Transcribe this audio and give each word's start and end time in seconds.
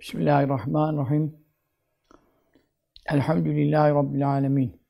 Bismillahirrahmanirrahim. 0.00 1.36
Elhamdülillahi 3.06 3.94
Rabbil 3.94 4.28
alemin. 4.28 4.80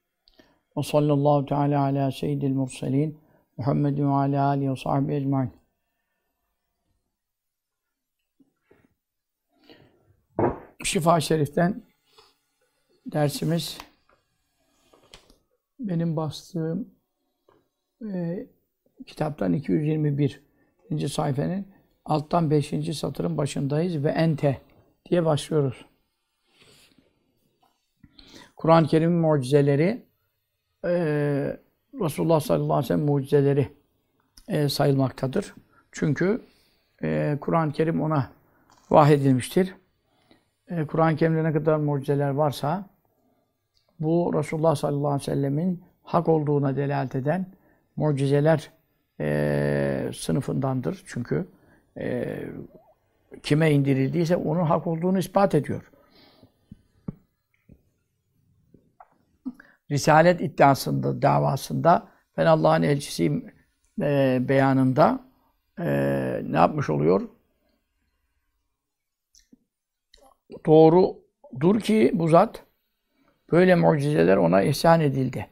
Ve 0.76 0.82
sallallahu 0.82 1.46
teala 1.46 1.82
ala 1.82 2.10
seyyidil 2.10 2.52
murselin. 2.52 3.20
Muhammedin 3.56 4.04
ve 4.04 4.12
ala 4.12 4.46
alihi 4.46 4.70
ve 4.70 4.76
sahbihi 4.76 5.16
ecmain. 5.16 5.52
Şifa 10.84 11.20
Şerif'ten 11.20 11.82
dersimiz 13.06 13.78
benim 15.78 16.16
bastığım 16.16 16.94
e, 18.12 18.46
kitaptan 19.06 19.52
221. 19.52 20.42
sayfanın 21.08 21.66
alttan 22.04 22.50
5. 22.50 22.98
satırın 22.98 23.36
başındayız 23.36 24.04
ve 24.04 24.10
ente 24.10 24.69
diye 25.08 25.24
başlıyoruz. 25.24 25.86
Kur'an-ı 28.56 28.86
Kerim'in 28.86 29.18
mucizeleri 29.18 30.02
e, 30.84 30.90
Resulullah 32.00 32.40
sallallahu 32.40 32.72
aleyhi 32.72 32.84
ve 32.84 32.86
sellem 32.86 33.06
mucizeleri 33.06 33.68
e, 34.48 34.68
sayılmaktadır. 34.68 35.54
Çünkü 35.92 36.42
e, 37.02 37.38
Kur'an-ı 37.40 37.72
Kerim 37.72 38.02
ona 38.02 38.30
vahyedilmiştir. 38.90 39.74
E, 40.68 40.86
Kur'an-ı 40.86 41.16
Kerim'de 41.16 41.44
ne 41.44 41.52
kadar 41.52 41.76
mucizeler 41.76 42.30
varsa 42.30 42.88
bu 44.00 44.32
Resulullah 44.34 44.74
sallallahu 44.74 45.08
aleyhi 45.08 45.30
ve 45.30 45.34
sellemin 45.34 45.84
hak 46.02 46.28
olduğuna 46.28 46.76
delalet 46.76 47.14
eden 47.14 47.46
mucizeler 47.96 48.70
e, 49.20 50.10
sınıfındandır. 50.14 51.02
Çünkü 51.06 51.46
e, 51.98 52.38
kime 53.42 53.72
indirildiyse 53.72 54.36
onun 54.36 54.64
hak 54.64 54.86
olduğunu 54.86 55.18
ispat 55.18 55.54
ediyor. 55.54 55.90
Risalet 59.90 60.40
iddiasında, 60.40 61.22
davasında 61.22 62.08
ben 62.36 62.46
Allah'ın 62.46 62.82
elçisiyim 62.82 63.52
e, 64.00 64.38
beyanında 64.48 65.20
e, 65.78 65.86
ne 66.44 66.56
yapmış 66.56 66.90
oluyor? 66.90 67.28
Doğrudur 70.66 71.80
ki 71.80 72.10
bu 72.14 72.28
zat 72.28 72.64
böyle 73.52 73.74
mucizeler 73.74 74.36
ona 74.36 74.62
ihsan 74.62 75.00
edildi. 75.00 75.46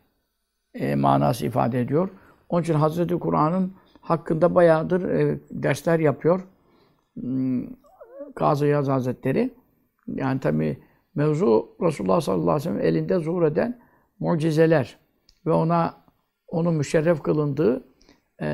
E, 0.74 0.94
manası 0.94 1.46
ifade 1.46 1.80
ediyor. 1.80 2.08
Onun 2.48 2.62
için 2.62 2.74
Hazreti 2.74 3.18
Kur'an'ın 3.18 3.74
hakkında 4.00 4.54
bayağıdır 4.54 5.08
e, 5.08 5.38
dersler 5.50 5.98
yapıyor. 5.98 6.40
Hmm, 7.20 7.66
Gazi 8.36 8.66
Yaz 8.66 8.88
Hazretleri. 8.88 9.54
Yani 10.06 10.40
tabi 10.40 10.78
mevzu 11.14 11.76
Resulullah 11.82 12.20
sallallahu 12.20 12.50
aleyhi 12.50 12.70
ve 12.70 12.80
sellem 12.80 12.80
elinde 12.80 13.18
zuhur 13.18 13.42
eden 13.42 13.80
mucizeler 14.20 14.98
ve 15.46 15.52
ona 15.52 15.94
onun 16.48 16.74
müşerref 16.74 17.22
kılındığı 17.22 17.84
e, 18.42 18.46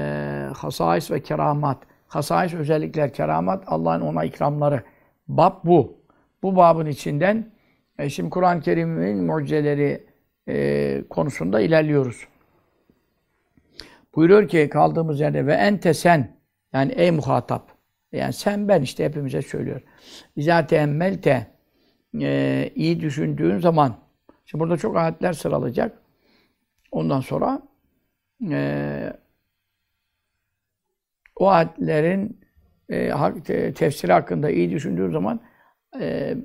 hasais 0.57 1.11
ve 1.11 1.23
keramat. 1.23 1.79
Hasais 2.09 2.55
özellikler, 2.55 3.13
keramat 3.13 3.65
Allah'ın 3.67 4.01
ona 4.01 4.25
ikramları. 4.25 4.83
Bab 5.29 5.53
bu. 5.65 6.05
Bu 6.43 6.57
babın 6.57 6.87
içinden 6.87 7.53
e, 7.99 8.09
şimdi 8.11 8.31
Kur'an-ı 8.31 8.61
Kerim'in 8.61 9.25
mucizeleri 9.25 10.07
e, 10.49 11.05
konusunda 11.11 11.61
ilerliyoruz. 11.61 12.29
Buyuruyor 14.15 14.49
ki 14.49 14.69
kaldığımız 14.69 15.21
yerde 15.21 15.47
ve 15.47 15.53
ente 15.55 15.95
sen 15.95 16.37
yani 16.73 16.93
ey 16.93 17.11
muhatap 17.11 17.74
yani 18.17 18.33
sen 18.33 18.69
ben 18.69 18.83
işte 18.83 19.05
hepimize 19.05 19.43
söylüyor. 19.43 19.81
İzâ 20.37 20.67
teemmelte 20.67 21.47
e, 22.21 22.71
iyi 22.75 23.01
düşündüğün 23.01 23.59
zaman 23.59 23.97
şimdi 24.45 24.63
burada 24.63 24.77
çok 24.77 24.97
ayetler 24.97 25.33
sıralayacak. 25.33 25.99
Ondan 26.93 27.21
sonra 27.21 27.63
e, 28.51 29.13
o 31.37 31.49
ayetlerin 31.49 32.41
e, 32.89 33.73
tefsiri 33.75 34.13
hakkında 34.13 34.51
iyi 34.51 34.71
düşündüğün 34.71 35.11
zaman 35.11 35.41
e, 36.01 36.37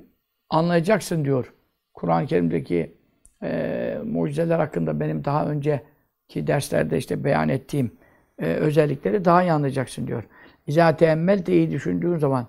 anlayacaksın 0.50 1.24
diyor. 1.24 1.54
Kur'an-ı 1.94 2.26
Kerim'deki 2.26 2.96
e, 3.42 3.98
mucizeler 4.04 4.58
hakkında 4.58 5.00
benim 5.00 5.24
daha 5.24 5.46
önceki 5.46 6.46
derslerde 6.46 6.98
işte 6.98 7.24
beyan 7.24 7.48
ettiğim 7.48 7.92
e, 8.38 8.46
özellikleri 8.46 9.24
daha 9.24 9.42
iyi 9.42 9.52
anlayacaksın 9.52 10.06
diyor. 10.06 10.24
İzâ 10.70 10.96
teemmelte 10.96 11.52
iyi 11.52 11.70
düşündüğün 11.70 12.18
zaman 12.18 12.46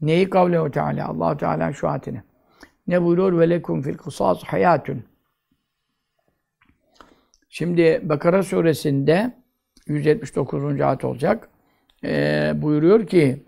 neyi 0.00 0.30
kavlehu 0.30 0.70
Teala 0.70 1.08
Allahu 1.08 1.36
Teala'nın 1.36 1.72
şu 1.72 1.88
ayetini. 1.88 2.22
Ne 2.86 3.02
buyuruyor? 3.02 3.40
Ve 3.40 3.50
lekum 3.50 3.82
fil 3.82 3.94
kısas 3.94 4.44
hayatun. 4.44 5.04
Şimdi 7.48 8.00
Bakara 8.02 8.42
suresinde 8.42 9.34
179. 9.86 10.80
ayet 10.80 11.04
olacak. 11.04 11.48
Ee, 12.04 12.52
buyuruyor 12.56 13.06
ki 13.06 13.42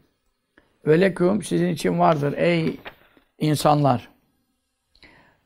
ve 0.86 1.00
lekum 1.00 1.42
sizin 1.42 1.68
için 1.68 1.98
vardır 1.98 2.34
ey 2.36 2.80
insanlar. 3.38 4.08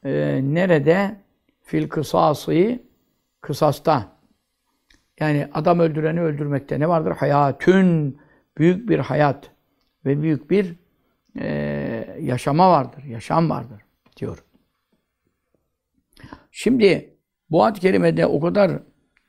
Ee, 0.05 0.41
nerede? 0.43 1.17
Fil 1.63 1.89
kısası 1.89 2.79
kısasta. 3.41 4.17
Yani 5.21 5.49
adam 5.55 5.81
öldüreni 5.81 6.21
öldürmekte 6.21 6.81
ne 6.81 6.89
vardır? 6.89 7.13
Hayatün 7.13 8.19
büyük 8.59 8.89
bir 8.89 8.99
hayat 8.99 9.51
ve 10.05 10.23
büyük 10.23 10.51
bir 10.51 10.77
e, 11.39 11.47
yaşama 12.21 12.71
vardır, 12.71 13.05
yaşam 13.05 13.51
vardır 13.51 13.83
diyor. 14.17 14.45
Şimdi 16.51 17.17
bu 17.51 17.65
ad 17.65 17.77
kerimede 17.77 18.27
o 18.27 18.41
kadar 18.41 18.83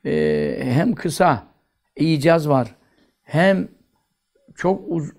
e, 0.04 0.58
hem 0.62 0.94
kısa 0.94 1.46
icaz 1.96 2.48
var, 2.48 2.74
hem 3.22 3.68
çok 4.54 4.80
uz, 4.88 5.12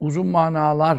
uzun 0.00 0.26
manalar 0.26 0.98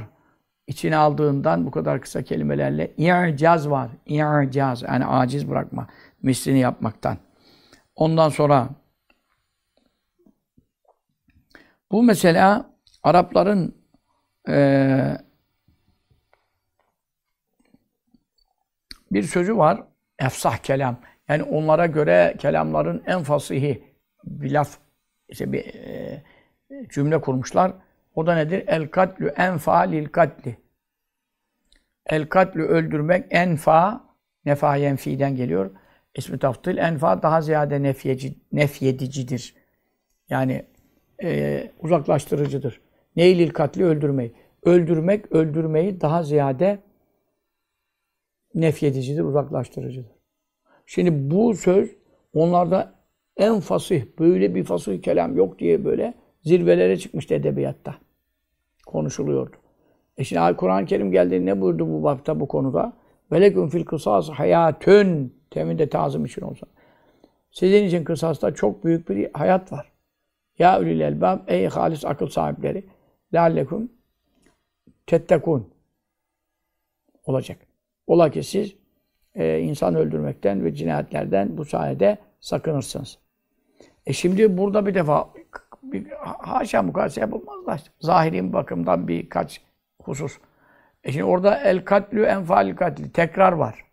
içine 0.68 0.96
aldığından 0.96 1.66
bu 1.66 1.72
kadar 1.72 2.02
kısa 2.02 2.24
kelimelerle 2.24 2.92
i'caz 2.98 3.70
var. 3.70 3.90
İ'caz 4.06 4.82
yani 4.82 5.06
aciz 5.06 5.50
bırakma, 5.50 5.88
mislini 6.22 6.60
yapmaktan. 6.60 7.18
Ondan 7.96 8.30
sonra 8.30 8.70
bu 11.96 12.04
mesela 12.04 12.72
Arapların 13.04 13.76
e, 14.50 15.18
bir 19.12 19.24
sözü 19.24 19.58
var. 19.58 19.84
Efsah 20.20 20.58
kelam. 20.58 21.00
Yani 21.28 21.44
onlara 21.44 21.86
göre 21.86 22.36
kelamların 22.40 23.04
en 23.06 23.24
fasihi 23.24 23.84
bir 24.24 24.52
laf, 24.52 24.78
işte 25.30 25.52
bir 25.52 25.66
e, 25.66 26.24
cümle 26.90 27.22
kurmuşlar. 27.22 27.74
O 28.16 28.28
da 28.28 28.36
nedir? 28.36 28.64
El 28.68 28.88
katlü 28.88 29.28
enfa 29.28 29.80
lil 29.80 30.08
katli. 30.08 30.58
El 32.06 32.30
katlü 32.30 32.64
öldürmek 32.64 33.26
enfa, 33.30 34.04
nefa 34.46 34.76
yenfiden 34.76 35.36
geliyor. 35.36 35.72
İsmi 36.16 36.40
taftil 36.40 36.78
enfa 36.78 37.24
daha 37.24 37.42
ziyade 37.42 37.84
nefyeci, 37.84 38.38
nefyedicidir. 38.52 39.56
Yani 40.30 40.75
e, 41.24 41.72
uzaklaştırıcıdır. 41.80 42.82
Neylil 43.16 43.50
katli 43.50 43.86
öldürmeyi. 43.86 44.34
Öldürmek, 44.64 45.32
öldürmeyi 45.32 46.02
daha 46.02 46.24
ziyade 46.24 46.80
nefyedicidir, 48.56 49.24
uzaklaştırıcıdır. 49.24 50.12
Şimdi 50.86 51.32
bu 51.32 51.54
söz 51.54 51.96
onlarda 52.34 52.96
en 53.38 53.60
fasih, 53.60 54.06
böyle 54.20 54.56
bir 54.56 54.64
fasih 54.64 55.02
kelam 55.02 55.38
yok 55.38 55.60
diye 55.60 55.86
böyle 55.86 56.14
zirvelere 56.44 56.98
çıkmıştı 56.98 57.34
edebiyatta. 57.34 57.96
Konuşuluyordu. 58.86 59.56
E 60.18 60.24
şimdi 60.24 60.56
Kur'an-ı 60.58 60.86
Kerim 60.86 61.12
geldi 61.12 61.46
ne 61.46 61.62
buyurdu 61.62 61.88
bu 61.90 62.04
babta 62.04 62.40
bu 62.40 62.48
konuda? 62.48 62.94
Veleküm 63.32 63.70
fil 63.70 63.86
kısas 63.86 64.30
hayatün 64.30 65.34
temin 65.52 65.80
de 65.80 65.90
tazım 65.90 66.26
için 66.26 66.42
olsa. 66.42 66.68
Sizin 67.52 67.84
için 67.84 68.04
kısasta 68.04 68.54
çok 68.54 68.84
büyük 68.84 69.10
bir 69.10 69.30
hayat 69.34 69.72
var. 69.72 69.92
Ya 70.60 70.80
ulil 70.80 71.00
elbab 71.00 71.40
ey 71.48 71.68
halis 71.68 72.06
akıl 72.06 72.28
sahipleri 72.28 72.86
leallekum 73.34 73.92
tettekun 75.08 75.74
olacak. 77.26 77.58
Ola 78.08 78.30
ki 78.30 78.44
siz 78.44 78.76
e, 79.36 79.60
insan 79.60 79.96
öldürmekten 79.96 80.64
ve 80.64 80.76
cinayetlerden 80.76 81.58
bu 81.58 81.66
sayede 81.66 82.18
sakınırsınız. 82.40 83.18
E 84.06 84.14
şimdi 84.14 84.58
burada 84.58 84.86
bir 84.86 84.94
defa 84.94 85.30
bir, 85.84 86.08
haşa 86.40 86.84
mukayese 86.84 87.22
yapılmaz 87.22 87.66
da 87.66 87.78
zahiri 88.00 88.54
bakımdan 88.54 89.08
birkaç 89.08 89.62
husus. 90.02 90.38
E 91.04 91.12
şimdi 91.12 91.24
orada 91.24 91.60
el 91.60 91.86
katlü 91.86 92.24
enfal 92.24 92.76
katli 92.76 93.12
tekrar 93.12 93.52
var. 93.52 93.86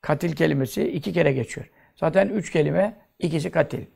Katil 0.00 0.32
kelimesi 0.32 0.88
iki 0.88 1.12
kere 1.12 1.32
geçiyor. 1.32 1.70
Zaten 1.96 2.28
üç 2.28 2.50
kelime, 2.50 2.96
ikisi 3.18 3.50
katil. 3.50 3.86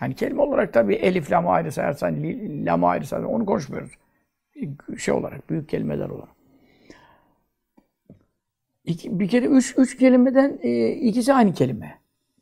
Yani 0.00 0.14
kelime 0.14 0.42
olarak 0.42 0.72
tabii 0.72 0.94
elif, 0.94 1.32
lamı 1.32 1.50
ayrı 1.50 1.72
sayarsan, 1.72 2.22
lamı 2.66 2.86
ayrı 2.86 3.06
sayarsan 3.06 3.34
onu 3.34 3.46
konuşmuyoruz. 3.46 3.92
Şey 4.98 5.14
olarak, 5.14 5.50
büyük 5.50 5.68
kelimeler 5.68 6.08
olarak. 6.08 6.40
İki, 8.84 9.20
bir 9.20 9.28
kere 9.28 9.46
üç, 9.46 9.74
üç 9.78 9.96
kelimeden 9.96 10.58
e, 10.62 10.88
ikisi 10.88 11.34
aynı 11.34 11.52
kelime. 11.52 11.98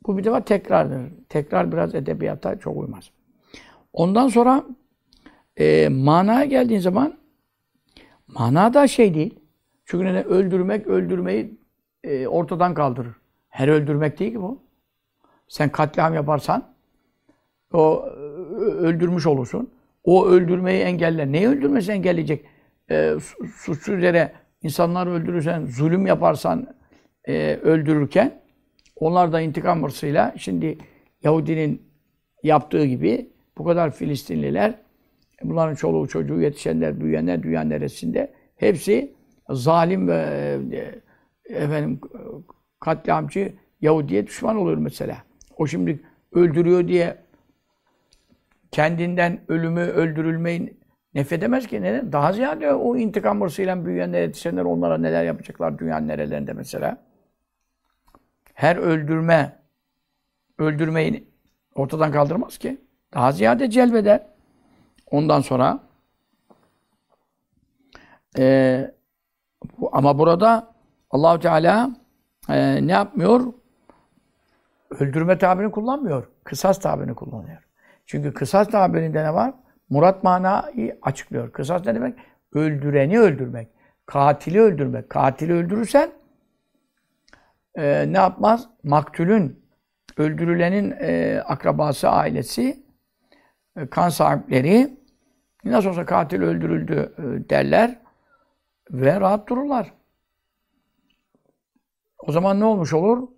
Bu 0.06 0.19
bir 0.19 0.25
defa 0.25 0.44
tekrardır. 0.44 1.12
Tekrar 1.28 1.72
biraz 1.72 1.94
edebiyata 1.94 2.58
çok 2.58 2.76
uymaz. 2.76 3.10
Ondan 3.93 4.28
sonra 4.28 4.64
e, 5.56 5.88
manaya 5.88 6.44
geldiğin 6.44 6.81
zaman 6.81 7.19
mana 8.26 8.75
da 8.75 8.87
şey 8.87 9.14
değil. 9.14 9.40
Çünkü 9.84 10.04
neden? 10.04 10.25
Öldürmek, 10.25 10.87
öldürmeyi 10.87 11.58
e, 12.04 12.26
ortadan 12.26 12.75
kaldırır. 12.75 13.14
Her 13.49 13.69
öldürmek 13.69 14.19
değil 14.19 14.32
ki 14.32 14.43
bu. 14.43 14.62
Sen 15.49 15.69
katliam 15.69 16.14
yaparsan 16.14 16.75
o 17.73 18.06
öldürmüş 18.59 19.26
olursun. 19.26 19.70
O 20.05 20.26
öldürmeyi 20.26 20.82
engeller. 20.82 21.32
Neyi 21.32 21.49
öldürmesi 21.49 21.93
engelleyecek? 21.93 22.44
E, 22.91 23.15
suçsuz 23.56 24.03
yere 24.03 24.32
insanları 24.62 25.11
öldürürsen, 25.11 25.67
zulüm 25.67 26.06
yaparsan 26.06 26.67
e, 27.25 27.56
öldürürken 27.62 28.41
onlar 28.97 29.32
da 29.32 29.41
intikam 29.41 29.82
hırsıyla 29.82 30.35
şimdi 30.37 30.79
Yahudinin 31.23 31.82
yaptığı 32.43 32.85
gibi 32.85 33.31
bu 33.59 33.65
kadar 33.65 33.91
Filistinliler 33.91 34.75
bunların 35.43 35.75
çoluğu 35.75 36.09
çocuğu 36.09 36.41
yetişenler, 36.41 37.00
büyüyenler 37.00 37.43
dünya 37.43 37.61
neresinde 37.61 38.32
hepsi 38.56 39.12
zalim 39.50 40.09
ve 40.09 40.59
e, 40.73 41.55
efendim 41.55 42.00
katliamcı 42.81 43.53
Yahudi'ye 43.81 44.26
düşman 44.26 44.56
oluyor 44.56 44.76
mesela. 44.79 45.17
O 45.56 45.67
şimdi 45.67 46.00
öldürüyor 46.32 46.88
diye 46.88 47.17
kendinden 48.70 49.41
ölümü, 49.49 49.81
öldürülmeyi 49.81 50.79
nefedemez 51.15 51.67
ki. 51.67 51.82
Neden? 51.82 52.12
Daha 52.12 52.32
ziyade 52.32 52.75
o 52.75 52.97
intikam 52.97 53.41
hırsıyla 53.41 53.85
büyüyenler, 53.85 54.20
yetişenler 54.20 54.65
onlara 54.65 54.99
neler 54.99 55.25
yapacaklar 55.25 55.79
dünyanın 55.79 56.09
nerelerinde 56.09 56.53
mesela. 56.53 56.99
Her 58.55 58.76
öldürme, 58.76 59.59
öldürmeyi 60.59 61.29
ortadan 61.75 62.12
kaldırmaz 62.12 62.59
ki. 62.59 62.81
Daha 63.15 63.32
ziyade 63.32 63.70
celbeder. 63.70 64.26
Ondan 65.11 65.41
sonra 65.41 65.81
e, 68.38 68.94
ama 69.93 70.19
burada 70.19 70.75
allah 71.11 71.41
Teala 71.41 71.91
e, 72.49 72.87
ne 72.87 72.93
yapmıyor? 72.93 73.53
Öldürme 74.91 75.38
tabirini 75.38 75.71
kullanmıyor. 75.71 76.29
Kısas 76.44 76.81
tabirini 76.81 77.14
kullanıyor. 77.14 77.68
Çünkü 78.08 78.34
kısas 78.34 78.69
tabirinde 78.69 79.25
ne 79.25 79.34
var? 79.34 79.55
Murat 79.90 80.25
manayı 80.25 80.99
açıklıyor. 81.02 81.52
Kısas 81.52 81.87
ne 81.87 81.94
demek? 81.94 82.19
Öldüreni 82.52 83.20
öldürmek. 83.20 83.69
Katili 84.06 84.60
öldürmek. 84.60 85.10
Katili 85.10 85.52
öldürürsen 85.52 86.10
e, 87.75 88.12
ne 88.12 88.19
yapmaz? 88.19 88.69
Maktulün, 88.82 89.64
öldürülenin 90.16 90.94
e, 91.00 91.40
akrabası, 91.46 92.08
ailesi, 92.08 92.82
e, 93.76 93.87
kan 93.87 94.08
sahipleri 94.08 94.99
nasıl 95.64 95.88
olsa 95.88 96.06
katil 96.06 96.43
öldürüldü 96.43 97.14
e, 97.19 97.50
derler 97.50 97.99
ve 98.90 99.20
rahat 99.20 99.49
dururlar. 99.49 99.93
O 102.19 102.32
zaman 102.32 102.61
ne 102.61 102.64
olmuş 102.64 102.93
olur? 102.93 103.28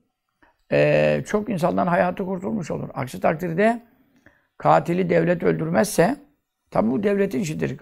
Ee, 0.72 1.22
çok 1.26 1.48
insanların 1.48 1.86
hayatı 1.86 2.24
kurtulmuş 2.24 2.70
olur. 2.70 2.88
Aksi 2.94 3.20
takdirde 3.20 3.89
katili 4.60 5.10
devlet 5.10 5.42
öldürmezse 5.42 6.16
tabi 6.70 6.90
bu 6.90 7.02
devletin 7.02 7.40
işidir. 7.40 7.76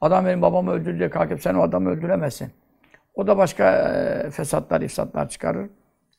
Adam 0.00 0.26
benim 0.26 0.42
babamı 0.42 0.70
öldürdü 0.70 0.98
diye 0.98 1.10
kalkıp 1.10 1.42
sen 1.42 1.54
o 1.54 1.62
adamı 1.62 1.90
öldüremezsin. 1.90 2.50
O 3.14 3.26
da 3.26 3.36
başka 3.36 3.72
e, 3.72 4.30
fesatlar, 4.30 4.80
ifsatlar 4.80 5.28
çıkarır. 5.28 5.70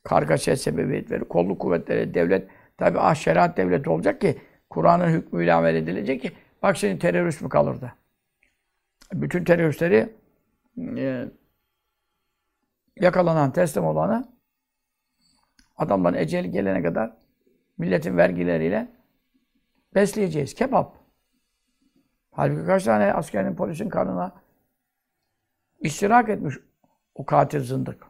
Kargaşaya 0.03 0.57
sebebiyet 0.57 1.11
verir. 1.11 1.23
Kolluk 1.23 1.59
kuvvetleri, 1.59 2.13
devlet 2.13 2.47
tabi 2.77 2.99
ah 2.99 3.15
şeriat 3.15 3.57
devleti 3.57 3.89
olacak 3.89 4.21
ki 4.21 4.37
Kur'an'ın 4.69 5.09
hükmüyle 5.09 5.53
amel 5.53 5.75
edilecek 5.75 6.21
ki 6.21 6.31
bak 6.63 6.77
senin 6.77 6.97
terörist 6.97 7.41
mi 7.41 7.49
kalırdı? 7.49 7.93
Bütün 9.13 9.43
teröristleri 9.43 10.09
e, 10.97 11.25
yakalanan, 12.99 13.51
teslim 13.51 13.85
olanı 13.85 14.27
adamların 15.77 16.17
eceli 16.17 16.51
gelene 16.51 16.83
kadar 16.83 17.13
milletin 17.77 18.17
vergileriyle 18.17 18.87
besleyeceğiz. 19.95 20.53
Kebap. 20.53 20.95
Halbuki 22.31 22.65
kaç 22.65 22.83
tane 22.83 23.13
askerin, 23.13 23.55
polisin 23.55 23.89
karnına 23.89 24.31
iştirak 25.81 26.29
etmiş 26.29 26.55
o 27.15 27.25
katil 27.25 27.59
zındık. 27.59 28.03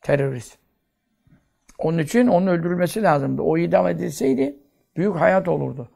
Terörist. 0.00 0.58
Onun 1.78 1.98
için 1.98 2.26
onun 2.26 2.46
öldürülmesi 2.46 3.02
lazımdı. 3.02 3.42
O 3.42 3.58
idam 3.58 3.88
edilseydi 3.88 4.56
büyük 4.96 5.16
hayat 5.16 5.48
olurdu. 5.48 5.88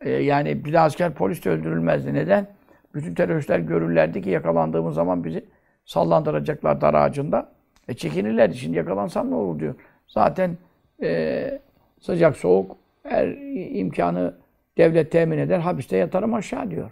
Ee, 0.00 0.10
yani 0.10 0.64
bir 0.64 0.72
de 0.72 0.80
asker 0.80 1.14
polis 1.14 1.44
de 1.44 1.50
öldürülmezdi. 1.50 2.14
Neden? 2.14 2.46
Bütün 2.94 3.14
teröristler 3.14 3.58
görürlerdi 3.58 4.22
ki 4.22 4.30
yakalandığımız 4.30 4.94
zaman 4.94 5.24
bizi 5.24 5.44
sallandıracaklar 5.84 6.80
dar 6.80 6.94
ağacında. 6.94 7.52
E 7.88 7.94
çekinirlerdi. 7.94 8.56
Şimdi 8.56 8.76
yakalansam 8.76 9.30
ne 9.30 9.34
olur 9.34 9.60
diyor. 9.60 9.74
Zaten 10.08 10.56
e, 11.02 11.60
sıcak 12.00 12.36
soğuk 12.36 12.76
her 13.02 13.28
imkanı 13.70 14.34
devlet 14.78 15.12
temin 15.12 15.38
eder. 15.38 15.58
Hapiste 15.58 15.96
yatarım 15.96 16.34
aşağı 16.34 16.70
diyor. 16.70 16.90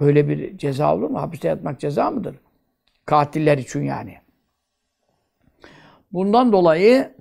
Böyle 0.00 0.28
bir 0.28 0.58
ceza 0.58 0.94
olur 0.94 1.10
mu? 1.10 1.20
Hapiste 1.22 1.48
yatmak 1.48 1.80
ceza 1.80 2.10
mıdır? 2.10 2.36
Katiller 3.06 3.58
için 3.58 3.82
yani. 3.82 4.16
Bundan 6.12 6.52
dolayı 6.52 7.14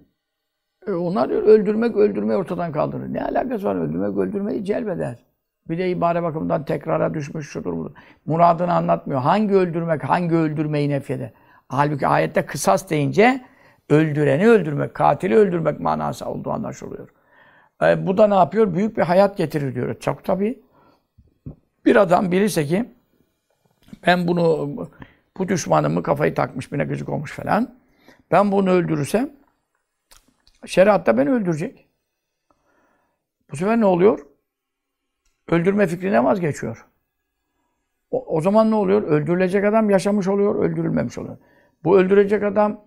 e, 0.88 0.92
onlar 0.92 1.30
diyor, 1.30 1.44
öldürmek 1.44 1.96
öldürmeyi 1.96 2.40
ortadan 2.40 2.72
kaldırır. 2.72 3.14
Ne 3.14 3.24
alakası 3.24 3.66
var? 3.66 3.76
Öldürmek 3.76 4.18
öldürmeyi 4.18 4.66
celbeder. 4.66 5.26
Bir 5.70 5.78
de 5.78 5.90
ibare 5.90 6.24
bakımından 6.24 6.66
tekrara 6.66 7.14
düşmüş 7.14 7.50
şudur 7.50 7.78
budur. 7.78 7.92
Muradını 8.26 8.74
anlatmıyor. 8.74 9.22
Hangi 9.22 9.54
öldürmek, 9.54 10.04
hangi 10.04 10.36
öldürmeyi 10.36 10.90
nefyeder. 10.90 11.32
Halbuki 11.68 12.08
ayette 12.08 12.46
kısas 12.46 12.90
deyince 12.90 13.42
öldüreni 13.90 14.48
öldürmek, 14.48 14.94
katili 14.94 15.36
öldürmek 15.36 15.80
manası 15.80 16.26
olduğu 16.26 16.52
anlaşılıyor. 16.52 17.10
E, 17.82 18.08
bu 18.08 18.18
da 18.18 18.28
ne 18.28 18.36
yapıyor? 18.36 18.76
Büyük 18.76 18.98
bir 18.98 19.02
hayat 19.02 19.38
getirir 19.38 19.76
diyor. 19.76 20.00
Çok 20.00 20.24
tabii. 20.24 20.62
Bir 21.86 21.96
adam 21.96 22.32
bilirse 22.32 22.66
ki 22.66 22.86
ben 24.08 24.28
bunu 24.28 24.74
bu 25.38 25.48
düşmanımı 25.48 26.04
kafayı 26.04 26.36
takmış, 26.36 26.72
birine 26.72 26.84
gıcık 26.84 27.10
olmuş 27.10 27.32
falan. 27.32 27.76
Ben 28.32 28.52
bunu 28.52 28.70
öldürürsem 28.70 29.30
şeriatta 30.66 31.18
beni 31.18 31.30
öldürecek. 31.30 31.88
Bu 33.52 33.56
sefer 33.58 33.80
ne 33.80 33.86
oluyor? 33.86 34.26
Öldürme 35.48 35.88
fikrine 35.88 36.24
vazgeçiyor. 36.24 36.86
O, 38.12 38.26
o 38.38 38.42
zaman 38.42 38.72
ne 38.72 38.76
oluyor? 38.76 39.04
Öldürülecek 39.04 39.66
adam 39.66 39.90
yaşamış 39.90 40.28
oluyor, 40.28 40.56
öldürülmemiş 40.56 41.18
oluyor. 41.18 41.38
Bu 41.84 42.00
öldürecek 42.00 42.44
adam 42.44 42.82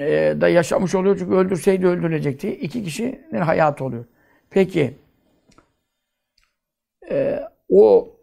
e, 0.00 0.36
da 0.40 0.48
yaşamış 0.48 0.94
oluyor 0.94 1.18
çünkü 1.18 1.34
öldürseydi 1.34 1.86
öldürülecekti. 1.86 2.56
İki 2.56 2.84
kişinin 2.84 3.40
hayatı 3.40 3.84
oluyor. 3.84 4.04
Peki 4.50 4.94
e, 7.10 7.40
o 7.68 8.16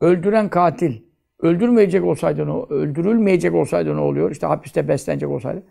öldüren 0.00 0.48
katil 0.48 1.02
öldürmeyecek 1.40 2.04
olsaydı 2.04 2.46
ne, 2.46 2.74
öldürülmeyecek 2.74 3.54
olsaydı 3.54 3.96
ne 3.96 4.00
oluyor? 4.00 4.30
İşte 4.30 4.46
hapiste 4.46 4.88
beslenecek 4.88 5.28
olsaydı. 5.28 5.62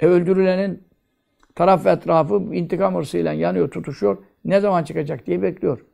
E 0.00 0.06
öldürülenin 0.06 0.88
taraf 1.54 1.86
ve 1.86 1.90
etrafı 1.90 2.34
intikam 2.34 2.94
hırsıyla 2.94 3.32
yanıyor, 3.32 3.70
tutuşuyor. 3.70 4.18
Ne 4.44 4.60
zaman 4.60 4.84
çıkacak 4.84 5.26
diye 5.26 5.42
bekliyor. 5.42 5.84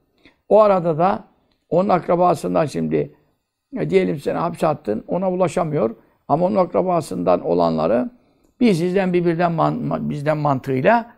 O 0.49 0.61
arada 0.61 0.99
da 0.99 1.25
onun 1.69 1.89
akrabasından 1.89 2.67
şimdi 2.67 3.15
e, 3.79 3.91
diyelim 3.91 4.19
seni 4.19 4.39
hapse 4.39 4.67
attın, 4.67 5.05
ona 5.09 5.31
ulaşamıyor. 5.31 5.97
Ama 6.29 6.47
onun 6.47 6.57
akrabasından 6.57 7.41
olanları 7.41 8.11
bir 8.61 8.75
sizden 8.75 9.13
bir 9.13 9.25
birden 9.25 9.53
man, 9.53 10.11
bizden 10.11 10.39
mantığıyla 10.39 11.15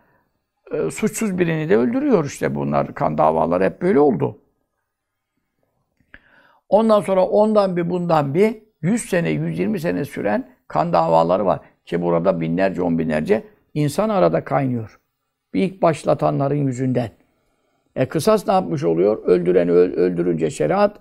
e, 0.71 0.91
suçsuz 0.91 1.37
birini 1.37 1.69
de 1.69 1.77
öldürüyor 1.77 2.25
işte 2.25 2.55
bunlar. 2.55 2.93
Kan 2.93 3.17
davaları 3.17 3.63
hep 3.63 3.81
böyle 3.81 3.99
oldu. 3.99 4.37
Ondan 6.69 7.01
sonra 7.01 7.25
ondan 7.25 7.77
bir 7.77 7.89
bundan 7.89 8.33
bir 8.33 8.55
100 8.81 9.01
sene, 9.01 9.29
120 9.29 9.79
sene 9.79 10.05
süren 10.05 10.49
kan 10.67 10.93
davaları 10.93 11.45
var. 11.45 11.59
Ki 11.85 12.01
burada 12.01 12.41
binlerce, 12.41 12.81
on 12.81 12.99
binlerce 12.99 13.43
insan 13.73 14.09
arada 14.09 14.43
kaynıyor. 14.43 14.99
Bir 15.53 15.63
ilk 15.63 15.81
başlatanların 15.81 16.55
yüzünden. 16.55 17.09
E 17.95 18.05
kısas 18.05 18.47
ne 18.47 18.53
yapmış 18.53 18.83
oluyor? 18.83 19.23
Öldüreni 19.23 19.71
öldürünce 19.71 20.49
şeriat 20.49 20.99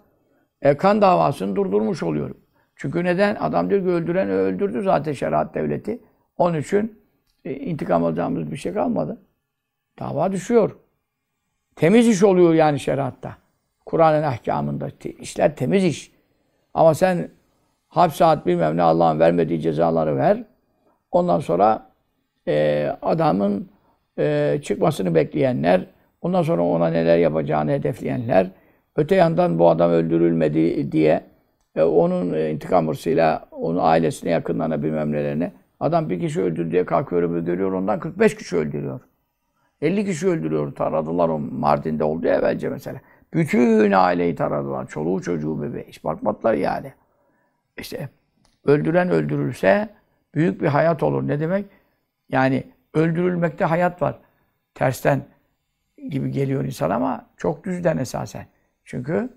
e, 0.62 0.76
kan 0.76 1.02
davasını 1.02 1.56
durdurmuş 1.56 2.02
oluyor. 2.02 2.30
Çünkü 2.76 3.04
neden? 3.04 3.34
Adam 3.34 3.70
diyor 3.70 3.80
ki 3.80 3.88
öldüren 3.88 4.30
öldürdü 4.30 4.82
zaten 4.82 5.12
şeriat 5.12 5.54
devleti. 5.54 5.98
Onun 6.38 6.58
için 6.58 7.02
e, 7.44 7.54
intikam 7.54 8.04
alacağımız 8.04 8.50
bir 8.50 8.56
şey 8.56 8.72
kalmadı. 8.72 9.18
Dava 9.98 10.32
düşüyor. 10.32 10.76
Temiz 11.76 12.08
iş 12.08 12.22
oluyor 12.22 12.54
yani 12.54 12.80
şeriatta. 12.80 13.36
Kur'an'ın 13.86 14.22
ahkamında 14.22 14.88
işler 15.18 15.56
temiz 15.56 15.84
iş. 15.84 16.12
Ama 16.74 16.94
sen 16.94 17.28
hapse 17.88 18.24
at 18.24 18.46
bilmem 18.46 18.76
ne 18.76 18.82
Allah'ın 18.82 19.20
vermediği 19.20 19.60
cezaları 19.60 20.16
ver. 20.16 20.44
Ondan 21.10 21.40
sonra 21.40 21.90
e, 22.48 22.86
adamın 23.02 23.68
e, 24.18 24.58
çıkmasını 24.62 25.14
bekleyenler, 25.14 25.86
ondan 26.20 26.42
sonra 26.42 26.62
ona 26.62 26.88
neler 26.88 27.18
yapacağını 27.18 27.70
hedefleyenler, 27.70 28.50
öte 28.96 29.14
yandan 29.14 29.58
bu 29.58 29.68
adam 29.68 29.90
öldürülmedi 29.90 30.92
diye 30.92 31.22
e, 31.76 31.82
onun 31.82 32.34
e, 32.34 32.50
intikam 32.50 32.88
hırsıyla 32.88 33.48
onun 33.50 33.78
ailesine, 33.82 34.30
yakınlarına 34.30 34.82
bilmem 34.82 35.12
nelerine 35.12 35.52
adam 35.80 36.10
bir 36.10 36.20
kişi 36.20 36.42
öldürdü 36.42 36.70
diye 36.70 36.86
kalkıyor 36.86 37.22
öbürü 37.22 37.44
görüyor 37.44 37.72
ondan 37.72 38.00
45 38.00 38.36
kişi 38.36 38.56
öldürüyor. 38.56 39.00
50 39.80 40.04
kişi 40.04 40.28
öldürüyor. 40.28 40.74
Taradılar 40.74 41.28
o 41.28 41.38
Mardin'de 41.38 42.04
oldu 42.04 42.26
ya 42.26 42.34
evvelce 42.34 42.68
mesela. 42.68 43.00
Bütün 43.34 43.92
aileyi 43.92 44.34
taradılar. 44.34 44.88
Çoluğu 44.88 45.22
çocuğu 45.22 45.62
bebeği. 45.62 45.84
Hiç 45.88 46.04
bakmadılar 46.04 46.54
yani. 46.54 46.92
İşte 47.78 48.08
öldüren 48.64 49.10
öldürülse 49.10 49.88
büyük 50.34 50.62
bir 50.62 50.66
hayat 50.66 51.02
olur. 51.02 51.28
Ne 51.28 51.40
demek? 51.40 51.66
Yani 52.28 52.64
öldürülmekte 52.94 53.64
hayat 53.64 54.02
var. 54.02 54.18
Tersten 54.74 55.24
gibi 56.10 56.30
geliyor 56.30 56.64
insan 56.64 56.90
ama 56.90 57.26
çok 57.36 57.64
düzden 57.64 57.96
esasen. 57.96 58.46
Çünkü 58.84 59.28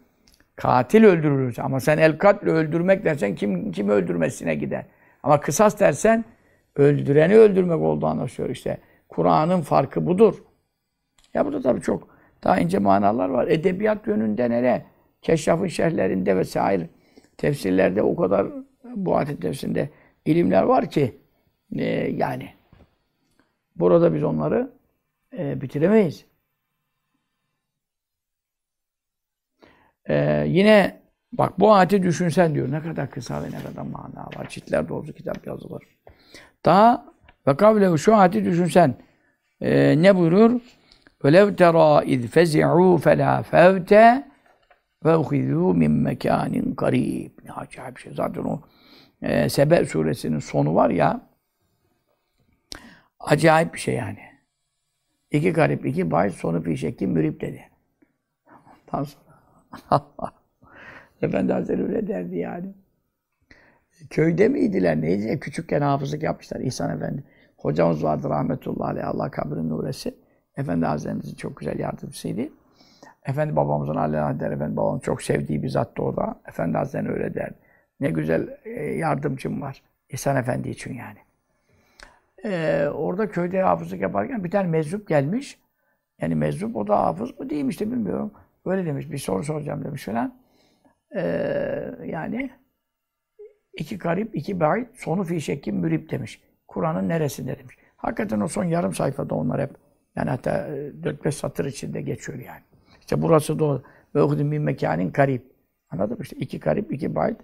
katil 0.59 1.03
öldürülürse 1.03 1.61
ama 1.61 1.79
sen 1.79 1.97
el 1.97 2.17
katle 2.17 2.51
öldürmek 2.51 3.05
dersen 3.05 3.35
kim 3.35 3.71
kim 3.71 3.89
öldürmesine 3.89 4.55
gider. 4.55 4.85
Ama 5.23 5.39
kısas 5.39 5.79
dersen 5.79 6.25
öldüreni 6.75 7.35
öldürmek 7.35 7.81
olduğu 7.81 8.05
anlaşılıyor 8.05 8.49
işte. 8.49 8.77
Kur'an'ın 9.09 9.61
farkı 9.61 10.05
budur. 10.05 10.43
Ya 11.33 11.45
burada 11.45 11.61
tabii 11.61 11.81
çok 11.81 12.07
daha 12.43 12.59
ince 12.59 12.79
manalar 12.79 13.29
var. 13.29 13.47
Edebiyat 13.47 14.07
yönünde 14.07 14.49
nere? 14.49 14.85
Keşraf'ın 15.21 15.67
şerhlerinde 15.67 16.37
vesaire 16.37 16.89
tefsirlerde 17.37 18.01
o 18.01 18.15
kadar 18.15 18.47
bu 18.95 19.17
adet 19.17 19.41
tefsirinde 19.41 19.89
ilimler 20.25 20.63
var 20.63 20.89
ki 20.89 21.17
e, 21.75 21.85
yani 22.11 22.49
burada 23.75 24.13
biz 24.13 24.23
onları 24.23 24.71
e, 25.37 25.61
bitiremeyiz. 25.61 26.25
E, 30.08 30.44
yine 30.46 31.00
bak 31.32 31.60
bu 31.60 31.72
ayeti 31.72 32.02
düşünsen 32.02 32.54
diyor 32.54 32.72
ne 32.72 32.82
kadar 32.82 33.10
kısa 33.10 33.42
ve 33.42 33.46
ne 33.46 33.62
kadar 33.62 33.82
mana 33.82 34.26
var. 34.36 34.48
Çitler 34.48 34.88
dolusu 34.88 35.12
kitap 35.12 35.46
yazılır. 35.46 35.82
Daha 36.64 37.06
ve 37.46 37.56
kavlehu 37.56 37.98
şu 37.98 38.16
ayeti 38.16 38.44
düşünsen 38.44 38.94
e, 39.60 40.02
ne 40.02 40.16
buyurur? 40.16 40.60
وَلَوْ 41.24 41.56
تَرَى 41.56 42.04
اِذْ 42.04 42.22
فَزِعُوا 42.34 42.98
فَلَا 43.06 43.32
فَوْتَ 43.42 43.92
وَاُخِذُوا 45.04 45.72
مِنْ 45.82 45.92
مَكَانٍ 46.08 46.74
قَرِيبٍ 46.74 47.30
Ne 47.44 47.52
acayip 47.52 47.96
bir 47.96 48.00
şey. 48.00 48.14
Zaten 48.14 48.44
o 48.44 48.60
e, 49.22 49.48
Sebe 49.48 49.84
suresinin 49.84 50.38
sonu 50.38 50.74
var 50.74 50.90
ya 50.90 51.20
acayip 53.20 53.74
bir 53.74 53.78
şey 53.78 53.94
yani. 53.94 54.18
İki 55.30 55.52
garip, 55.52 55.86
iki 55.86 56.10
bay 56.10 56.30
sonu 56.30 56.62
fi 56.62 56.76
şekli 56.76 57.06
mürip 57.06 57.40
dedi. 57.40 57.70
Ondan 58.92 59.04
sonra 59.04 59.27
Efendi 61.21 61.53
Hazretleri 61.53 61.83
öyle 61.83 62.07
derdi 62.07 62.37
yani. 62.37 62.73
Köyde 64.09 64.47
miydiler, 64.47 65.01
neydi? 65.01 65.39
Küçükken 65.39 65.81
hafızlık 65.81 66.23
yapmışlar 66.23 66.59
İhsan 66.59 66.95
Efendi. 66.95 67.23
Hocamız 67.57 68.03
vardı 68.03 68.29
rahmetullahi 68.29 68.89
aleyh. 68.91 69.07
Allah 69.07 69.31
kabrini 69.31 69.69
nur 69.69 69.87
etsin. 69.87 70.15
Efendi 70.57 70.85
Hazretlerimizin 70.85 71.35
çok 71.35 71.57
güzel 71.57 71.79
yardımcısıydı. 71.79 72.41
Efendi 73.25 73.55
babamızın 73.55 73.95
Allah 73.95 74.39
der, 74.39 74.51
Efendi 74.51 74.77
babamın 74.77 74.99
çok 74.99 75.21
sevdiği 75.21 75.63
bir 75.63 75.69
zattı 75.69 76.03
o 76.03 76.15
da. 76.15 76.41
Efendi 76.47 76.77
Hazretleri 76.77 77.13
öyle 77.13 77.33
der. 77.33 77.51
Ne 77.99 78.09
güzel 78.09 78.57
e, 78.65 78.69
yardımcım 78.83 79.61
var. 79.61 79.83
İhsan 80.09 80.35
Efendi 80.35 80.69
için 80.69 80.93
yani. 80.93 81.17
Ee, 82.45 82.87
orada 82.93 83.29
köyde 83.31 83.61
hafızlık 83.61 84.01
yaparken 84.01 84.43
bir 84.43 84.51
tane 84.51 84.67
meczup 84.67 85.07
gelmiş. 85.07 85.59
Yani 86.21 86.35
meczup 86.35 86.75
o 86.75 86.87
da 86.87 86.97
hafız 86.97 87.39
mı 87.39 87.49
değilmiş 87.49 87.79
de 87.79 87.91
bilmiyorum. 87.91 88.31
Öyle 88.69 88.85
demiş. 88.85 89.11
Bir 89.11 89.17
soru 89.17 89.43
soracağım 89.43 89.83
demiş 89.83 90.05
falan. 90.05 90.39
Ee, 91.15 91.21
yani 92.05 92.49
iki 93.77 93.97
garip, 93.97 94.35
iki 94.35 94.59
bait, 94.59 94.87
sonu 94.95 95.23
fi 95.23 95.41
şekkin 95.41 95.75
mürip 95.75 96.11
demiş. 96.11 96.41
Kur'an'ın 96.67 97.09
neresinde 97.09 97.59
demiş. 97.59 97.77
Hakikaten 97.97 98.39
o 98.39 98.47
son 98.47 98.63
yarım 98.63 98.93
sayfada 98.93 99.35
onlar 99.35 99.61
hep 99.61 99.71
yani 100.15 100.29
hatta 100.29 100.51
4-5 101.03 101.27
e, 101.27 101.31
satır 101.31 101.65
içinde 101.65 102.01
geçiyor 102.01 102.39
yani. 102.39 102.61
İşte 102.99 103.21
burası 103.21 103.59
da 103.59 103.65
o. 103.65 103.81
Ve 104.15 104.21
okudum 104.21 104.51
bir 104.51 104.57
mekanin 104.57 105.11
garip. 105.11 105.43
Anladın 105.89 106.17
mı? 106.17 106.23
İşte 106.23 106.35
iki 106.35 106.59
garip, 106.59 106.93
iki 106.93 107.15
bayt. 107.15 107.37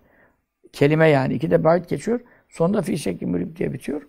Kelime 0.73 1.09
yani. 1.09 1.33
iki 1.33 1.51
de 1.51 1.63
bayt 1.63 1.89
geçiyor. 1.89 2.19
Sonunda 2.49 2.81
fi 2.81 2.97
şekli 2.97 3.25
mürib 3.25 3.55
diye 3.55 3.73
bitiyor. 3.73 4.07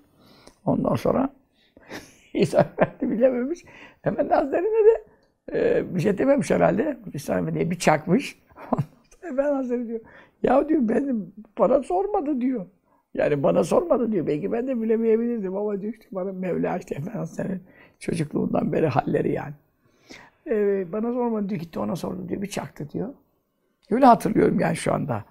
Ondan 0.65 0.95
sonra 0.95 1.35
İsa 2.35 2.61
Efendi 2.61 3.13
bilememiş. 3.13 3.65
Hemen 4.03 4.29
Hazretine 4.29 4.85
de 4.85 5.05
e, 5.53 5.95
bir 5.95 6.01
şey 6.01 6.19
dememiş 6.19 6.51
herhalde. 6.51 6.99
İsa 7.15 7.39
Efendi'ye 7.39 7.71
bir 7.71 7.79
çakmış. 7.79 8.39
Efendi 9.23 9.43
Hazretleri 9.43 9.89
diyor. 9.89 10.01
Ya 10.43 10.69
diyor 10.69 10.81
benim 10.89 11.33
bana 11.59 11.83
sormadı 11.83 12.41
diyor. 12.41 12.67
Yani 13.15 13.43
bana 13.43 13.65
sormadı 13.65 14.13
diyor. 14.13 14.27
Belki 14.27 14.53
ben 14.53 14.67
de 14.67 14.83
bilemeyebilirdim 14.83 15.57
ama 15.57 15.81
diyor 15.81 15.93
işte 15.93 16.07
bana 16.13 16.33
Mevla 16.33 16.79
işte 16.79 16.95
Efendi 16.95 17.19
Hazretleri 17.19 17.61
çocukluğundan 17.99 18.73
beri 18.73 18.87
halleri 18.87 19.33
yani. 19.33 19.55
Ee, 20.47 20.93
bana 20.93 21.13
sormadı 21.13 21.49
diyor, 21.49 21.61
gitti 21.61 21.79
ona 21.79 21.97
sordu 21.97 22.29
diyor, 22.29 22.43
bir 22.43 22.47
çaktı 22.47 22.91
diyor. 22.93 23.09
Öyle 23.91 24.07
hatırlıyorum 24.07 24.61
yani 24.61 24.77
şu 24.77 24.95
anda. 24.95 25.25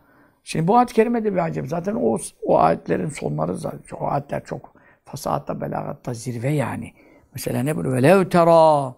Şimdi 0.43 0.67
bu 0.67 0.77
ayet-i 0.77 0.93
kerime 0.93 1.23
de 1.23 1.33
bir 1.33 1.37
acayip. 1.37 1.69
Zaten 1.69 1.95
o, 1.95 2.17
o 2.43 2.57
ayetlerin 2.57 3.09
sonları 3.09 3.55
zaten, 3.57 3.97
o 3.99 4.07
ayetler 4.07 4.45
çok 4.45 4.73
fasahatta, 5.05 5.61
belagatta 5.61 6.13
zirve 6.13 6.49
yani. 6.49 6.93
Mesela 7.33 7.63
ne 7.63 7.75
bunu? 7.75 7.93
Velev 7.93 8.29
tera 8.29 8.95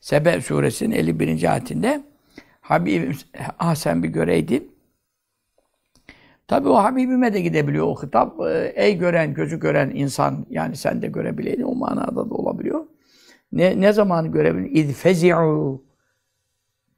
Sebe 0.00 0.40
suresinin 0.40 0.96
51. 0.96 1.52
ayetinde 1.52 2.02
Habibim, 2.60 3.16
ah 3.58 3.74
sen 3.74 4.02
bir 4.02 4.08
göreydin. 4.08 4.72
Tabi 6.48 6.68
o 6.68 6.74
Habibime 6.74 7.34
de 7.34 7.40
gidebiliyor 7.40 7.86
o 7.86 8.02
hitap. 8.02 8.40
Ee, 8.40 8.72
ey 8.76 8.98
gören, 8.98 9.34
gözü 9.34 9.60
gören 9.60 9.90
insan, 9.94 10.46
yani 10.50 10.76
sen 10.76 11.02
de 11.02 11.06
görebileydin 11.06 11.62
o 11.62 11.74
manada 11.74 12.30
da 12.30 12.34
olabiliyor. 12.34 12.86
Ne, 13.52 13.80
ne 13.80 13.92
zamanı 13.92 14.28
görebilir? 14.28 14.70
İz 14.70 14.92
fezi'u. 14.96 15.82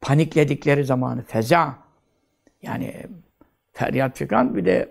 Panikledikleri 0.01 0.85
zamanı. 0.85 1.23
Feza. 1.23 1.79
Yani 2.63 3.07
feryat 3.73 4.19
fikan 4.19 4.57
bir 4.57 4.65
de 4.65 4.89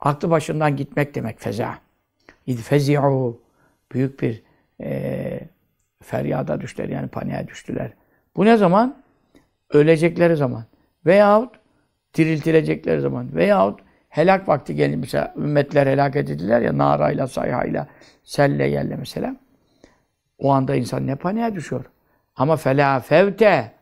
aklı 0.00 0.30
başından 0.30 0.76
gitmek 0.76 1.14
demek 1.14 1.40
feza. 1.40 1.78
İz 2.46 2.62
fezi'u. 2.62 3.40
Büyük 3.92 4.22
bir 4.22 4.42
e, 4.80 5.40
feryada 6.02 6.60
düştüler 6.60 6.88
yani 6.88 7.08
paniğe 7.08 7.48
düştüler. 7.48 7.92
Bu 8.36 8.44
ne 8.44 8.56
zaman? 8.56 9.02
Ölecekleri 9.70 10.36
zaman. 10.36 10.64
Veyahut 11.06 11.54
diriltilecekleri 12.14 13.00
zaman. 13.00 13.34
Veyahut 13.34 13.80
helak 14.08 14.48
vakti 14.48 14.96
mesela 14.96 15.34
ümmetler 15.36 15.86
helak 15.86 16.16
edildiler 16.16 16.60
ya 16.60 16.78
narayla, 16.78 17.26
sayhayla, 17.26 17.88
selle, 18.24 18.66
yerle 18.66 18.96
mesela. 18.96 19.36
O 20.38 20.50
anda 20.50 20.74
insan 20.74 21.06
ne 21.06 21.16
paniğe 21.16 21.54
düşüyor. 21.54 21.84
Ama 22.36 22.56
felâ 22.56 23.00
fevte 23.00 23.72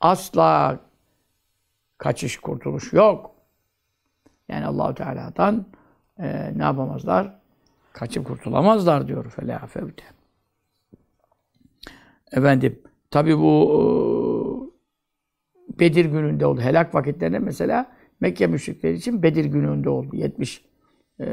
asla 0.00 0.80
kaçış 1.98 2.38
kurtuluş 2.38 2.92
yok. 2.92 3.34
Yani 4.48 4.66
Allahu 4.66 4.94
Teala'dan 4.94 5.66
e, 6.18 6.52
ne 6.56 6.62
yapamazlar? 6.62 7.34
Kaçıp 7.92 8.26
kurtulamazlar 8.26 9.08
diyor 9.08 9.30
felâ 9.30 9.58
fevte. 9.58 10.04
Efendim 12.32 12.78
tabi 13.10 13.38
bu 13.38 13.74
e, 13.74 13.80
Bedir 15.80 16.04
gününde 16.04 16.46
oldu. 16.46 16.60
Helak 16.60 16.94
vakitlerinde 16.94 17.38
mesela 17.38 17.92
Mekke 18.20 18.46
müşrikleri 18.46 18.94
için 18.94 19.22
Bedir 19.22 19.44
gününde 19.44 19.90
oldu. 19.90 20.16
70 20.16 20.64
e, 21.20 21.26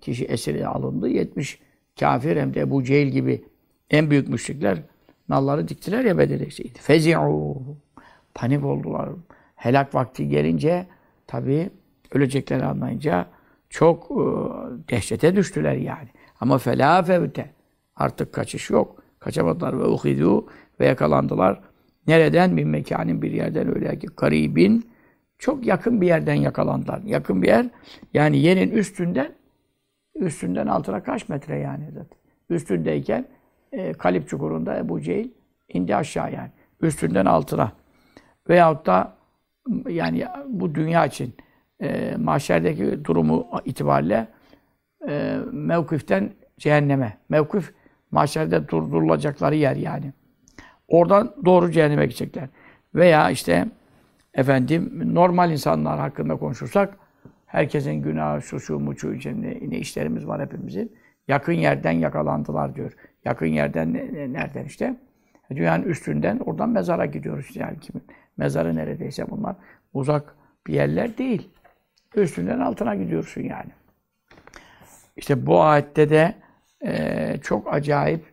kişi 0.00 0.24
esiri 0.24 0.66
alındı. 0.66 1.08
70 1.08 1.58
kafir 2.00 2.36
hem 2.36 2.54
de 2.54 2.60
Ebu 2.60 2.84
Cehil 2.84 3.08
gibi 3.08 3.44
en 3.90 4.10
büyük 4.10 4.28
müşrikler 4.28 4.78
nalları 5.28 5.68
diktiler 5.68 6.04
ya 6.04 6.18
Bedir'de 6.18 6.46
işte. 6.46 6.62
Fezi'u. 6.80 7.62
Panik 8.34 8.64
oldular. 8.64 9.08
Helak 9.56 9.94
vakti 9.94 10.28
gelince 10.28 10.86
tabi 11.26 11.70
ölecekleri 12.12 12.64
anlayınca 12.64 13.26
çok 13.70 14.10
e, 14.10 14.24
dehşete 14.88 15.36
düştüler 15.36 15.74
yani. 15.74 16.08
Ama 16.40 16.58
felâ 16.58 17.02
fevte. 17.02 17.50
Artık 17.96 18.32
kaçış 18.32 18.70
yok. 18.70 18.97
Kaçamadılar 19.20 19.78
ve 19.78 19.84
uhidu 19.84 20.46
ve 20.80 20.86
yakalandılar. 20.86 21.60
Nereden? 22.06 22.56
Bir 22.56 22.64
mekanın 22.64 23.22
bir 23.22 23.30
yerden 23.30 23.74
öyle 23.74 23.98
ki 23.98 24.06
garibin 24.16 24.90
çok 25.38 25.66
yakın 25.66 26.00
bir 26.00 26.06
yerden 26.06 26.34
yakalandılar. 26.34 27.00
Yakın 27.04 27.42
bir 27.42 27.48
yer 27.48 27.66
yani 28.14 28.38
yerin 28.38 28.70
üstünden 28.70 29.32
üstünden 30.14 30.66
altına 30.66 31.02
kaç 31.02 31.28
metre 31.28 31.58
yani 31.58 31.84
zaten. 31.94 32.18
Üstündeyken 32.50 33.26
e, 33.72 33.92
Kalip 33.92 34.28
çukurunda 34.28 34.78
Ebu 34.78 35.00
Cehil 35.00 35.30
indi 35.68 35.96
aşağı 35.96 36.32
yani. 36.32 36.50
Üstünden 36.80 37.26
altına. 37.26 37.72
Veyahut 38.48 38.86
da 38.86 39.16
yani 39.88 40.26
bu 40.46 40.74
dünya 40.74 41.06
için 41.06 41.34
e, 41.80 42.16
mahşerdeki 42.16 43.04
durumu 43.04 43.48
itibariyle 43.64 44.28
e, 45.08 45.38
mevkiften 45.52 46.30
cehenneme. 46.58 47.18
Mevkif 47.28 47.74
mahşerde 48.10 48.68
durdurulacakları 48.68 49.54
yer 49.54 49.76
yani. 49.76 50.12
Oradan 50.88 51.34
doğru 51.44 51.70
cehenneme 51.70 52.06
gidecekler. 52.06 52.48
Veya 52.94 53.30
işte 53.30 53.68
efendim 54.34 55.14
normal 55.14 55.50
insanlar 55.50 55.98
hakkında 55.98 56.36
konuşursak 56.36 56.96
herkesin 57.46 57.92
günahı, 57.92 58.40
suçu, 58.40 58.78
muçu 58.78 59.14
içinde 59.14 59.58
ne 59.68 59.78
işlerimiz 59.78 60.26
var 60.26 60.42
hepimizin. 60.42 60.92
Yakın 61.28 61.52
yerden 61.52 61.92
yakalandılar 61.92 62.74
diyor. 62.74 62.92
Yakın 63.24 63.46
yerden 63.46 63.92
nereden 64.32 64.64
işte? 64.64 64.96
Dünyanın 65.50 65.82
üstünden 65.82 66.38
oradan 66.38 66.68
mezara 66.68 67.06
gidiyoruz 67.06 67.56
yani 67.56 67.80
kimin 67.80 68.02
mezarı 68.36 68.76
neredeyse 68.76 69.30
bunlar 69.30 69.56
uzak 69.92 70.34
bir 70.66 70.74
yerler 70.74 71.18
değil. 71.18 71.48
Üstünden 72.14 72.60
altına 72.60 72.94
gidiyorsun 72.94 73.42
yani. 73.42 73.70
İşte 75.16 75.46
bu 75.46 75.62
ayette 75.62 76.10
de 76.10 76.34
e, 76.84 77.34
çok 77.42 77.74
acayip 77.74 78.24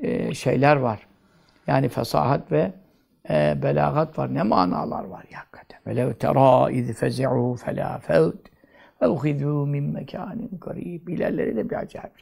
e, 0.00 0.34
şeyler 0.34 0.76
var. 0.76 1.06
Yani 1.66 1.88
fesahat 1.88 2.52
ve 2.52 2.72
e, 3.30 3.62
belagat 3.62 4.18
var. 4.18 4.34
Ne 4.34 4.42
manalar 4.42 5.04
var 5.04 5.24
ya 5.32 5.38
hakikaten. 5.38 5.80
Velev 5.86 6.12
terâ 6.12 6.70
iz 6.70 6.90
fezi'û 6.90 7.56
felâ 7.56 7.98
fevd 7.98 8.46
ve 9.02 9.06
uhidû 9.06 9.68
min 9.68 9.84
mekânin 9.84 10.50
garîb. 10.60 11.08
İlerleri 11.08 11.56
de 11.56 11.70
bir 11.70 11.76
acayip. 11.76 12.12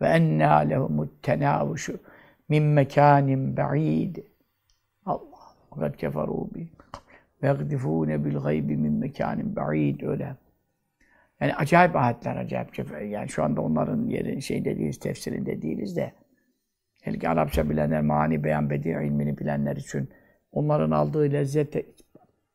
Ve 0.00 0.06
ennâ 0.06 0.58
lehumut 0.58 1.22
tenâvuşu 1.22 2.00
min 2.48 2.62
mekânin 2.62 3.56
be'îd. 3.56 4.16
Allah. 5.06 5.42
Ve 5.76 5.86
keferû 5.86 6.54
bihim. 6.54 6.70
Ve 7.42 8.24
bil 8.24 8.38
gaybi 8.38 8.76
min 8.76 8.92
mekânin 8.92 9.56
be'îd. 9.56 10.02
Öyle. 10.02 10.36
Yani 11.40 11.54
acayip 11.54 11.96
ayetler, 11.96 12.36
acayip. 12.36 12.68
Yani 13.10 13.28
şu 13.28 13.44
anda 13.44 13.60
onların 13.60 14.06
yerin 14.06 14.38
şeyde 14.38 14.78
değiliz, 14.78 14.98
tefsirinde 14.98 15.62
değiliz 15.62 15.96
de. 15.96 16.12
Hele 17.02 17.28
Arapça 17.28 17.70
bilenler, 17.70 18.02
mani, 18.02 18.44
beyan, 18.44 18.70
bedi 18.70 18.88
ilmini 18.88 19.38
bilenler 19.38 19.76
için 19.76 20.08
onların 20.52 20.90
aldığı 20.90 21.32
lezzet 21.32 21.74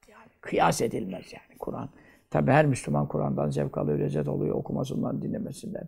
yani 0.09 0.29
kıyas 0.41 0.81
edilmez 0.81 1.33
yani 1.33 1.57
Kur'an. 1.59 1.89
Tabi 2.29 2.51
her 2.51 2.65
Müslüman 2.65 3.07
Kur'an'dan 3.07 3.49
zevk 3.49 3.77
alıyor, 3.77 3.99
lezzet 3.99 4.27
oluyor 4.27 4.55
okumasından, 4.55 5.21
dinlemesinden. 5.21 5.87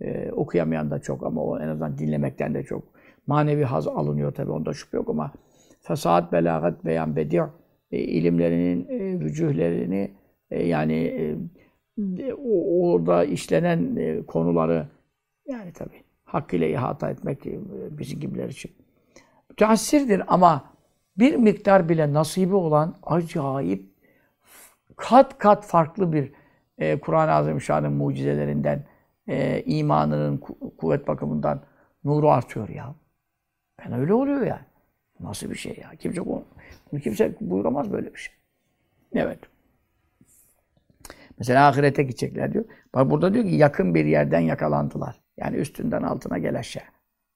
Ee, 0.00 0.32
okuyamayan 0.32 0.90
da 0.90 0.98
çok 0.98 1.26
ama 1.26 1.42
o 1.42 1.60
en 1.60 1.68
azından 1.68 1.98
dinlemekten 1.98 2.54
de 2.54 2.62
çok 2.62 2.84
manevi 3.26 3.64
haz 3.64 3.88
alınıyor 3.88 4.32
tabi 4.32 4.50
onda 4.50 4.72
şüphe 4.72 4.96
yok 4.96 5.10
ama 5.10 5.32
fesahat, 5.80 6.32
belagat, 6.32 6.84
beyan, 6.84 7.16
bedi 7.16 7.42
e, 7.92 7.98
ilimlerinin 7.98 8.88
e, 8.88 9.20
vücuhlerini 9.20 10.10
e, 10.50 10.66
yani 10.66 10.94
e, 10.94 11.36
orada 12.82 13.24
işlenen 13.24 13.96
e, 13.96 14.26
konuları 14.26 14.86
yani 15.46 15.72
tabii 15.72 16.02
hakkıyla 16.24 16.66
ihata 16.66 17.10
etmek 17.10 17.46
e, 17.46 17.58
bizim 17.90 18.20
gibiler 18.20 18.48
için 18.48 18.72
müteassirdir 19.50 20.22
ama 20.28 20.64
bir 21.18 21.36
miktar 21.36 21.88
bile 21.88 22.12
nasibi 22.12 22.54
olan 22.54 22.94
acayip 23.02 23.86
kat 24.96 25.38
kat 25.38 25.66
farklı 25.66 26.12
bir 26.12 26.32
e, 26.78 27.00
Kur'an-ı 27.00 27.32
Azimüşşan'ın 27.32 27.92
mucizelerinden 27.92 28.84
e, 29.28 29.62
imanının 29.66 30.36
kuvvet 30.78 31.08
bakımından 31.08 31.60
nuru 32.04 32.30
artıyor 32.30 32.68
ya. 32.68 32.94
Ben 33.78 33.92
öyle 33.92 34.14
oluyor 34.14 34.46
yani. 34.46 34.64
Nasıl 35.20 35.50
bir 35.50 35.54
şey 35.54 35.78
ya? 35.82 35.90
Kimse 35.98 36.26
bunu 36.26 36.44
kimse 37.02 37.34
buyuramaz 37.40 37.92
böyle 37.92 38.14
bir 38.14 38.18
şey. 38.18 38.34
Evet. 39.14 39.38
Mesela 41.38 41.68
ahirete 41.68 42.02
gidecekler 42.02 42.52
diyor. 42.52 42.64
Bak 42.94 43.10
burada 43.10 43.34
diyor 43.34 43.44
ki 43.44 43.54
yakın 43.54 43.94
bir 43.94 44.04
yerden 44.04 44.40
yakalandılar. 44.40 45.20
Yani 45.36 45.56
üstünden 45.56 46.02
altına 46.02 46.38
gel 46.38 46.58
aşağı. 46.58 46.82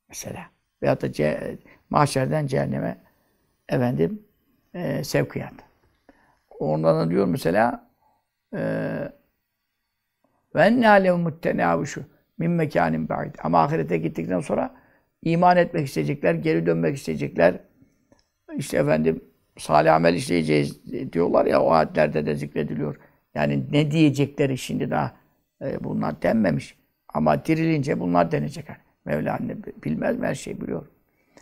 Mesela. 0.08 0.46
Veyahut 0.82 1.02
da 1.02 1.12
ce 1.12 1.58
mahşerden 1.90 2.46
cehenneme 2.46 2.98
efendim 3.68 4.22
e, 4.74 5.04
sevkiyat. 5.04 5.54
Ondan 6.58 7.06
da 7.06 7.10
diyor 7.10 7.26
mesela 7.26 7.90
ve 10.54 10.62
enne 10.62 10.88
alev 10.88 11.16
muttenavuşu 11.16 12.04
min 12.38 12.50
mekanin 12.50 13.08
ba'id. 13.08 13.34
Ama 13.42 13.62
ahirete 13.62 13.98
gittikten 13.98 14.40
sonra 14.40 14.74
iman 15.22 15.56
etmek 15.56 15.86
isteyecekler, 15.86 16.34
geri 16.34 16.66
dönmek 16.66 16.96
isteyecekler. 16.96 17.60
İşte 18.56 18.78
efendim 18.78 19.24
salih 19.58 19.94
amel 19.94 20.14
işleyeceğiz 20.14 20.92
diyorlar 21.12 21.46
ya 21.46 21.62
o 21.62 21.70
ayetlerde 21.70 22.26
de 22.26 22.34
zikrediliyor. 22.34 22.96
Yani 23.34 23.64
ne 23.72 23.90
diyecekleri 23.90 24.58
şimdi 24.58 24.90
daha 24.90 25.12
e, 25.62 25.84
bunlar 25.84 26.22
denmemiş. 26.22 26.78
Ama 27.08 27.44
dirilince 27.44 28.00
bunlar 28.00 28.32
denecek. 28.32 28.68
Yani. 28.68 28.78
Mevla 29.04 29.34
anne 29.34 29.56
bilmez 29.84 30.18
mi? 30.18 30.26
Her 30.26 30.34
şeyi 30.34 30.60
biliyor. 30.60 30.86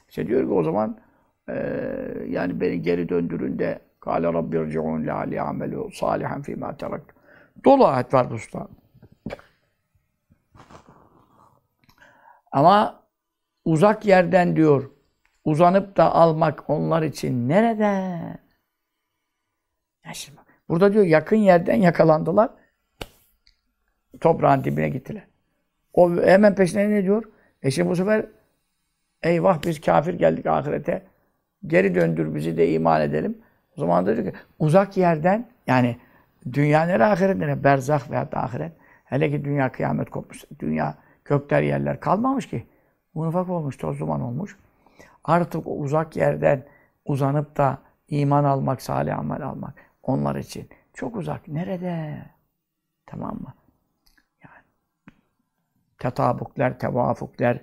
İşte 0.09 0.26
diyor 0.26 0.42
ki 0.42 0.53
o 0.53 0.62
zaman 0.62 0.98
e, 1.48 1.55
yani 2.29 2.61
beni 2.61 2.83
geri 2.83 3.09
döndürün 3.09 3.59
de 3.59 3.81
Kâle 4.00 4.33
Rabbi 4.33 4.66
rci'un 4.66 5.07
le'ali 5.07 5.40
amelu 5.40 5.90
salihan 5.92 6.42
fîmâ 6.42 6.76
terak. 6.76 7.14
Dolu 7.64 7.87
ayet 7.87 8.14
var 8.14 8.31
usta. 8.31 8.68
Ama 12.53 13.03
uzak 13.64 14.07
yerden 14.07 14.57
diyor, 14.57 14.90
uzanıp 15.44 15.96
da 15.96 16.14
almak 16.14 16.70
onlar 16.70 17.03
için 17.03 17.48
nerede? 17.48 17.85
Ya 20.05 20.14
Burada 20.70 20.92
diyor 20.92 21.04
yakın 21.04 21.37
yerden 21.37 21.74
yakalandılar. 21.74 22.50
Toprağın 24.20 24.64
dibine 24.64 24.88
gittiler. 24.88 25.22
O 25.94 26.12
hemen 26.16 26.54
peşine 26.54 26.90
ne 26.90 27.02
diyor? 27.02 27.24
E 27.62 27.70
şimdi 27.70 27.90
bu 27.90 27.96
sefer 27.96 28.26
eyvah 29.22 29.59
biz 29.66 29.80
kafir 29.80 30.14
geldik 30.14 30.46
ahirete. 30.46 31.02
Geri 31.66 31.94
döndür 31.94 32.35
bizi 32.35 32.56
de 32.56 32.72
iman 32.72 33.00
edelim. 33.00 33.38
O 33.76 33.80
zaman 33.80 34.06
da 34.06 34.16
diyor 34.16 34.26
ki 34.26 34.38
uzak 34.59 34.96
yerden 34.96 35.48
yani 35.66 35.96
dünya 36.52 36.83
nere 36.83 37.04
ahiret 37.04 37.37
nere? 37.37 37.64
Berzah 37.64 38.11
veya 38.11 38.33
da 38.33 38.42
ahiret. 38.42 38.72
Hele 39.04 39.30
ki 39.30 39.44
dünya 39.44 39.72
kıyamet 39.72 40.11
kopmuş. 40.11 40.44
Dünya 40.61 40.94
kökler 41.24 41.62
yerler 41.62 42.00
kalmamış 42.00 42.48
ki. 42.48 42.66
Munfak 43.14 43.50
olmuş, 43.50 43.76
toz 43.76 44.00
duman 44.00 44.20
olmuş. 44.20 44.56
Artık 45.24 45.66
o 45.66 45.76
uzak 45.76 46.16
yerden 46.16 46.62
uzanıp 47.04 47.56
da 47.56 47.78
iman 48.09 48.44
almak, 48.44 48.83
salih 48.83 49.18
amel 49.18 49.42
almak 49.42 49.89
onlar 50.02 50.36
için. 50.36 50.68
Çok 50.94 51.16
uzak. 51.16 51.48
Nerede? 51.48 52.18
Tamam 53.06 53.34
mı? 53.34 53.54
Yani 54.44 54.64
tetabukler, 55.98 56.78
tevafukler, 56.78 57.60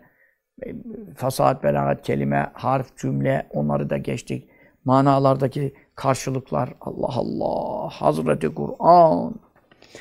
e, 0.66 0.76
fasahat, 1.16 1.64
belagat, 1.64 2.02
kelime, 2.02 2.52
harf, 2.54 2.98
cümle 2.98 3.48
onları 3.54 3.90
da 3.90 3.98
geçtik. 3.98 4.50
Manalardaki 4.86 5.74
karşılıklar. 5.96 6.74
Allah 6.82 7.10
Allah. 7.16 7.90
Hazreti 7.90 8.56
Kur'an. 8.56 9.36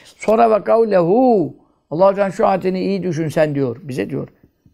Sonra 0.04 0.50
ve 0.50 0.64
kavlehu. 0.64 1.54
Allah 1.90 2.30
şu 2.30 2.46
ayetini 2.46 2.80
iyi 2.80 3.02
düşünsen 3.02 3.54
diyor. 3.54 3.76
Bize 3.82 4.10
diyor. 4.10 4.28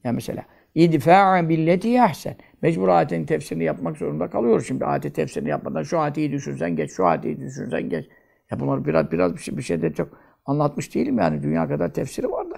Ya 0.04 0.12
mesela. 0.12 0.44
İdfa'a 0.74 1.48
billeti 1.48 2.02
ahsen. 2.02 2.36
Mecbur 2.62 2.88
ayetin 2.88 3.24
tefsirini 3.24 3.64
yapmak 3.64 3.96
zorunda 3.96 4.30
kalıyoruz. 4.30 4.66
Şimdi 4.66 4.84
ayeti 4.84 5.12
tefsirini 5.12 5.48
yapmadan 5.48 5.82
şu 5.82 5.98
ayeti 5.98 6.32
düşünsen 6.32 6.76
geç, 6.76 6.92
şu 6.92 7.06
ayeti 7.06 7.40
düşünsen 7.40 7.88
geç. 7.88 8.06
Ya 8.50 8.60
bunları 8.60 8.84
biraz 8.84 9.12
biraz 9.12 9.34
bir 9.34 9.38
şey, 9.38 9.56
bir 9.56 9.62
şey 9.62 9.82
de 9.82 9.92
çok 9.92 10.08
anlatmış 10.46 10.94
değilim 10.94 11.18
yani. 11.18 11.42
Dünya 11.42 11.68
kadar 11.68 11.92
tefsiri 11.92 12.30
var 12.30 12.50
da. 12.50 12.56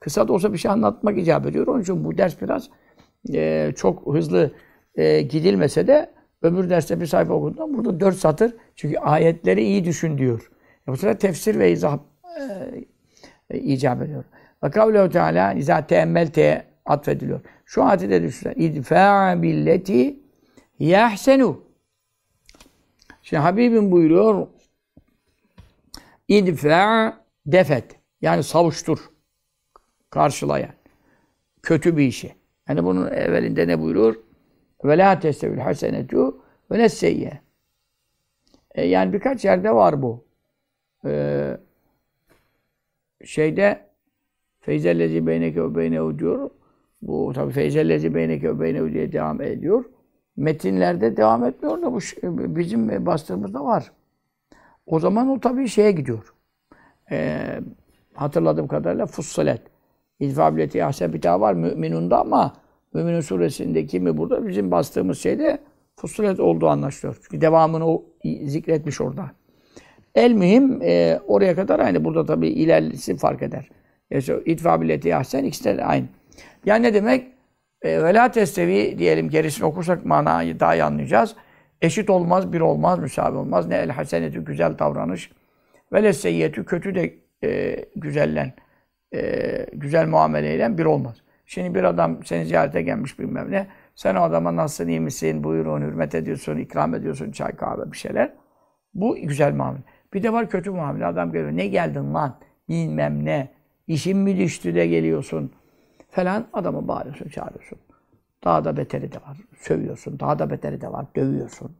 Kısa 0.00 0.28
da 0.28 0.32
olsa 0.32 0.52
bir 0.52 0.58
şey 0.58 0.70
anlatmak 0.70 1.18
icap 1.18 1.46
ediyor. 1.46 1.66
Onun 1.66 1.82
için 1.82 2.04
bu 2.04 2.18
ders 2.18 2.42
biraz 2.42 2.70
e, 3.34 3.72
çok 3.76 4.14
hızlı 4.14 4.52
e, 4.94 5.22
gidilmese 5.22 5.86
de 5.86 6.10
öbür 6.42 6.70
derste 6.70 7.00
bir 7.00 7.06
sayfa 7.06 7.34
okuduğunda 7.34 7.74
burada 7.76 8.00
dört 8.00 8.16
satır. 8.16 8.54
Çünkü 8.74 8.98
ayetleri 8.98 9.62
iyi 9.62 9.84
düşün 9.84 10.18
diyor. 10.18 10.50
E, 10.88 10.92
bu 10.92 10.96
sefer 10.96 11.18
tefsir 11.18 11.58
ve 11.58 11.72
izah 11.72 11.98
e, 13.50 13.56
e, 13.56 13.58
icap 13.58 14.02
ediyor. 14.02 14.24
Ve 14.64 14.70
kavlehu 14.70 15.10
teala 15.10 15.52
izâ 15.52 15.86
teemmelte 15.86 16.64
atfediliyor. 16.86 17.40
Şu 17.64 17.84
ayeti 17.84 18.10
de 18.10 18.22
düşünün. 18.22 18.54
İdfa'a 18.56 19.42
billeti 19.42 20.20
yahsenu. 20.78 21.64
Şimdi 23.22 23.40
Habibim 23.40 23.90
buyuruyor 23.90 24.46
İdfa 26.28 27.16
defet. 27.46 27.84
Yani 28.20 28.42
savuştur. 28.42 28.98
Karşılayan. 30.10 30.70
Kötü 31.62 31.96
bir 31.96 32.06
işi. 32.06 32.34
Yani 32.68 32.84
bunun 32.84 33.06
evvelinde 33.06 33.68
ne 33.68 33.80
buyurur? 33.80 34.16
Ve 34.84 34.98
la 34.98 35.20
testevil 35.20 35.58
hasenetu 35.58 36.44
ve 36.70 36.78
nesseyye. 36.78 37.40
E 38.74 38.84
yani 38.84 39.12
birkaç 39.12 39.44
yerde 39.44 39.74
var 39.74 40.02
bu. 40.02 40.24
Ee, 41.04 41.56
şeyde 43.24 43.86
feyzellezi 44.60 45.26
beyneke 45.26 45.62
ve 45.62 45.74
beynehu 45.74 46.18
diyor. 46.18 46.50
Bu 47.02 47.32
tabi 47.34 47.52
feyzellezi 47.52 48.14
beyneke 48.14 48.48
ve 48.48 48.60
beynehu 48.60 48.92
diye 48.92 49.12
devam 49.12 49.42
ediyor. 49.42 49.84
Metinlerde 50.36 51.16
devam 51.16 51.44
etmiyor 51.44 51.82
da 51.82 51.92
bu 51.92 51.98
bizim 52.56 53.06
bastığımızda 53.06 53.64
var. 53.64 53.92
O 54.86 55.00
zaman 55.00 55.28
o 55.28 55.40
tabii 55.40 55.68
şeye 55.68 55.92
gidiyor. 55.92 56.34
Ee, 57.10 57.60
hatırladığım 58.14 58.68
kadarıyla 58.68 59.06
ahsen 60.84 61.12
bir 61.12 61.22
daha 61.22 61.40
var 61.40 61.54
müminunda 61.54 62.20
ama 62.20 62.52
Müminun 62.96 63.20
suresindeki 63.20 64.00
mi 64.00 64.16
burada 64.16 64.48
bizim 64.48 64.70
bastığımız 64.70 65.18
şeyde 65.18 65.58
Fussilet 65.96 66.40
olduğu 66.40 66.68
anlaşılıyor. 66.68 67.16
Çünkü 67.22 67.40
devamını 67.40 67.88
o 67.88 68.04
zikretmiş 68.44 69.00
orada. 69.00 69.30
El 70.14 70.32
mühim 70.32 70.82
e, 70.82 71.20
oraya 71.26 71.54
kadar 71.54 71.80
aynı. 71.80 72.04
Burada 72.04 72.24
tabii 72.24 72.48
ilerisi 72.48 73.16
fark 73.16 73.42
eder. 73.42 73.68
Yani 74.10 74.24
itfa 74.46 74.80
billeti 74.80 75.16
ahsen 75.16 75.44
ikisi 75.44 75.64
de 75.64 75.84
aynı. 75.84 76.06
Yani 76.66 76.82
ne 76.82 76.94
demek? 76.94 77.32
E, 77.82 78.02
ve 78.02 78.14
la 78.14 78.30
testevi 78.30 78.98
diyelim 78.98 79.30
gerisini 79.30 79.66
okursak 79.66 80.04
manayı 80.04 80.60
daha 80.60 80.74
iyi 80.74 80.84
anlayacağız. 80.84 81.36
Eşit 81.82 82.10
olmaz, 82.10 82.52
bir 82.52 82.60
olmaz, 82.60 82.98
müsavi 82.98 83.36
olmaz. 83.36 83.66
Ne 83.66 83.76
el 83.76 83.90
hasenetü 83.90 84.44
güzel 84.44 84.78
davranış. 84.78 85.30
Ve 85.92 86.02
le 86.02 86.12
seyyetü 86.12 86.64
kötü 86.64 86.94
de 86.94 87.14
e, 87.44 87.76
güzellen, 87.96 88.52
e, 89.14 89.66
güzel 89.72 90.08
muameleyle 90.08 90.78
bir 90.78 90.84
olmaz. 90.84 91.16
Şimdi 91.46 91.74
bir 91.74 91.84
adam 91.84 92.24
seni 92.24 92.46
ziyarete 92.46 92.82
gelmiş 92.82 93.18
bilmem 93.18 93.50
ne. 93.50 93.66
Sen 93.94 94.14
o 94.14 94.20
adama 94.20 94.56
nasılsın, 94.56 94.88
iyi 94.88 95.00
misin, 95.00 95.44
buyurun, 95.44 95.82
hürmet 95.82 96.14
ediyorsun, 96.14 96.56
ikram 96.56 96.94
ediyorsun, 96.94 97.30
çay 97.30 97.56
kahve 97.56 97.92
bir 97.92 97.96
şeyler. 97.96 98.32
Bu 98.94 99.16
güzel 99.16 99.52
muamele. 99.52 99.82
Bir 100.14 100.22
de 100.22 100.32
var 100.32 100.50
kötü 100.50 100.70
muamele. 100.70 101.06
Adam 101.06 101.32
geliyor. 101.32 101.56
Ne 101.56 101.66
geldin 101.66 102.14
lan? 102.14 102.38
Bilmem 102.68 103.24
ne. 103.24 103.48
İşin 103.86 104.18
mi 104.18 104.38
düştü 104.38 104.74
de 104.74 104.86
geliyorsun? 104.86 105.52
Falan 106.16 106.46
adamı 106.52 106.88
bağırıyorsun, 106.88 107.28
çağırıyorsun. 107.28 107.78
Daha 108.44 108.64
da 108.64 108.76
beteri 108.76 109.12
de 109.12 109.16
var. 109.16 109.38
Sövüyorsun. 109.58 110.20
Daha 110.20 110.38
da 110.38 110.50
beteri 110.50 110.80
de 110.80 110.92
var. 110.92 111.06
Dövüyorsun. 111.16 111.76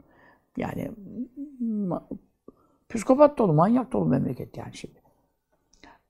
Yani 0.56 0.90
psikopat 2.88 3.38
dolu, 3.38 3.52
manyak 3.52 3.92
dolu 3.92 4.04
memleket 4.04 4.56
yani 4.56 4.74
şimdi. 4.74 5.02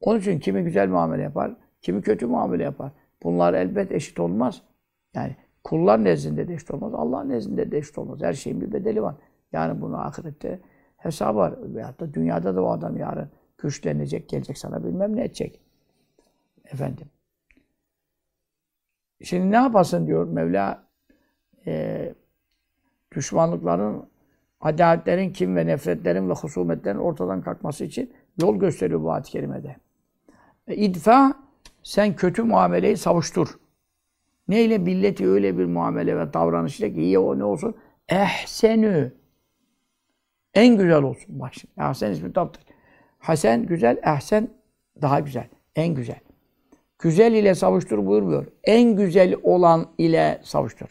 Onun 0.01 0.19
için 0.19 0.39
kimi 0.39 0.62
güzel 0.65 0.89
muamele 0.89 1.23
yapar, 1.23 1.57
kimi 1.83 2.03
kötü 2.03 2.27
muamele 2.27 2.62
yapar. 2.62 2.93
Bunlar 3.23 3.55
elbet 3.55 3.93
eşit 3.93 4.21
olmaz. 4.21 4.62
Yani 5.15 5.37
kullar 5.65 6.05
nezdinde 6.05 6.49
de 6.49 6.55
eşit 6.55 6.71
olmaz. 6.71 6.95
Allah 6.95 7.25
nezdinde 7.25 7.71
de 7.71 7.79
eşit 7.79 7.99
olmaz. 7.99 8.23
Her 8.23 8.33
şeyin 8.33 8.61
bir 8.61 8.73
bedeli 8.73 9.03
var. 9.03 9.15
Yani 9.53 9.81
bunu 9.81 10.01
ahirette 10.01 10.61
hesap 10.97 11.37
var. 11.37 11.55
Veyahut 11.75 12.01
da 12.01 12.15
dünyada 12.15 12.57
da 12.57 12.62
o 12.62 12.71
adam 12.71 12.97
yarın 12.97 13.31
güçlenecek, 13.59 14.29
gelecek 14.29 14.59
sana 14.59 14.85
bilmem 14.85 15.17
ne 15.17 15.25
edecek. 15.25 15.61
Efendim. 16.65 17.07
Şimdi 19.22 19.50
ne 19.50 19.57
yapasın 19.57 20.07
diyor 20.07 20.29
Mevla 20.29 20.85
e, 21.66 22.14
düşmanlıkların, 23.14 24.09
adaletlerin, 24.61 25.33
kim 25.33 25.57
ve 25.57 25.66
nefretlerin 25.66 26.29
ve 26.31 26.33
husumetlerin 26.33 26.98
ortadan 26.98 27.42
kalkması 27.42 27.85
için 27.85 28.12
yol 28.42 28.57
gösteriyor 28.57 29.02
bu 29.02 29.12
ayet-i 29.12 29.31
kerimede. 29.31 29.76
E, 30.66 30.76
idfa 30.76 31.35
sen 31.83 32.16
kötü 32.16 32.42
muameleyi 32.42 32.96
savuştur. 32.96 33.48
Neyle? 34.48 34.87
Billeti 34.87 35.29
öyle 35.29 35.59
bir 35.59 35.64
muamele 35.64 36.18
ve 36.18 36.33
davranış 36.33 36.81
ile 36.81 36.94
ki 36.94 37.02
iyi 37.02 37.18
o 37.18 37.38
ne 37.38 37.44
olsun? 37.44 37.74
Ehsenü. 38.09 39.12
En 40.55 40.76
güzel 40.76 41.02
olsun. 41.02 41.40
Bak 41.40 41.55
şimdi. 41.55 41.83
Ahsen 41.83 42.11
ismi 42.11 42.33
taptır. 42.33 42.64
Hasen 43.18 43.66
güzel, 43.66 43.98
ehsen 44.02 44.48
daha 45.02 45.20
güzel. 45.20 45.48
En 45.76 45.94
güzel. 45.94 46.20
Güzel 46.99 47.33
ile 47.33 47.55
savuştur 47.55 48.07
buyurmuyor. 48.07 48.47
En 48.65 48.97
güzel 48.97 49.35
olan 49.43 49.87
ile 49.99 50.41
savuştur. 50.43 50.87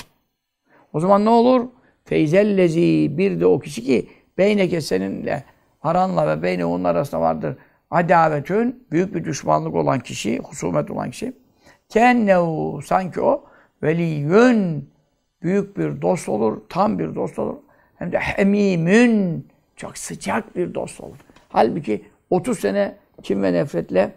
O 0.94 1.00
zaman 1.00 1.26
ne 1.26 1.30
olur? 1.30 1.68
Feyzellezi 2.06 3.18
bir 3.18 3.40
de 3.40 3.46
o 3.46 3.60
kişi 3.60 3.84
ki 3.84 4.10
beyneke 4.38 4.82
seninle 4.82 5.44
aranla 5.82 6.28
ve 6.28 6.44
beyne 6.44 6.66
onun 6.66 6.84
arasında 6.84 7.22
vardır 7.22 7.58
adavetün 7.92 8.86
büyük 8.92 9.16
bir 9.16 9.26
düşmanlık 9.26 9.76
olan 9.76 10.00
kişi, 10.00 10.40
husumet 10.40 10.92
olan 10.92 11.12
kişi. 11.12 11.34
Kennehu 11.90 12.80
sanki 12.86 13.22
o 13.22 13.44
veliyün 13.84 14.90
büyük 15.42 15.78
bir 15.78 16.02
dost 16.02 16.30
olur, 16.30 16.62
tam 16.70 17.00
bir 17.00 17.16
dost 17.16 17.40
olur. 17.40 17.56
Hem 17.96 18.12
de 18.12 18.20
hemimün 18.20 19.48
çok 19.76 19.98
sıcak 19.98 20.56
bir 20.56 20.74
dost 20.74 21.02
olur. 21.02 21.18
Halbuki 21.50 22.06
30 22.30 22.60
sene 22.60 22.96
kim 23.24 23.44
ve 23.44 23.54
nefretle 23.54 24.12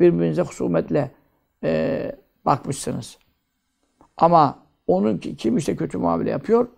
birbirinize 0.00 0.42
husumetle 0.42 1.10
e, 1.64 2.12
bakmışsınız. 2.44 3.18
Ama 4.16 4.58
onun 4.86 5.18
kim 5.18 5.56
işte 5.56 5.76
kötü 5.76 5.98
muamele 5.98 6.30
yapıyor 6.30 6.68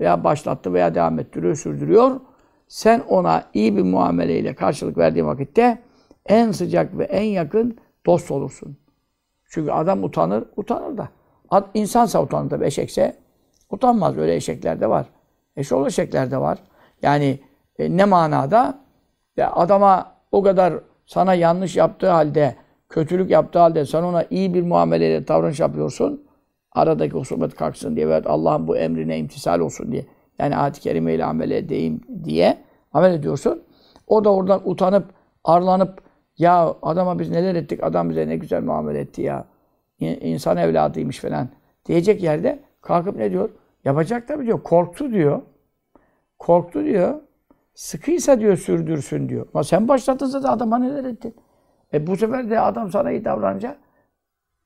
veya 0.00 0.24
başlattı 0.24 0.72
veya 0.72 0.94
devam 0.94 1.18
ettiriyor, 1.18 1.56
sürdürüyor. 1.56 2.20
Sen 2.68 3.00
ona 3.08 3.44
iyi 3.54 3.76
bir 3.76 3.82
muameleyle 3.82 4.54
karşılık 4.54 4.98
verdiğin 4.98 5.26
vakitte 5.26 5.82
en 6.26 6.52
sıcak 6.52 6.98
ve 6.98 7.04
en 7.04 7.22
yakın 7.22 7.78
dost 8.06 8.30
olursun. 8.30 8.76
Çünkü 9.50 9.70
adam 9.70 10.04
utanır, 10.04 10.44
utanır 10.56 10.98
da. 10.98 11.08
İnsansa 11.74 12.22
utanır 12.22 12.50
tabii, 12.50 12.66
eşekse 12.66 13.16
utanmaz. 13.70 14.18
Öyle 14.18 14.34
eşekler 14.34 14.80
de 14.80 14.88
var. 14.88 15.06
Eşol 15.56 15.86
eşekler 15.86 16.30
de 16.30 16.38
var. 16.38 16.58
Yani 17.02 17.40
e, 17.78 17.96
ne 17.96 18.04
manada? 18.04 18.78
Ya 19.36 19.52
adama 19.52 20.12
o 20.32 20.42
kadar 20.42 20.74
sana 21.06 21.34
yanlış 21.34 21.76
yaptığı 21.76 22.10
halde, 22.10 22.56
kötülük 22.88 23.30
yaptığı 23.30 23.58
halde 23.58 23.84
sen 23.84 24.02
ona 24.02 24.24
iyi 24.30 24.54
bir 24.54 24.62
muameleyle 24.62 25.28
davranış 25.28 25.60
yapıyorsun. 25.60 26.28
Aradaki 26.72 27.12
husumet 27.12 27.54
kalksın 27.54 27.96
diye 27.96 28.08
ve 28.08 28.22
Allah'ın 28.24 28.68
bu 28.68 28.76
emrine 28.76 29.18
imtisal 29.18 29.60
olsun 29.60 29.92
diye. 29.92 30.06
Yani 30.38 30.56
ayet-i 30.56 30.80
kerimeyle 30.80 31.24
amel 31.24 31.50
edeyim 31.50 32.00
diye 32.24 32.58
amel 32.92 33.14
ediyorsun. 33.14 33.62
O 34.06 34.24
da 34.24 34.34
oradan 34.34 34.60
utanıp, 34.64 35.04
arlanıp 35.44 36.02
ya 36.38 36.74
adama 36.82 37.18
biz 37.18 37.30
neler 37.30 37.54
ettik, 37.54 37.84
adam 37.84 38.10
bize 38.10 38.28
ne 38.28 38.36
güzel 38.36 38.62
muamele 38.62 39.00
etti 39.00 39.22
ya. 39.22 39.44
İnsan 40.00 40.56
evladıymış 40.56 41.18
falan 41.18 41.48
diyecek 41.86 42.22
yerde 42.22 42.58
kalkıp 42.80 43.16
ne 43.16 43.30
diyor? 43.30 43.50
Yapacak 43.84 44.28
tabii 44.28 44.46
diyor. 44.46 44.62
Korktu 44.62 45.12
diyor. 45.12 45.42
Korktu 46.38 46.84
diyor. 46.84 47.14
Sıkıysa 47.74 48.40
diyor 48.40 48.56
sürdürsün 48.56 49.28
diyor. 49.28 49.46
Ama 49.54 49.64
sen 49.64 49.88
başlattın 49.88 50.26
zaten 50.26 50.48
adama 50.48 50.78
neler 50.78 51.04
ettin? 51.04 51.34
E 51.92 52.06
bu 52.06 52.16
sefer 52.16 52.50
de 52.50 52.60
adam 52.60 52.90
sana 52.90 53.10
iyi 53.10 53.24
davranınca 53.24 53.78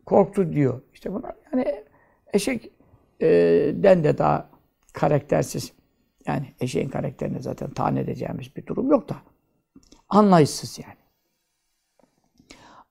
korktu 0.07 0.53
diyor. 0.53 0.83
İşte 0.95 1.13
bunlar 1.15 1.35
yani 1.53 1.85
eşek 2.33 2.71
e, 3.21 3.29
den 3.75 4.05
de 4.05 4.19
daha 4.19 4.51
karaktersiz. 4.93 5.73
Yani 6.27 6.55
eşeğin 6.61 6.89
karakterini 6.89 7.43
zaten 7.43 7.71
tahan 7.71 7.97
edeceğimiz 7.97 8.57
bir 8.57 8.67
durum 8.67 8.91
yok 8.91 9.09
da. 9.09 9.17
Anlayışsız 10.09 10.79
yani. 10.79 10.99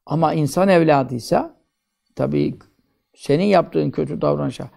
Ama 0.06 0.34
insan 0.34 0.70
evladıysa 0.70 1.56
tabii 2.16 2.60
senin 3.16 3.46
yaptığın 3.46 3.92
kötü 3.92 4.22
davranışa 4.22 4.70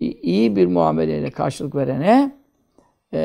iyi 0.00 0.56
bir 0.56 0.66
muameleyle 0.66 1.30
karşılık 1.30 1.74
verene 1.74 2.36
e, 3.12 3.20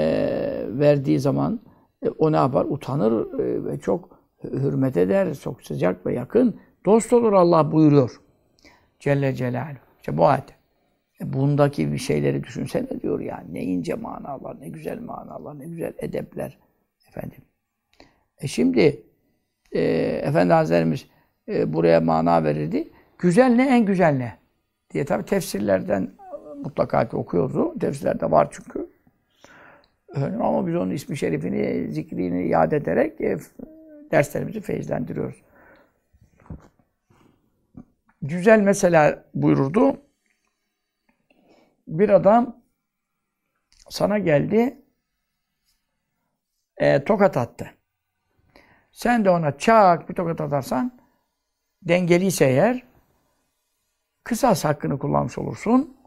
verdiği 0.67 1.19
zaman 1.19 1.59
e, 2.01 2.09
o 2.09 2.31
ne 2.31 2.35
yapar? 2.35 2.65
Utanır 2.65 3.39
e, 3.39 3.65
ve 3.65 3.79
çok 3.79 4.12
hürmet 4.43 4.97
eder, 4.97 5.35
çok 5.35 5.61
sıcak 5.61 6.05
ve 6.05 6.13
yakın 6.13 6.59
dost 6.85 7.13
olur 7.13 7.33
Allah 7.33 7.71
buyuruyor. 7.71 8.21
Celle 8.99 9.33
Celaluhu. 9.33 9.77
İşte 9.99 10.17
bu 10.17 10.25
ayet. 10.25 10.55
E, 11.21 11.33
bundaki 11.33 11.91
bir 11.91 11.97
şeyleri 11.97 12.43
düşünsene 12.43 13.01
diyor 13.01 13.19
yani. 13.19 13.53
Ne 13.53 13.63
ince 13.63 13.93
manalar, 13.93 14.61
ne 14.61 14.69
güzel 14.69 14.99
manalar, 14.99 15.59
ne 15.59 15.65
güzel 15.65 15.93
edepler. 15.97 16.57
Efendim. 17.07 17.41
E 18.41 18.47
şimdi 18.47 19.03
e, 19.71 19.81
Efendi 20.23 20.53
Hazretlerimiz 20.53 21.07
e, 21.47 21.73
buraya 21.73 22.01
mana 22.01 22.43
verirdi. 22.43 22.91
Güzel 23.17 23.55
ne, 23.55 23.67
en 23.77 23.85
güzel 23.85 24.13
ne? 24.13 24.33
Diye 24.93 25.05
tabi 25.05 25.25
tefsirlerden 25.25 26.11
mutlaka 26.63 27.09
ki 27.09 27.15
okuyordu. 27.15 27.79
Tefsirlerde 27.79 28.31
var 28.31 28.47
çünkü. 28.51 28.93
Ama 30.15 30.67
biz 30.67 30.75
onun 30.75 30.91
ismi 30.91 31.17
şerifini, 31.17 31.91
zikrini 31.91 32.47
yad 32.47 32.71
ederek 32.71 33.21
e, 33.21 33.37
derslerimizi 34.13 34.61
feyizlendiriyoruz. 34.61 35.41
Güzel 38.21 38.59
mesela 38.59 39.25
buyururdu. 39.33 40.01
Bir 41.87 42.09
adam 42.09 42.61
sana 43.89 44.17
geldi, 44.17 44.81
e, 46.77 47.03
tokat 47.03 47.37
attı. 47.37 47.73
Sen 48.91 49.25
de 49.25 49.29
ona 49.29 49.57
çak 49.57 50.09
bir 50.09 50.15
tokat 50.15 50.41
atarsan, 50.41 50.99
dengeliyse 51.81 52.45
eğer 52.45 52.83
kısas 54.23 54.65
hakkını 54.65 54.99
kullanmış 54.99 55.37
olursun. 55.37 55.97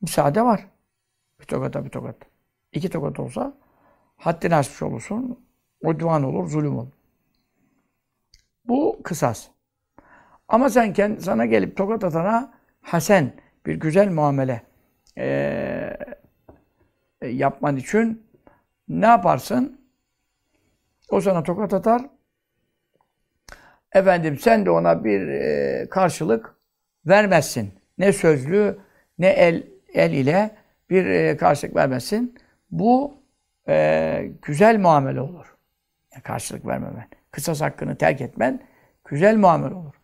Müsaade 0.00 0.42
var. 0.42 0.66
Bir 1.40 1.44
tokata 1.44 1.84
bir 1.84 1.90
tokat. 1.90 2.16
İki 2.72 2.90
tokat 2.90 3.20
olsa 3.20 3.54
haddini 4.16 4.54
aşmış 4.54 4.82
olursun. 4.82 5.49
Udvan 5.82 6.22
olur, 6.22 6.48
zulüm 6.48 6.78
olur. 6.78 6.92
Bu 8.64 9.00
kısas. 9.04 9.48
Ama 10.48 10.70
sen 10.70 10.92
kendi, 10.92 11.20
sana 11.20 11.46
gelip 11.46 11.76
tokat 11.76 12.04
atana 12.04 12.52
hasen, 12.80 13.32
bir 13.66 13.74
güzel 13.74 14.10
muamele 14.10 14.62
e, 15.18 15.96
yapman 17.22 17.76
için 17.76 18.26
ne 18.88 19.06
yaparsın? 19.06 19.80
O 21.10 21.20
sana 21.20 21.42
tokat 21.42 21.74
atar. 21.74 22.02
Efendim 23.92 24.38
sen 24.38 24.66
de 24.66 24.70
ona 24.70 25.04
bir 25.04 25.28
e, 25.28 25.88
karşılık 25.90 26.56
vermezsin. 27.06 27.72
Ne 27.98 28.12
sözlü 28.12 28.78
ne 29.18 29.28
el 29.28 29.66
el 29.94 30.12
ile 30.12 30.56
bir 30.90 31.06
e, 31.06 31.36
karşılık 31.36 31.76
vermezsin. 31.76 32.38
Bu 32.70 33.14
e, 33.68 34.32
güzel 34.42 34.78
muamele 34.78 35.20
olur. 35.20 35.56
Karşılık 36.22 36.66
vermemen. 36.66 37.08
Kısas 37.30 37.60
hakkını 37.60 37.96
terk 37.96 38.20
etmen 38.20 38.60
güzel 39.04 39.36
muamele 39.36 39.74
olur. 39.74 39.94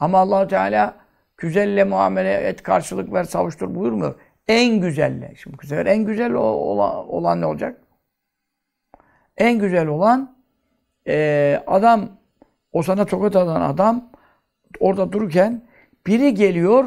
Ama 0.00 0.18
allah 0.18 0.48
Teala 0.48 0.94
güzelle 1.36 1.84
muamele 1.84 2.34
et, 2.34 2.62
karşılık 2.62 3.12
ver, 3.12 3.24
savuştur 3.24 3.74
buyurmuyor. 3.74 4.14
En 4.48 4.80
güzelle. 4.80 5.34
Şimdi 5.36 5.58
bu 5.62 5.66
sefer 5.66 5.86
en 5.86 6.04
güzel 6.04 6.32
olan, 6.32 7.08
olan 7.08 7.40
ne 7.40 7.46
olacak? 7.46 7.80
En 9.36 9.58
güzel 9.58 9.86
olan 9.86 10.36
e, 11.08 11.62
adam, 11.66 12.08
o 12.72 12.82
sana 12.82 13.04
tokat 13.04 13.36
atan 13.36 13.60
adam 13.60 14.10
orada 14.80 15.12
dururken 15.12 15.62
biri 16.06 16.34
geliyor, 16.34 16.84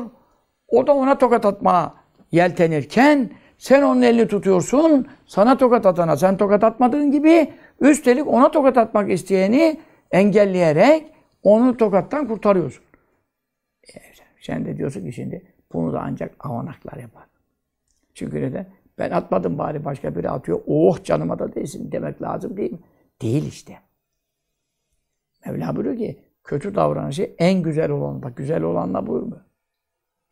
o 0.67 0.87
da 0.87 0.93
ona 0.93 1.17
tokat 1.17 1.45
atma 1.45 1.95
yeltenirken 2.31 3.29
sen 3.57 3.81
onun 3.81 4.01
elini 4.01 4.27
tutuyorsun, 4.27 5.07
sana 5.25 5.57
tokat 5.57 5.85
atana 5.85 6.17
sen 6.17 6.37
tokat 6.37 6.63
atmadığın 6.63 7.11
gibi 7.11 7.53
üstelik 7.81 8.27
ona 8.27 8.51
tokat 8.51 8.77
atmak 8.77 9.11
isteyeni 9.11 9.79
engelleyerek 10.11 11.13
onu 11.43 11.77
tokattan 11.77 12.27
kurtarıyorsun. 12.27 12.83
E, 13.95 13.99
sen 14.41 14.65
de 14.65 14.77
diyorsun 14.77 15.05
ki 15.05 15.13
şimdi 15.13 15.41
bunu 15.73 15.93
da 15.93 16.01
ancak 16.01 16.45
avanaklar 16.45 16.97
yapar. 16.97 17.23
Çünkü 18.13 18.41
neden? 18.41 18.67
Ben 18.97 19.11
atmadım 19.11 19.57
bari 19.57 19.85
başka 19.85 20.15
biri 20.15 20.29
atıyor. 20.29 20.61
Oh 20.67 21.03
canıma 21.03 21.39
da 21.39 21.55
değsin 21.55 21.91
demek 21.91 22.21
lazım 22.21 22.57
değil 22.57 22.71
mi? 22.71 22.79
Değil 23.21 23.47
işte. 23.47 23.77
Mevla 25.45 25.75
buyuruyor 25.75 25.97
ki 25.97 26.19
kötü 26.43 26.75
davranışı 26.75 27.35
en 27.37 27.63
güzel 27.63 27.91
olan. 27.91 28.23
Bak 28.23 28.37
güzel 28.37 28.63
olanla 28.63 29.07
buyurmuyor. 29.07 29.41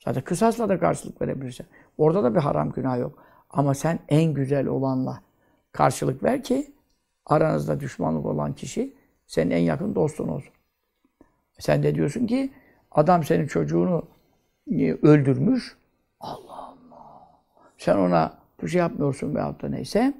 Zaten 0.06 0.24
kısasla 0.24 0.70
da 0.70 0.80
karşılık 0.80 1.22
verebilirsin. 1.22 1.66
Orada 1.98 2.24
da 2.24 2.36
bir 2.36 2.40
haram 2.40 2.72
günah 2.72 3.00
yok. 3.00 3.24
Ama 3.50 3.74
sen 3.74 4.00
en 4.10 4.34
güzel 4.34 4.68
olanla 4.68 5.22
karşılık 5.72 6.24
ver 6.24 6.44
ki 6.44 6.72
aranızda 7.28 7.80
düşmanlık 7.80 8.26
olan 8.26 8.54
kişi 8.54 8.94
senin 9.28 9.52
en 9.52 9.62
yakın 9.62 9.96
dostun 9.96 10.28
olsun. 10.28 10.54
Sen 11.60 11.84
de 11.84 11.96
diyorsun 11.96 12.28
ki 12.28 12.52
adam 12.92 13.24
senin 13.24 13.48
çocuğunu 13.48 14.06
e, 14.72 14.94
öldürmüş. 14.94 15.78
Allah 16.20 16.58
Allah. 16.58 17.32
Sen 17.78 17.98
ona 17.98 18.34
bir 18.64 18.68
şey 18.68 18.80
yapmıyorsun 18.80 19.36
veyahut 19.36 19.62
da 19.64 19.70
neyse. 19.70 20.14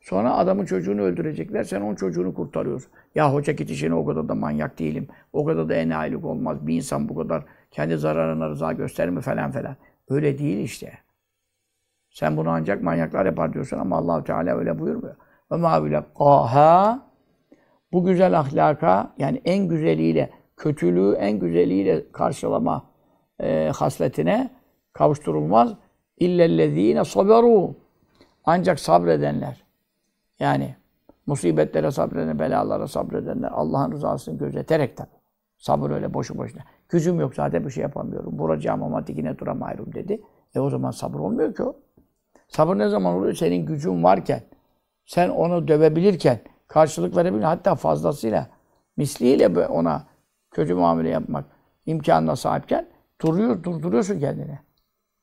Sonra 0.00 0.34
adamın 0.36 0.64
çocuğunu 0.64 1.00
öldürecekler. 1.00 1.64
Sen 1.64 1.80
onun 1.80 1.94
çocuğunu 1.94 2.34
kurtarıyorsun. 2.34 2.92
Ya 3.14 3.34
hoca 3.34 3.52
git 3.52 3.70
işine 3.70 3.94
o 3.94 4.06
kadar 4.06 4.28
da 4.28 4.34
manyak 4.34 4.78
değilim. 4.78 5.08
O 5.32 5.44
kadar 5.44 5.68
da 5.68 5.74
enayilik 5.74 6.24
olmaz. 6.24 6.66
Bir 6.66 6.76
insan 6.76 7.08
bu 7.08 7.16
kadar 7.16 7.44
kendi 7.70 7.96
zararına 7.96 8.50
rıza 8.50 8.72
gösterir 8.72 9.20
falan 9.20 9.50
falan. 9.50 9.76
Öyle 10.08 10.38
değil 10.38 10.58
işte. 10.58 10.98
Sen 12.10 12.36
bunu 12.36 12.50
ancak 12.50 12.82
manyaklar 12.82 13.26
yapar 13.26 13.52
diyorsun 13.52 13.78
ama 13.78 13.96
Allahu 13.96 14.24
Teala 14.24 14.56
öyle 14.56 14.78
buyurmuyor. 14.78 15.16
Ve 15.52 15.56
ma 15.56 16.02
qaha 16.18 17.06
bu 17.92 18.04
güzel 18.04 18.38
ahlaka 18.38 19.12
yani 19.18 19.42
en 19.44 19.68
güzeliyle 19.68 20.30
kötülüğü 20.56 21.14
en 21.14 21.38
güzeliyle 21.38 22.12
karşılama 22.12 22.86
e, 23.40 23.72
hasletine 23.76 24.50
kavuşturulmaz. 24.92 25.74
İllellezîne 26.18 27.04
saberu. 27.04 27.74
Ancak 28.44 28.80
sabredenler. 28.80 29.64
Yani 30.40 30.76
musibetlere 31.26 31.90
sabredenler, 31.90 32.38
belalara 32.38 32.88
sabredenler, 32.88 33.50
Allah'ın 33.52 33.92
rızasını 33.92 34.38
gözeterek 34.38 34.96
tabi. 34.96 35.08
Sabır 35.58 35.90
öyle 35.90 36.14
boşu 36.14 36.38
boşuna. 36.38 36.62
Gücüm 36.88 37.20
yok 37.20 37.34
zaten 37.34 37.64
bir 37.64 37.70
şey 37.70 37.82
yapamıyorum. 37.82 38.38
Vuracağım 38.38 38.82
ama 38.82 39.06
dikine 39.06 39.38
duramıyorum 39.38 39.94
dedi. 39.94 40.22
E 40.54 40.60
o 40.60 40.70
zaman 40.70 40.90
sabır 40.90 41.18
olmuyor 41.18 41.54
ki 41.54 41.62
o. 41.62 41.76
Sabır 42.48 42.78
ne 42.78 42.88
zaman 42.88 43.14
oluyor? 43.14 43.34
Senin 43.34 43.66
gücün 43.66 44.04
varken, 44.04 44.42
sen 45.06 45.28
onu 45.28 45.68
dövebilirken, 45.68 46.40
karşılık 46.68 47.16
verebilirken, 47.16 47.48
hatta 47.48 47.74
fazlasıyla, 47.74 48.46
misliyle 48.96 49.68
ona 49.68 50.06
kötü 50.50 50.74
muamele 50.74 51.08
yapmak 51.08 51.44
imkanına 51.86 52.36
sahipken 52.36 52.88
duruyor, 53.20 53.62
durduruyorsun 53.62 54.20
kendini. 54.20 54.58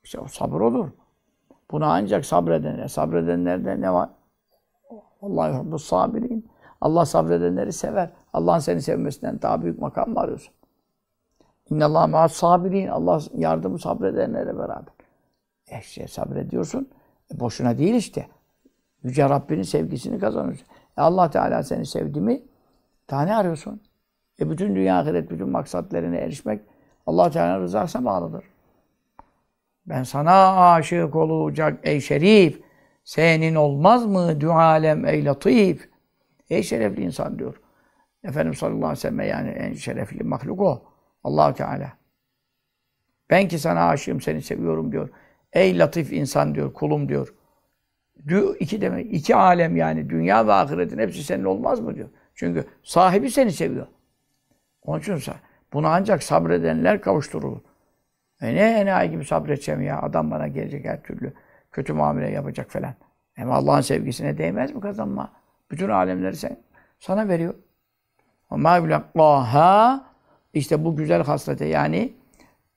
İşte 0.04 0.20
o 0.20 0.28
sabır 0.28 0.62
olur. 0.62 0.90
Buna 1.72 1.94
ancak 1.94 2.26
sabredenler, 2.26 2.88
sabredenlerde 2.88 3.82
ne 3.82 3.94
var? 3.94 4.10
Allah 5.22 5.62
bu 5.72 5.80
sabirin. 5.80 6.50
Allah 6.82 7.06
sabredenleri 7.06 7.74
sever. 7.74 8.10
Allah'ın 8.34 8.60
seni 8.60 8.82
sevmesinden 8.82 9.42
daha 9.42 9.62
büyük 9.62 9.80
makam 9.80 10.10
mı 10.10 10.20
arıyorsun? 10.20 10.54
İnnallâh 11.70 12.08
mâ 12.08 12.30
sabirin. 12.30 12.88
Allah 12.88 13.22
yardımı 13.34 13.80
sabredenlere 13.80 14.58
beraber. 14.58 14.94
E 15.68 15.80
işte 15.80 16.08
sabrediyorsun. 16.08 16.90
E 17.36 17.40
boşuna 17.40 17.78
değil 17.78 17.94
işte. 17.96 18.28
Yüce 19.04 19.30
Rabbinin 19.30 19.64
sevgisini 19.64 20.20
kazanıyorsun. 20.20 20.68
E 20.98 21.02
Allah 21.02 21.30
Teala 21.30 21.64
seni 21.64 21.86
sevdi 21.86 22.22
mi 22.22 22.42
daha 23.10 23.22
ne 23.22 23.36
arıyorsun? 23.36 23.82
E 24.40 24.50
bütün 24.50 24.76
dünya 24.76 25.00
ahiret, 25.00 25.32
bütün 25.32 25.50
maksatlarına 25.50 26.16
erişmek 26.16 26.62
Allah 27.08 27.30
Teala'nın 27.30 27.64
rızasına 27.64 28.06
bağlıdır. 28.06 28.44
Ben 29.86 30.04
sana 30.04 30.72
aşık 30.72 31.16
olacak 31.16 31.80
ey 31.84 32.02
şerif. 32.02 32.62
Senin 33.04 33.56
olmaz 33.56 34.06
mı 34.06 34.42
dualem 34.42 35.06
ey 35.06 35.26
latif? 35.26 35.90
Ey 36.50 36.64
şerefli 36.64 37.04
insan 37.04 37.40
diyor. 37.40 37.62
Efendimiz 38.24 38.58
sallallahu 38.58 38.78
aleyhi 38.78 38.98
ve 38.98 39.02
sellem 39.02 39.20
yani 39.20 39.50
en 39.50 39.74
şerefli 39.74 40.24
mahluk 40.24 40.62
o. 40.62 40.84
allah 41.24 41.54
Teala. 41.54 41.94
Ben 43.30 43.48
ki 43.48 43.60
sana 43.60 43.88
aşığım, 43.88 44.22
seni 44.22 44.42
seviyorum 44.42 44.92
diyor. 44.92 45.10
Ey 45.54 45.80
latif 45.80 46.14
insan 46.14 46.56
diyor, 46.56 46.74
kulum 46.74 47.10
diyor. 47.10 47.34
İki 48.60 48.82
demek, 48.82 49.14
iki 49.14 49.36
alem 49.36 49.76
yani 49.76 50.10
dünya 50.10 50.48
ve 50.48 50.54
ahiretin 50.54 50.98
hepsi 50.98 51.24
senin 51.24 51.44
olmaz 51.44 51.80
mı 51.80 51.96
diyor. 51.96 52.10
Çünkü 52.36 52.64
sahibi 52.84 53.32
seni 53.32 53.52
seviyor. 53.52 53.88
Onun 54.82 55.00
için 55.00 55.20
buna 55.74 55.90
ancak 55.90 56.24
sabredenler 56.24 57.02
kavuşturulur. 57.02 57.62
E 58.42 58.56
ne 58.56 58.80
enayi 58.80 59.12
gibi 59.12 59.26
sabredeceğim 59.26 59.82
ya. 59.82 60.02
Adam 60.02 60.32
bana 60.32 60.48
gelecek 60.48 60.86
her 60.86 61.04
türlü 61.04 61.34
kötü 61.72 61.94
muamele 61.94 62.32
yapacak 62.32 62.72
falan. 62.72 62.94
Hem 63.34 63.52
Allah'ın 63.52 63.82
sevgisine 63.82 64.38
değmez 64.38 64.76
mi 64.76 64.82
kazanma? 64.82 65.32
Bütün 65.72 65.90
alemleri 65.90 66.36
sen, 66.36 66.58
sana 67.00 67.28
veriyor. 67.28 67.54
Ama 68.50 68.78
yullaha 68.78 70.06
işte 70.54 70.86
bu 70.86 70.96
güzel 70.96 71.24
haslete 71.24 71.66
yani 71.66 72.14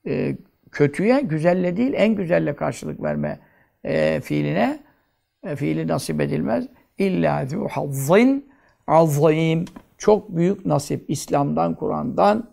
e, 0.07 0.37
kötüye 0.71 1.21
güzelle 1.21 1.77
değil 1.77 1.93
en 1.95 2.15
güzelle 2.15 2.55
karşılık 2.55 3.03
verme 3.03 3.39
e, 3.83 4.21
fiiline 4.21 4.79
e, 5.43 5.55
fiili 5.55 5.87
nasip 5.87 6.21
edilmez. 6.21 6.67
İlla 6.97 7.45
zu 7.45 7.67
hazzin 7.67 8.49
azim 8.87 9.65
çok 9.97 10.35
büyük 10.35 10.65
nasip 10.65 11.09
İslam'dan, 11.09 11.75
Kur'an'dan, 11.75 12.49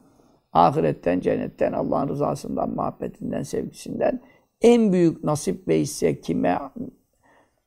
ahiretten, 0.53 1.21
cennetten, 1.21 1.73
Allah'ın 1.73 2.09
rızasından, 2.09 2.71
muhabbetinden, 2.71 3.43
sevgisinden 3.43 4.21
en 4.63 4.93
büyük 4.93 5.25
nasip 5.25 5.69
ve 5.69 5.81
hisse 5.81 6.21
kime 6.21 6.59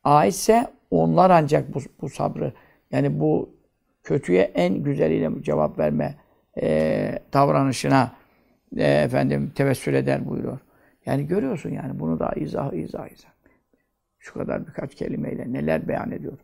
aitse 0.04 0.68
onlar 0.92 1.30
ancak 1.30 1.74
bu, 1.74 1.80
bu 2.02 2.10
sabrı 2.10 2.54
yani 2.92 3.20
bu 3.20 3.50
kötüye 4.04 4.42
en 4.42 4.84
güzeliyle 4.84 5.44
cevap 5.44 5.80
verme 5.80 6.16
e, 6.62 7.20
davranışına 7.34 8.12
e, 8.78 8.84
efendim 8.84 9.52
tevessül 9.56 9.94
eder 9.94 10.30
buyuruyor. 10.30 10.60
Yani 11.06 11.28
görüyorsun 11.28 11.70
yani 11.70 12.00
bunu 12.00 12.20
da 12.20 12.32
izah 12.36 12.74
izah 12.74 13.12
izah. 13.12 13.30
Şu 14.28 14.34
kadar 14.34 14.68
birkaç 14.68 14.96
kelimeyle 14.96 15.54
neler 15.54 15.88
beyan 15.88 16.12
ediyor. 16.12 16.38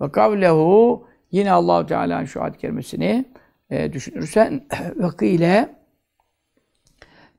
Ve 0.00 0.12
kavlehu 0.12 1.06
yine 1.30 1.52
Allahu 1.52 1.86
Teala'nın 1.86 2.24
şu 2.24 2.42
ayet 2.42 2.58
kerimesini 2.58 3.24
e, 3.70 3.92
düşünürsen 3.92 4.66
ile 5.20 5.68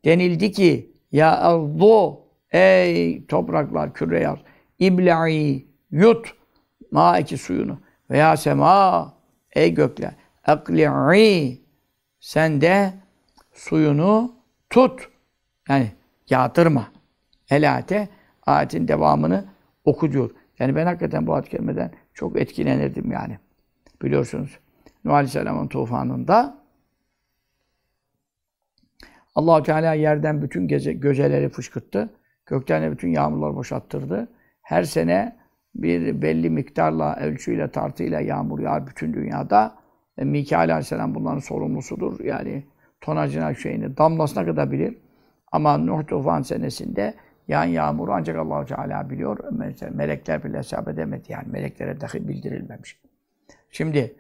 denildi 0.06 0.52
ki 0.52 0.92
ya 1.12 1.38
ardu 1.38 2.20
ey 2.52 3.26
topraklar 3.26 3.94
küre 3.94 4.20
yaz 4.20 4.40
ibla'i 4.80 5.66
yut 5.92 6.34
ma 6.92 7.20
iki 7.20 7.38
suyunu 7.38 7.80
veya 8.10 8.38
sema 8.38 9.14
ey 9.56 9.74
gökler 9.74 10.14
akli'i 10.44 11.62
sen 12.20 12.62
de 12.62 12.94
suyunu 13.54 14.36
tut. 14.70 15.10
Yani 15.70 15.92
yağdırma. 16.30 16.92
Elate 17.50 18.10
ayetin 18.48 18.88
devamını 18.88 19.46
oku. 19.86 20.32
Yani 20.60 20.76
ben 20.76 20.86
hakikaten 20.86 21.28
bu 21.28 21.34
ayet 21.34 21.50
kerimeden 21.50 21.92
çok 22.14 22.42
etkilenirdim 22.42 23.12
yani. 23.12 23.38
Biliyorsunuz 24.02 24.60
Nuh 25.06 25.14
Aleyhisselam'ın 25.14 25.68
tufanında 25.68 26.58
allah 29.36 29.64
Teala 29.64 29.94
yerden 29.94 30.42
bütün 30.42 30.68
geze, 30.68 30.94
gözeleri 30.94 31.50
fışkırttı. 31.50 32.10
Gökten 32.46 32.84
de 32.84 32.92
bütün 32.92 33.10
yağmurları 33.10 33.56
boşalttırdı. 33.56 34.28
Her 34.62 34.84
sene 34.84 35.36
bir 35.76 36.22
belli 36.22 36.50
miktarla, 36.50 37.16
ölçüyle, 37.16 37.72
tartıyla 37.72 38.20
yağmur 38.20 38.60
yağar 38.60 38.88
bütün 38.88 39.14
dünyada. 39.14 39.76
E, 40.18 40.26
Mikail 40.26 40.72
Aleyhisselam 40.72 41.16
bunların 41.16 41.40
sorumlusudur. 41.40 42.20
Yani 42.20 42.64
tonajına 43.02 43.54
şeyini 43.54 43.98
damlasına 43.98 44.46
kadar 44.46 44.72
bilir. 44.72 44.98
Ama 45.52 45.78
Nuh 45.78 46.08
tufan 46.08 46.42
senesinde 46.42 47.14
yağan 47.48 47.66
yağmuru 47.66 48.14
ancak 48.14 48.38
Allahu 48.38 48.66
Teala 48.66 49.10
biliyor. 49.10 49.38
Mesela 49.52 49.92
melekler 49.96 50.44
bile 50.44 50.58
hesap 50.58 50.88
edemedi. 50.88 51.32
Yani 51.32 51.48
meleklere 51.48 52.02
dahi 52.02 52.28
bildirilmemiş. 52.28 53.00
Şimdi 53.70 54.16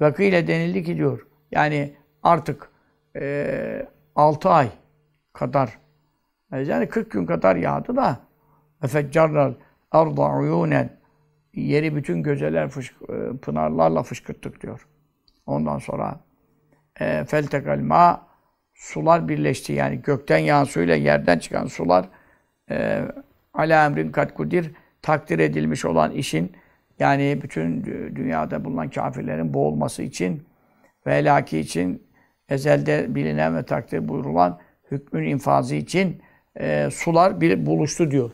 vakıyla 0.00 0.46
denildi 0.46 0.84
ki 0.84 0.96
diyor 0.96 1.26
yani 1.50 1.96
artık 2.22 2.70
e, 3.16 3.86
6 4.14 4.48
ay 4.48 4.68
kadar 5.32 5.78
yani 6.52 6.88
40 6.88 7.10
gün 7.10 7.26
kadar 7.26 7.56
yağdı 7.56 7.96
da 7.96 8.20
efeccarnal 8.82 9.54
arda 9.90 10.36
uyunen 10.36 10.98
yeri 11.54 11.96
bütün 11.96 12.22
gözeler 12.22 12.68
fışk, 12.68 12.94
e, 13.08 13.36
pınarlarla 13.36 14.02
fışkırttık 14.02 14.62
diyor. 14.62 14.86
Ondan 15.46 15.78
sonra 15.78 16.20
e, 17.00 17.24
feltekal 17.24 17.78
ma 17.78 18.26
sular 18.74 19.28
birleşti 19.28 19.72
yani 19.72 20.02
gökten 20.02 20.38
yağan 20.38 20.64
suyla 20.64 20.94
yerden 20.94 21.38
çıkan 21.38 21.66
sular 21.66 22.08
e, 22.70 23.02
ala 23.54 23.86
emrin 23.86 24.12
kat 24.12 24.34
kudir 24.34 24.70
takdir 25.02 25.38
edilmiş 25.38 25.84
olan 25.84 26.10
işin 26.10 26.52
yani 26.98 27.38
bütün 27.42 27.84
dünyada 28.16 28.64
bulunan 28.64 28.90
kafirlerin 28.90 29.54
boğulması 29.54 30.02
için 30.02 30.42
ve 31.06 31.14
helaki 31.14 31.58
için 31.58 32.02
ezelde 32.48 33.14
bilinen 33.14 33.56
ve 33.56 33.62
takdir 33.62 34.08
buyurulan 34.08 34.58
hükmün 34.90 35.24
infazı 35.24 35.74
için 35.74 36.22
e, 36.60 36.88
sular 36.92 37.40
bir 37.40 37.66
buluştu 37.66 38.10
diyor. 38.10 38.30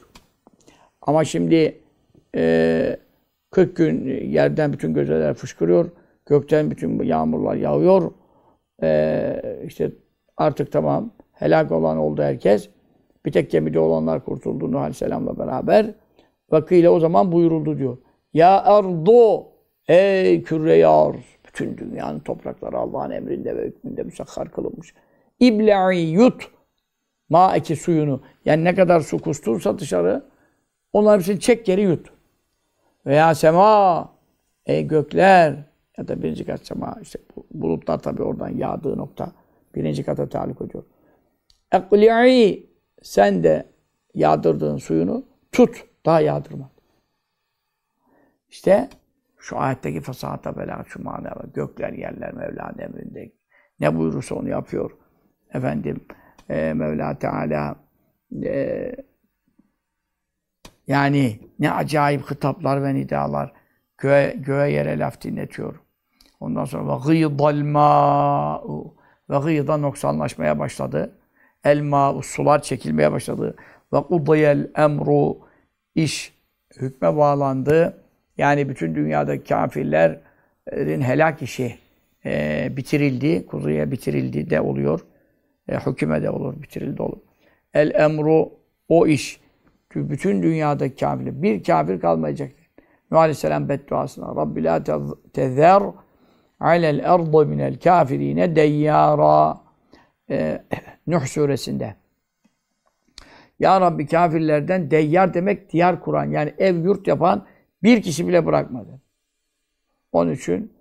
Ama 1.02 1.24
şimdi 1.24 1.80
e, 2.36 2.96
40 3.50 3.76
gün 3.76 4.04
yerden 4.30 4.72
bütün 4.72 4.94
gözeler 4.94 5.34
fışkırıyor. 5.34 5.90
Gökten 6.26 6.70
bütün 6.70 7.02
yağmurlar 7.02 7.54
yağıyor. 7.54 8.12
E, 8.82 9.60
işte 9.66 9.90
artık 10.36 10.72
tamam 10.72 11.10
helak 11.32 11.72
olan 11.72 11.98
oldu 11.98 12.22
herkes. 12.22 12.70
Bir 13.24 13.32
tek 13.32 13.50
gemide 13.50 13.78
olanlar 13.78 14.24
kurtuldu 14.24 14.72
Nuh 14.72 14.80
Aleyhisselam'la 14.80 15.38
beraber. 15.38 15.94
Vakıyla 16.50 16.90
o 16.90 17.00
zaman 17.00 17.32
buyuruldu 17.32 17.78
diyor. 17.78 17.98
Ya 18.34 18.62
ardu 18.62 19.46
ey 19.88 20.42
küre 20.42 20.76
yar. 20.76 21.16
Bütün 21.46 21.78
dünyanın 21.78 22.18
toprakları 22.18 22.78
Allah'ın 22.78 23.10
emrinde 23.10 23.56
ve 23.56 23.66
hükmünde 23.66 24.02
müsakhar 24.02 24.50
kılınmış. 24.50 24.94
İbla'i 25.40 25.98
yut. 25.98 26.50
Ma 27.28 27.56
eki 27.56 27.76
suyunu. 27.76 28.20
Yani 28.44 28.64
ne 28.64 28.74
kadar 28.74 29.00
su 29.00 29.18
kustursa 29.18 29.78
dışarı 29.78 30.22
onların 30.92 31.18
hepsini 31.18 31.40
çek 31.40 31.66
geri 31.66 31.80
yut. 31.80 32.12
Veya 33.06 33.34
sema 33.34 34.08
ey 34.66 34.86
gökler 34.86 35.54
ya 35.98 36.08
da 36.08 36.22
birinci 36.22 36.46
kat 36.46 36.66
sema 36.66 36.96
işte 37.02 37.18
bulutlar 37.54 37.98
tabi 37.98 38.22
oradan 38.22 38.48
yağdığı 38.48 38.98
nokta 38.98 39.32
birinci 39.74 40.04
kata 40.04 40.28
taluk 40.28 40.60
ediyor. 40.60 40.84
Ekli'i 41.72 42.73
sen 43.04 43.44
de 43.44 43.66
yağdırdığın 44.14 44.76
suyunu 44.76 45.24
tut. 45.52 45.84
Daha 46.06 46.20
yağdırma. 46.20 46.70
İşte 48.48 48.88
şu 49.38 49.58
ayetteki 49.58 50.00
fasahata 50.00 50.56
bela 50.56 50.84
şu 50.88 51.02
manada 51.02 51.44
gökler 51.54 51.92
yerler 51.92 52.34
Mevla'nın 52.34 52.78
emrinde. 52.78 53.32
Ne 53.80 53.96
buyurursa 53.96 54.34
onu 54.34 54.48
yapıyor. 54.48 54.90
Efendim 55.54 56.04
e, 56.48 56.72
Mevla 56.74 57.18
Teala 57.18 57.76
e, 58.44 58.92
yani 60.86 61.40
ne 61.58 61.72
acayip 61.72 62.30
hitaplar 62.30 62.82
ve 62.82 62.94
nidalar 62.94 63.52
göğe, 63.98 64.32
göğe 64.32 64.72
yere 64.72 64.98
laf 64.98 65.20
dinletiyor. 65.20 65.80
Ondan 66.40 66.64
sonra 66.64 66.96
ve 66.96 67.00
gıydal 67.06 67.62
ma'u 67.62 68.94
ve 69.30 69.38
gıyda 69.38 69.76
noksanlaşmaya 69.76 70.58
başladı. 70.58 71.18
El 71.64 71.82
ma'u 71.82 72.22
sular 72.22 72.62
çekilmeye 72.62 73.12
başladı. 73.12 73.56
Ve 73.92 74.02
kudiyel 74.02 74.70
emru 74.76 75.38
iş 75.94 76.32
hükme 76.80 77.16
bağlandı. 77.16 78.04
Yani 78.38 78.68
bütün 78.68 78.94
dünyada 78.94 79.42
kafirlerin 79.44 81.00
helak 81.00 81.42
işi 81.42 81.76
e, 82.24 82.68
bitirildi. 82.76 83.46
Kuzuya 83.46 83.90
bitirildi 83.90 84.50
de 84.50 84.60
oluyor. 84.60 85.00
E, 85.68 85.76
hüküme 85.76 86.22
de 86.22 86.30
olur, 86.30 86.62
bitirildi 86.62 87.02
olur. 87.02 87.18
El 87.74 87.94
emru 87.94 88.50
o 88.88 89.06
iş. 89.06 89.40
Bütün 89.94 90.42
dünyada 90.42 90.94
kafirler. 90.94 91.42
Bir 91.42 91.62
kafir 91.62 92.00
kalmayacak. 92.00 92.50
Nuh 93.10 93.18
Aleyhisselam 93.18 93.68
bedduasına. 93.68 94.36
Rabbi 94.36 94.64
la 94.64 94.82
tezer 95.32 95.82
alel 96.60 97.12
ardı 97.14 97.46
minel 97.46 97.78
kafirine 97.78 98.56
deyyara. 98.56 99.63
E, 100.30 100.64
Nuh 101.06 101.26
suresinde. 101.26 101.94
Ya 103.58 103.80
Rabbi 103.80 104.06
kafirlerden 104.06 104.90
deyyar 104.90 105.34
demek 105.34 105.72
diyar 105.72 106.00
kuran 106.00 106.24
yani 106.24 106.54
ev 106.58 106.84
yurt 106.84 107.06
yapan 107.06 107.46
bir 107.82 108.02
kişi 108.02 108.28
bile 108.28 108.46
bırakmadı. 108.46 109.00
Onun 110.12 110.32
için 110.32 110.72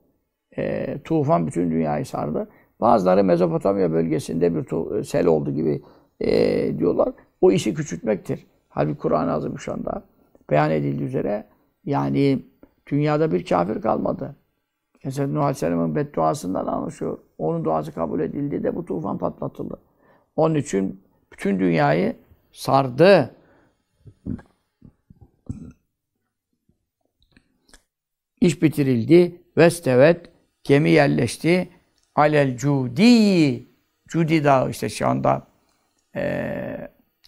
e, 0.58 0.97
tufan 1.03 1.47
bütün 1.47 1.71
dünyayı 1.71 2.06
sardı. 2.06 2.49
Bazıları 2.82 3.23
Mezopotamya 3.23 3.91
bölgesinde 3.91 4.56
bir 4.56 5.03
sel 5.03 5.25
oldu 5.25 5.51
gibi 5.51 5.82
e, 6.19 6.77
diyorlar. 6.77 7.13
O 7.41 7.51
işi 7.51 7.73
küçültmektir. 7.73 8.47
Halbuki 8.69 8.97
Kur'an-ı 8.97 9.32
Azimüşşan'da 9.32 10.03
beyan 10.49 10.71
edildiği 10.71 11.08
üzere 11.08 11.45
yani 11.86 12.39
dünyada 12.88 13.32
bir 13.32 13.45
kafir 13.45 13.82
kalmadı. 13.82 14.36
Mesela 15.03 15.27
Nuh 15.27 15.41
Aleyhisselam'ın 15.41 15.95
bedduasından 15.95 16.67
anlaşıyor. 16.67 17.17
Onun 17.43 17.65
duası 17.65 17.91
kabul 17.91 18.19
edildi 18.19 18.63
de 18.63 18.75
bu 18.75 18.86
tufan 18.86 19.17
patlatıldı. 19.17 19.79
Onun 20.36 20.56
için 20.56 21.03
bütün 21.34 21.60
dünyayı 21.60 22.15
sardı. 22.51 23.36
İş 28.41 28.62
bitirildi. 28.62 29.41
Vestevet 29.58 30.29
gemi 30.63 30.89
yerleşti. 30.89 31.69
Alel 32.15 32.58
Cudi 32.58 33.67
Cudi 34.08 34.43
Dağı 34.43 34.69
işte 34.69 34.89
şu 34.89 35.08
anda 35.08 35.47
e, 36.15 36.88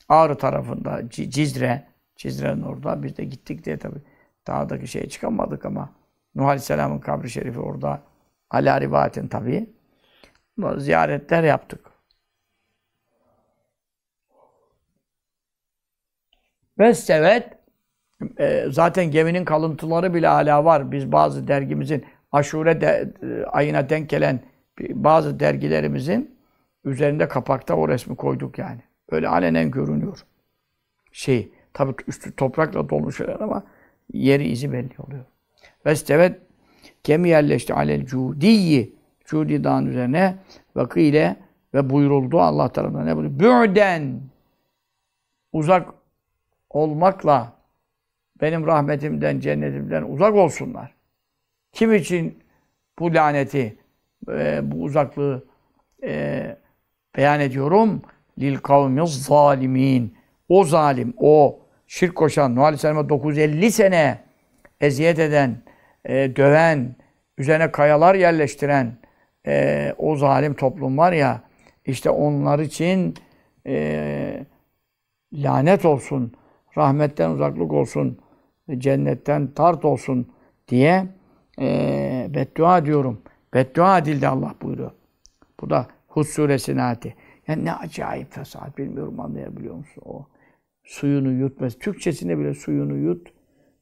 Ağrı 0.09 0.37
tarafında 0.37 1.09
Cizre 1.09 1.87
Cizre'nin 2.15 2.61
orada 2.61 3.03
biz 3.03 3.17
de 3.17 3.25
gittik 3.25 3.65
diye 3.65 3.77
tabi 3.77 3.99
dağdaki 4.47 4.87
şeye 4.87 5.09
çıkamadık 5.09 5.65
ama 5.65 5.89
Nuh 6.35 6.45
Aleyhisselam'ın 6.45 6.99
kabri 6.99 7.29
şerifi 7.29 7.59
orada 7.59 8.01
ala 8.49 8.81
rivayetin 8.81 9.27
tabi 9.27 9.74
ziyaretler 10.77 11.43
yaptık. 11.43 11.91
Ve 16.79 16.93
sevet 16.93 17.57
e, 18.39 18.65
zaten 18.69 19.11
geminin 19.11 19.45
kalıntıları 19.45 20.13
bile 20.13 20.27
hala 20.27 20.65
var. 20.65 20.91
Biz 20.91 21.11
bazı 21.11 21.47
dergimizin 21.47 22.05
aşure 22.31 22.81
de, 22.81 23.13
e, 23.23 23.45
ayına 23.45 23.89
denk 23.89 24.09
gelen 24.09 24.39
bazı 24.79 25.39
dergilerimizin 25.39 26.35
üzerinde 26.85 27.27
kapakta 27.27 27.75
o 27.75 27.89
resmi 27.89 28.15
koyduk 28.15 28.57
yani. 28.57 28.81
Öyle 29.11 29.27
alenen 29.27 29.71
görünüyor. 29.71 30.25
Şey, 31.11 31.51
tabii 31.73 31.93
üstü 32.07 32.35
toprakla 32.35 32.89
dolmuş 32.89 33.17
şeyler 33.17 33.39
ama 33.39 33.63
yeri 34.13 34.47
izi 34.47 34.73
belli 34.73 34.93
oluyor. 34.97 35.25
Ve 35.85 35.93
evet 36.09 36.41
gemi 37.03 37.29
yerleşti 37.29 37.73
alel 37.73 38.05
cudiyi 38.05 38.94
Cudi 39.25 39.63
dağın 39.63 39.85
üzerine 39.85 40.35
vakile 40.75 41.35
ve 41.73 41.89
buyuruldu 41.89 42.39
Allah 42.39 42.69
tarafından 42.69 43.05
ne 43.05 43.15
buyuruyor? 43.15 43.69
Bü'den 43.69 44.21
uzak 45.53 45.89
olmakla 46.69 47.53
benim 48.41 48.67
rahmetimden, 48.67 49.39
cennetimden 49.39 50.03
uzak 50.03 50.35
olsunlar. 50.35 50.93
Kim 51.71 51.93
için 51.93 52.39
bu 52.99 53.13
laneti, 53.13 53.77
e, 54.29 54.71
bu 54.71 54.75
uzaklığı 54.83 55.45
e, 56.03 56.57
beyan 57.17 57.39
ediyorum? 57.39 58.01
Lil 58.39 58.57
kavmiz 58.57 59.23
zalimin. 59.23 60.17
O 60.49 60.63
zalim, 60.63 61.13
o 61.17 61.59
şirk 61.87 62.15
koşan, 62.15 62.55
Nuh 62.55 62.63
Aleyhisselam'a 62.63 63.09
950 63.09 63.71
sene 63.71 64.19
eziyet 64.81 65.19
eden, 65.19 65.57
e, 66.05 66.35
döven, 66.35 66.95
üzerine 67.37 67.71
kayalar 67.71 68.15
yerleştiren 68.15 68.97
e, 69.47 69.93
o 69.97 70.15
zalim 70.15 70.53
toplum 70.53 70.97
var 70.97 71.11
ya, 71.11 71.41
işte 71.85 72.09
onlar 72.09 72.59
için 72.59 73.15
e, 73.67 74.45
lanet 75.33 75.85
olsun, 75.85 76.33
rahmetten 76.77 77.29
uzaklık 77.29 77.73
olsun, 77.73 78.19
cennetten 78.77 79.47
tart 79.47 79.85
olsun 79.85 80.27
diye 80.67 81.07
e, 81.59 82.27
beddua 82.33 82.85
diyorum. 82.85 83.21
Beddua 83.53 83.97
edildi 83.97 84.27
Allah 84.27 84.55
buyuruyor. 84.61 84.91
Bu 85.61 85.69
da 85.69 85.87
Hud 86.07 86.23
suresinin 86.23 86.77
ayeti. 86.77 87.15
Yani 87.47 87.65
ne 87.65 87.73
acayip 87.73 88.31
fesat 88.31 88.77
bilmiyorum 88.77 89.19
anlayabiliyor 89.19 89.75
musun 89.75 90.03
o? 90.05 90.27
Suyunu 90.83 91.31
yutmaz. 91.31 91.79
Türkçesinde 91.79 92.39
bile 92.39 92.53
suyunu 92.53 92.97
yut. 92.97 93.27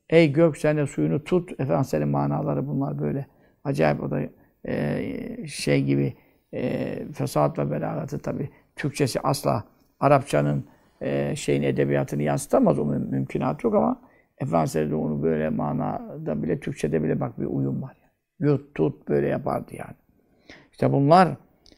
Ey 0.09 0.32
gök 0.32 0.57
sen 0.57 0.78
de 0.78 0.88
suyunu 0.88 1.24
tut. 1.24 1.51
Efendim 1.51 1.86
senin 1.86 2.07
manaları 2.07 2.68
bunlar 2.68 2.99
böyle. 2.99 3.26
Acayip 3.64 4.03
o 4.03 4.11
da 4.11 4.22
e, 4.68 5.33
şey 5.48 5.84
gibi 5.84 6.14
e, 6.54 6.96
fesat 7.14 7.60
ve 7.60 7.72
belagatı 7.72 8.20
tabi 8.20 8.50
Türkçesi 8.76 9.20
asla 9.20 9.64
Arapçanın 10.00 10.66
e, 11.02 11.36
şeyin 11.36 11.64
edebiyatını 11.64 12.24
yansıtamaz. 12.24 12.80
O 12.80 12.86
müm 12.86 13.02
mümkünat 13.02 13.64
yok 13.64 13.76
ama 13.76 14.02
Efendimiz 14.38 14.94
onu 14.94 15.24
böyle 15.24 15.50
manada 15.50 16.44
bile 16.44 16.60
Türkçede 16.60 17.04
bile 17.04 17.20
bak 17.20 17.39
bir 17.39 17.46
uyum 17.46 17.82
var. 17.82 17.98
Yani. 18.02 18.52
Yut 18.52 18.76
tut 18.76 19.10
böyle 19.10 19.28
yapardı 19.28 19.76
yani. 19.76 19.96
İşte 20.72 20.91
bunlar 20.91 21.30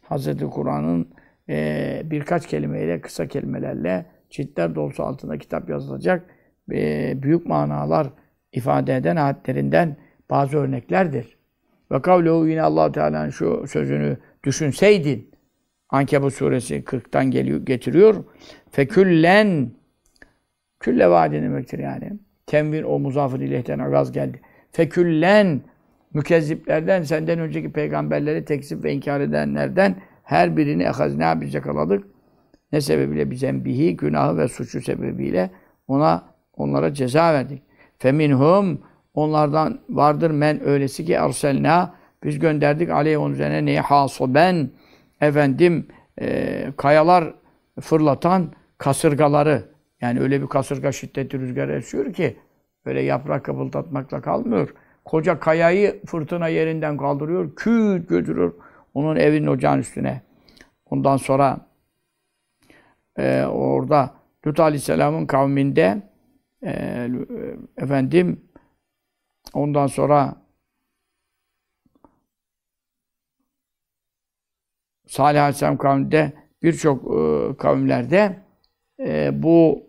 Hazreti 0.01 0.45
Kur'an'ın 0.45 1.09
e, 1.49 2.01
birkaç 2.05 2.47
kelimeyle, 2.47 3.01
kısa 3.01 3.27
kelimelerle 3.27 4.05
ciltler 4.29 4.75
dolusu 4.75 5.03
altında 5.03 5.37
kitap 5.37 5.69
yazılacak 5.69 6.29
e, 6.71 7.13
büyük 7.23 7.45
manalar 7.45 8.07
ifade 8.51 8.95
eden 8.95 9.15
ayetlerinden 9.15 9.97
bazı 10.29 10.57
örneklerdir. 10.57 11.37
Ve 11.91 12.01
kavlehu 12.01 12.47
yine 12.47 12.61
allah 12.61 12.91
Teala'nın 12.91 13.29
şu 13.29 13.65
sözünü 13.67 14.17
düşünseydin 14.43 15.35
Ankebut 15.89 16.33
suresi 16.33 16.75
40'tan 16.75 17.29
geliyor, 17.29 17.65
getiriyor. 17.65 18.23
Feküllen 18.71 19.71
külle 20.79 21.09
vaadi 21.09 21.41
demektir 21.41 21.79
yani. 21.79 22.11
Temvin 22.45 22.83
o 22.83 22.99
muzafir 22.99 23.39
ilehten 23.39 23.79
agaz 23.79 24.11
geldi. 24.11 24.41
Feküllen 24.71 25.61
mükezziplerden, 26.13 27.03
senden 27.03 27.39
önceki 27.39 27.71
peygamberleri 27.71 28.45
tekzip 28.45 28.83
ve 28.83 28.93
inkar 28.93 29.21
edenlerden 29.21 29.95
her 30.23 30.57
birini 30.57 30.83
ehazina 30.83 31.41
biz 31.41 31.53
yakaladık. 31.53 32.07
Ne 32.71 32.81
sebebiyle? 32.81 33.31
Bizembihi, 33.31 33.97
günahı 33.97 34.37
ve 34.37 34.47
suçu 34.47 34.81
sebebiyle 34.81 35.51
ona 35.87 36.23
onlara 36.53 36.93
ceza 36.93 37.33
verdik. 37.33 37.61
Feminhum 37.99 38.81
onlardan 39.15 39.79
vardır 39.89 40.31
men 40.31 40.67
öylesi 40.67 41.05
ki 41.05 41.13
erselna 41.13 41.95
biz 42.23 42.39
gönderdik 42.39 42.89
aleyh 42.89 43.21
onun 43.21 43.33
üzerine 43.33 43.65
neyi 43.65 43.79
hasuben 43.79 44.69
efendim 45.21 45.87
e, 46.21 46.67
kayalar 46.77 47.33
fırlatan 47.81 48.51
kasırgaları 48.77 49.63
yani 50.01 50.19
öyle 50.19 50.41
bir 50.41 50.47
kasırga 50.47 50.91
şiddetli 50.91 51.39
rüzgar 51.39 51.69
esiyor 51.69 52.13
ki 52.13 52.37
böyle 52.85 53.01
yaprak 53.01 53.45
kıpıldatmakla 53.45 54.21
kalmıyor. 54.21 54.73
Koca 55.05 55.39
kayayı 55.39 56.01
fırtına 56.05 56.47
yerinden 56.47 56.97
kaldırıyor, 56.97 57.55
küt 57.55 58.09
götürür 58.09 58.53
onun 58.93 59.15
evinin 59.15 59.47
ocağın 59.47 59.79
üstüne. 59.79 60.21
Ondan 60.85 61.17
sonra 61.17 61.59
e, 63.17 63.43
orada 63.45 64.13
Lut 64.47 64.59
Aleyhisselam'ın 64.59 65.25
kavminde 65.25 66.01
e, 66.63 67.07
efendim 67.77 68.41
ondan 69.55 69.87
sonra 69.87 70.35
Salih 75.07 75.41
Aleyhisselam 75.41 75.77
kavminde 75.77 76.33
birçok 76.63 77.03
e, 77.03 77.57
kavimlerde 77.57 78.39
e, 78.99 79.43
bu 79.43 79.83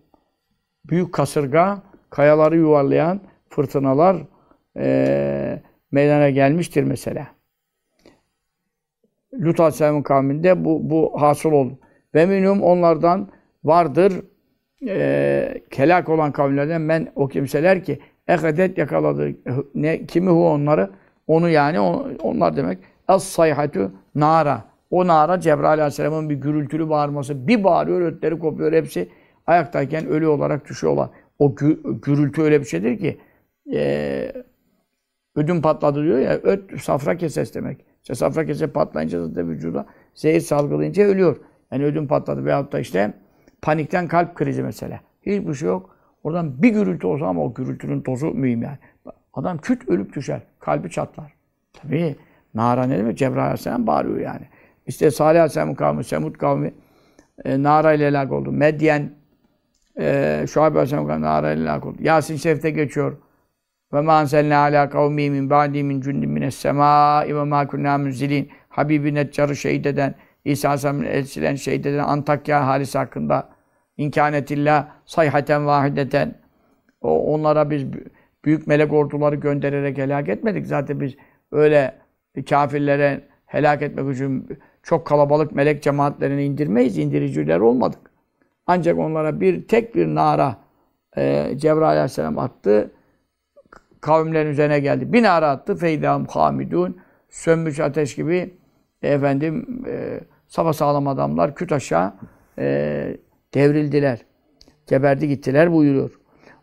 büyük 0.85 1.15
kasırga, 1.15 1.83
kayaları 2.11 2.57
yuvarlayan 2.57 3.21
fırtınalar 3.49 4.17
e, 4.77 5.63
meydana 5.91 6.31
gelmiştir 6.31 6.83
mesela. 6.83 7.27
Lut 9.35 9.61
Aleyhisselam'ın 9.61 10.03
kavminde 10.03 10.65
bu, 10.65 10.91
bu 10.91 11.23
hasıl 11.23 11.53
oldu. 11.53 11.79
Ve 12.15 12.27
minhum 12.27 12.63
onlardan 12.63 13.29
vardır 13.65 14.25
e, 14.89 15.63
kelak 15.71 16.09
olan 16.09 16.33
kavimlerden 16.33 16.89
ben 16.89 17.13
o 17.15 17.29
kimseler 17.29 17.85
ki 17.85 18.01
ehedet 18.29 18.79
yakaladı. 18.79 19.33
Ne, 19.75 20.07
kimi 20.07 20.31
hu 20.31 20.49
onları? 20.49 20.91
Onu 21.27 21.49
yani 21.49 21.81
on, 21.81 22.15
onlar 22.23 22.57
demek. 22.57 22.79
Es 23.09 23.23
sayhatu 23.23 23.93
nara. 24.15 24.65
O 24.91 25.07
nara 25.07 25.41
Cebrail 25.41 25.81
Aleyhisselam'ın 25.81 26.31
bir 26.31 26.35
gürültülü 26.35 26.89
bağırması. 26.89 27.49
Bir 27.49 27.65
bağırıyor, 27.65 28.01
ötleri 28.01 28.39
kopuyor. 28.39 28.73
Hepsi 28.73 29.09
ayaktayken 29.47 30.07
ölü 30.07 30.27
olarak 30.27 30.69
düşüyorlar. 30.69 31.09
O 31.39 31.55
gü, 31.55 32.01
gürültü 32.03 32.43
öyle 32.43 32.61
bir 32.61 32.67
şeydir 32.67 32.99
ki 32.99 33.19
e, 33.75 34.33
ödüm 35.37 35.63
patladı 35.63 36.05
diyor 36.05 36.19
ya, 36.19 36.33
öt 36.43 36.81
safra 36.81 37.17
keses 37.17 37.55
demek. 37.55 37.85
İşte 38.03 38.15
safra 38.15 38.47
kese 38.47 38.67
patlayınca 38.67 39.35
da 39.35 39.47
vücuda 39.47 39.87
zehir 40.15 40.41
salgılayınca 40.41 41.05
ölüyor. 41.05 41.37
Yani 41.73 41.85
ödüm 41.85 42.09
patladı 42.09 42.45
veyahut 42.45 42.73
da 42.73 42.79
işte 42.79 43.13
panikten 43.63 44.09
kalp 44.09 44.35
krizi 44.35 44.63
mesela. 44.63 45.01
Hiçbir 45.23 45.55
şey 45.55 45.69
yok. 45.69 45.96
Oradan 46.27 46.63
bir 46.63 46.71
gürültü 46.71 47.07
olsa 47.07 47.27
ama 47.27 47.45
o 47.45 47.55
gürültünün 47.55 48.01
tozu 48.01 48.27
mühim 48.27 48.63
yani. 48.63 48.79
Adam 49.35 49.59
küt 49.59 49.89
ölüp 49.89 50.15
düşer. 50.15 50.41
Kalbi 50.61 50.91
çatlar. 50.91 51.33
Tabii 51.73 52.17
Nara 52.55 52.87
ne 52.87 52.99
demek? 52.99 53.19
Cebrail 53.19 53.43
Aleyhisselam 53.43 53.87
bağırıyor 53.87 54.21
yani. 54.21 54.49
İşte 54.87 55.11
Salih 55.11 55.41
Aleyhisselam'ın 55.41 55.75
kavmi, 55.75 56.05
Semud 56.05 56.35
kavmi 56.35 56.75
e, 57.45 57.63
Nara 57.63 57.93
ile 57.93 58.07
helak 58.07 58.33
oldu. 58.33 58.53
Medyen 58.53 59.11
e, 60.01 60.45
Şuayb 60.49 60.75
Aleyhisselam 60.75 61.07
kavmi 61.07 61.23
Nara 61.23 61.53
ile 61.53 61.61
helak 61.61 61.87
oldu. 61.87 61.97
Yasin 62.01 62.37
Şerif'te 62.37 62.71
geçiyor. 62.71 63.17
Ve 63.93 64.01
ma 64.01 64.13
anselna 64.13 64.59
ala 64.59 64.89
kavmi 64.89 65.31
min 65.31 65.51
ba'di 65.51 65.83
min 65.83 66.01
cundin 66.01 66.31
mines 66.31 66.55
semâi 66.55 67.37
ve 67.37 67.45
ma 67.45 67.67
kunna 67.67 67.99
munzilin. 67.99 68.51
Habibi 68.69 69.15
Neccar'ı 69.15 69.57
şehit 69.57 69.87
eden, 69.87 70.15
İsa 70.45 70.69
Aleyhisselam'ın 70.69 71.05
elçilen 71.05 71.55
şehit 71.55 71.87
eden 71.87 72.05
Antakya 72.05 72.67
halisi 72.67 72.99
hakkında 72.99 73.56
İmkanetillah 73.97 74.89
sayhaten 75.07 75.67
vahideten. 75.67 76.35
O, 77.01 77.35
onlara 77.35 77.71
biz 77.71 77.85
büyük 78.45 78.67
melek 78.67 78.93
orduları 78.93 79.37
göndererek 79.37 79.99
helak 79.99 80.29
etmedik. 80.29 80.67
Zaten 80.67 81.01
biz 81.01 81.15
öyle 81.53 81.95
kafirlere 82.49 83.29
helak 83.47 83.83
etmek 83.83 84.15
için 84.15 84.49
çok 84.83 85.07
kalabalık 85.07 85.53
melek 85.53 85.83
cemaatlerini 85.83 86.45
indirmeyiz. 86.45 86.99
indiriciler 86.99 87.61
olmadık. 87.61 88.01
Ancak 88.67 88.99
onlara 88.99 89.41
bir 89.41 89.69
tek 89.69 89.95
bir 89.95 90.07
nara 90.07 90.57
e, 91.17 91.53
Cebrail 91.57 91.89
aleyhisselam 91.89 92.39
attı. 92.39 92.91
Kavimlerin 94.01 94.51
üzerine 94.51 94.81
geldi. 94.81 95.13
Bir 95.13 95.23
nara 95.23 95.51
attı. 95.51 95.77
Feydam 95.77 96.27
hamidun. 96.27 96.97
Sönmüş 97.31 97.81
ateş 97.81 98.15
gibi 98.15 98.55
efendim 99.03 99.85
e, 99.87 100.21
sağlam 100.49 101.09
adamlar 101.09 101.55
küt 101.55 101.73
aşağı 101.73 102.15
e, 102.59 103.17
devrildiler. 103.57 104.19
Geberdi 104.87 105.29
gittiler 105.29 105.73
buyuruyor. 105.73 106.21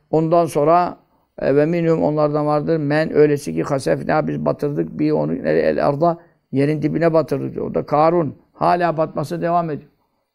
Ondan 0.10 0.46
sonra 0.46 0.98
e, 1.40 1.56
ve 1.56 1.66
minhum 1.66 2.04
onlardan 2.04 2.46
vardır. 2.46 2.78
Men 2.78 3.14
öylesi 3.14 3.54
ki 3.54 3.64
hasefna 3.64 4.28
biz 4.28 4.46
batırdık 4.46 5.00
bir 5.00 5.12
onu 5.12 5.34
el 5.34 5.88
arda 5.88 6.20
yerin 6.52 6.82
dibine 6.82 7.14
batırdık. 7.14 7.62
O 7.62 7.76
da 7.76 7.86
Karun. 7.86 8.38
Hala 8.54 8.98
batması 8.98 9.42
devam 9.42 9.70
ediyor. 9.70 9.90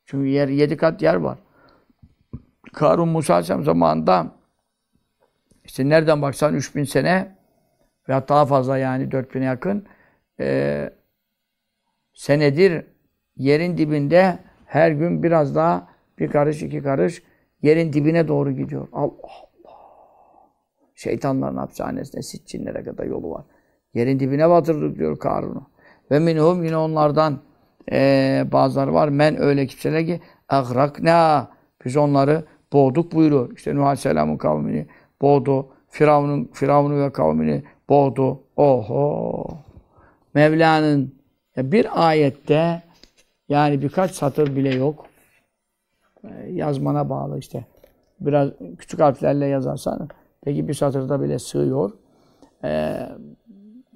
Çünkü 0.06 0.28
yer 0.28 0.48
yedi 0.48 0.76
kat 0.76 1.02
yer 1.02 1.14
var. 1.14 1.38
Karun 2.72 3.08
Musa 3.08 3.34
Aleyhisselam 3.34 3.64
zamanında 3.64 4.26
işte 5.64 5.88
nereden 5.88 6.22
baksan 6.22 6.54
3000 6.54 6.84
sene 6.84 7.36
veya 8.08 8.28
daha 8.28 8.46
fazla 8.46 8.78
yani 8.78 9.04
4000'e 9.04 9.44
yakın 9.44 9.86
e, 10.40 10.90
senedir 12.14 12.86
yerin 13.36 13.78
dibinde 13.78 14.38
her 14.66 14.90
gün 14.90 15.22
biraz 15.22 15.54
daha 15.54 15.87
bir 16.20 16.30
karış, 16.30 16.62
iki 16.62 16.82
karış 16.82 17.22
yerin 17.62 17.92
dibine 17.92 18.28
doğru 18.28 18.52
gidiyor. 18.52 18.88
Allah 18.92 19.12
Allah. 19.22 19.78
Şeytanların 20.94 21.56
hapishanesine, 21.56 22.22
sitçinlere 22.22 22.84
kadar 22.84 23.04
yolu 23.04 23.30
var. 23.30 23.44
Yerin 23.94 24.20
dibine 24.20 24.50
batırdık 24.50 24.98
diyor 24.98 25.18
Karun'u. 25.18 25.62
Ve 26.10 26.18
minhum 26.18 26.64
yine 26.64 26.76
onlardan 26.76 27.38
e, 27.92 28.44
bazıları 28.52 28.94
var. 28.94 29.08
Men 29.08 29.40
öyle 29.40 29.66
kimseler 29.66 30.06
ki 30.06 30.20
agrakna. 30.48 31.48
Biz 31.84 31.96
onları 31.96 32.44
boğduk 32.72 33.14
buyuruyor. 33.14 33.56
İşte 33.56 33.74
Nuh 33.74 33.82
Aleyhisselam'ın 33.82 34.36
kavmini 34.36 34.86
boğdu. 35.22 35.68
Firavun'un 35.90 36.50
Firavun'u 36.52 37.04
ve 37.04 37.12
kavmini 37.12 37.62
boğdu. 37.88 38.42
Oho. 38.56 39.46
Mevla'nın 40.34 41.14
bir 41.56 42.08
ayette 42.08 42.82
yani 43.48 43.82
birkaç 43.82 44.10
satır 44.10 44.56
bile 44.56 44.74
yok. 44.74 45.07
Ee, 46.24 46.50
yazmana 46.52 47.08
bağlı 47.10 47.38
işte. 47.38 47.64
Biraz 48.20 48.50
küçük 48.78 49.00
harflerle 49.00 49.46
yazarsan 49.46 50.08
peki 50.44 50.68
bir 50.68 50.74
satırda 50.74 51.22
bile 51.22 51.38
sığıyor. 51.38 51.90
Ee, 52.64 53.08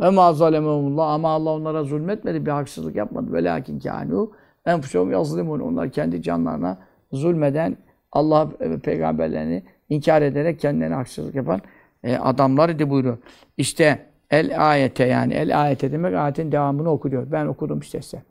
ve 0.00 0.10
ma 0.10 0.32
zalemehumullah 0.32 1.08
ama 1.08 1.28
Allah 1.28 1.50
onlara 1.50 1.84
zulmetmedi, 1.84 2.46
bir 2.46 2.50
haksızlık 2.50 2.96
yapmadı. 2.96 3.32
Ve 3.32 3.44
lakin 3.44 3.80
kânû 3.80 4.28
enfusehum 4.66 5.12
yazlimun. 5.12 5.60
Onlar 5.60 5.90
kendi 5.90 6.22
canlarına 6.22 6.78
zulmeden 7.12 7.76
Allah 8.12 8.48
ve 8.60 8.78
peygamberlerini 8.78 9.62
inkar 9.88 10.22
ederek 10.22 10.60
kendilerine 10.60 10.94
haksızlık 10.94 11.34
yapan 11.34 11.60
e, 12.04 12.16
adamlar 12.16 12.68
idi 12.68 12.90
buyuruyor. 12.90 13.18
İşte 13.56 14.06
el 14.30 14.70
ayete 14.70 15.04
yani 15.04 15.34
el 15.34 15.62
ayete 15.62 15.92
demek 15.92 16.14
ayetin 16.14 16.52
devamını 16.52 16.90
okuyor. 16.90 17.32
Ben 17.32 17.46
okudum 17.46 17.78
işte 17.78 18.02
size. 18.02 18.22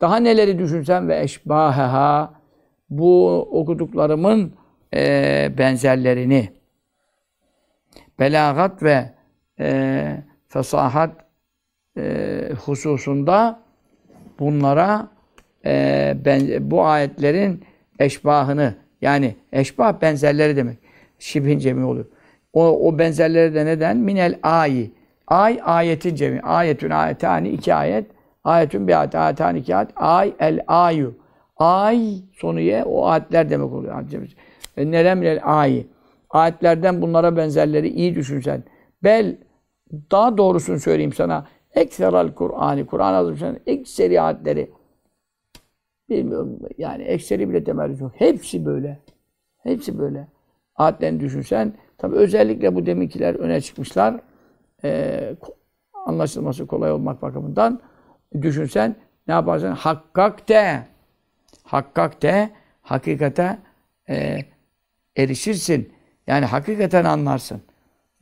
Daha 0.00 0.16
neleri 0.16 0.58
düşünsem 0.58 1.08
ve 1.08 1.20
eşbaheha 1.20 2.34
bu 2.90 3.40
okuduklarımın 3.40 4.52
e, 4.94 5.52
benzerlerini 5.58 6.48
belagat 8.18 8.82
ve 8.82 9.10
e, 9.60 10.16
fesahat 10.48 11.10
e, 11.98 12.52
hususunda 12.64 13.60
bunlara 14.38 15.08
e, 15.64 16.16
ben, 16.24 16.70
bu 16.70 16.84
ayetlerin 16.84 17.64
eşbahını 17.98 18.74
yani 19.02 19.36
eşbah 19.52 20.00
benzerleri 20.00 20.56
demek. 20.56 20.78
Şibhin 21.18 21.58
cemi 21.58 21.84
oluyor. 21.84 22.06
O, 22.52 22.88
o 22.88 22.98
benzerleri 22.98 23.54
de 23.54 23.66
neden? 23.66 23.96
Minel 23.96 24.38
ayi. 24.42 24.92
Ay 25.26 25.60
ayetin 25.64 26.14
cemi. 26.14 26.40
Ayetün 26.40 26.90
ayetani 26.90 27.48
iki 27.48 27.74
ayet. 27.74 28.06
Ayetün 28.44 28.88
bir 28.88 29.00
ayet. 29.00 29.14
Ayetani 29.14 29.58
iki 29.58 29.76
ayet. 29.76 29.90
Ay 29.96 30.34
el 30.38 30.60
ayu. 30.66 31.14
Ay 31.56 32.14
sonu 32.32 32.60
ye 32.60 32.84
o 32.84 33.06
ayetler 33.06 33.50
demek 33.50 33.72
oluyor. 33.72 34.04
E, 34.76 34.90
Nerem 34.90 35.18
minel 35.18 35.40
ayi. 35.44 35.86
Ayetlerden 36.30 37.02
bunlara 37.02 37.36
benzerleri 37.36 37.88
iyi 37.88 38.14
düşünsen. 38.14 38.64
Bel 39.04 39.36
daha 40.10 40.38
doğrusunu 40.38 40.80
söyleyeyim 40.80 41.12
sana. 41.12 41.46
Ekseral 41.74 42.32
Kur'an'ı, 42.32 42.86
Kur'an 42.86 43.14
Azimüşşan'ın 43.14 43.60
ekseri 43.66 44.20
ayetleri 44.20 44.70
bilmiyorum 46.10 46.58
yani 46.78 47.02
ekseri 47.02 47.50
bile 47.50 47.64
temerrüz 47.64 48.00
yok. 48.00 48.12
Hepsi 48.14 48.66
böyle. 48.66 48.98
Hepsi 49.58 49.98
böyle. 49.98 50.28
Ayetlerini 50.76 51.20
düşünsen 51.20 51.72
tabi 51.98 52.16
özellikle 52.16 52.74
bu 52.74 52.86
deminkiler 52.86 53.34
öne 53.34 53.60
çıkmışlar. 53.60 54.20
Ee, 54.84 55.36
anlaşılması 56.06 56.66
kolay 56.66 56.92
olmak 56.92 57.22
bakımından 57.22 57.80
düşünsen 58.42 58.96
ne 59.28 59.34
yaparsın? 59.34 59.70
Hakkak 59.70 60.48
de. 60.48 60.82
Hakkak 61.66 62.22
de 62.22 62.50
hakikate 62.82 63.58
e, 64.08 64.38
erişirsin. 65.16 65.92
Yani 66.26 66.44
hakikaten 66.46 67.04
anlarsın. 67.04 67.62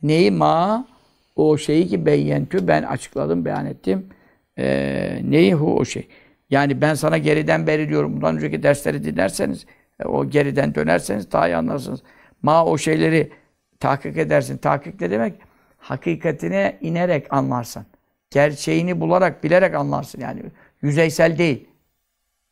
Neyi 0.03 0.31
ma? 0.31 0.87
O 1.35 1.57
şeyi 1.57 1.87
ki 1.87 2.05
beyyentü 2.05 2.67
ben 2.67 2.83
açıkladım, 2.83 3.45
beyan 3.45 3.65
ettim. 3.65 4.09
Ee, 4.57 5.21
neyi 5.23 5.53
hu 5.53 5.77
o 5.77 5.85
şey. 5.85 6.07
Yani 6.49 6.81
ben 6.81 6.93
sana 6.93 7.17
geriden 7.17 7.67
beri 7.67 7.89
diyorum. 7.89 8.15
Bundan 8.15 8.35
önceki 8.35 8.63
dersleri 8.63 9.03
dinlerseniz, 9.03 9.65
e, 9.99 10.05
o 10.05 10.29
geriden 10.29 10.75
dönerseniz 10.75 11.31
daha 11.31 11.47
iyi 11.47 11.55
anlarsınız. 11.55 12.03
Ma 12.41 12.65
o 12.65 12.77
şeyleri 12.77 13.31
tahkik 13.79 14.17
edersin. 14.17 14.57
Tahkik 14.57 15.01
ne 15.01 15.11
demek? 15.11 15.33
Hakikatine 15.77 16.77
inerek 16.81 17.33
anlarsın. 17.33 17.85
Gerçeğini 18.29 19.01
bularak, 19.01 19.43
bilerek 19.43 19.75
anlarsın. 19.75 20.21
Yani 20.21 20.41
yüzeysel 20.81 21.37
değil. 21.37 21.67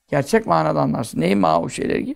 Gerçek 0.08 0.48
manada 0.48 0.82
anlarsın. 0.82 1.22
Neyi 1.22 1.36
ma 1.36 1.62
o 1.62 1.70
şeyleri 1.70 2.06
ki? 2.06 2.16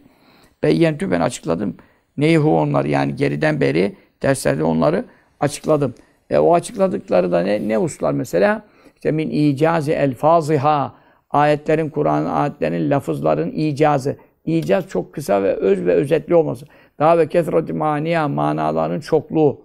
Beyyentü 0.64 1.12
ben 1.12 1.22
açıkladım. 1.22 1.78
Neyi 2.18 2.38
hu 2.38 2.60
onlar 2.60 2.86
yani 2.86 3.16
geriden 3.16 3.62
beri 3.62 3.96
derslerde 4.22 4.64
onları 4.64 5.06
açıkladım. 5.40 5.94
E, 6.30 6.38
o 6.38 6.54
açıkladıkları 6.54 7.32
da 7.32 7.42
ne, 7.42 7.68
ne 7.68 7.78
uslar 7.78 8.12
mesela? 8.12 8.66
İşte 8.96 9.12
min 9.12 9.30
icazi 9.30 9.92
elfaziha 9.92 10.96
ayetlerin, 11.30 11.90
Kur'an 11.90 12.26
ayetlerin, 12.26 12.90
lafızların 12.90 13.52
icazı. 13.52 14.18
İcaz 14.46 14.90
çok 14.90 15.14
kısa 15.14 15.44
ve 15.44 15.54
öz 15.54 15.86
ve 15.86 15.94
özetli 15.94 16.36
olması. 16.36 16.66
Daha 17.00 17.18
ve 17.18 17.28
kesreti 17.28 17.74
maniya, 17.74 18.28
manaların 18.28 19.00
çokluğu. 19.00 19.62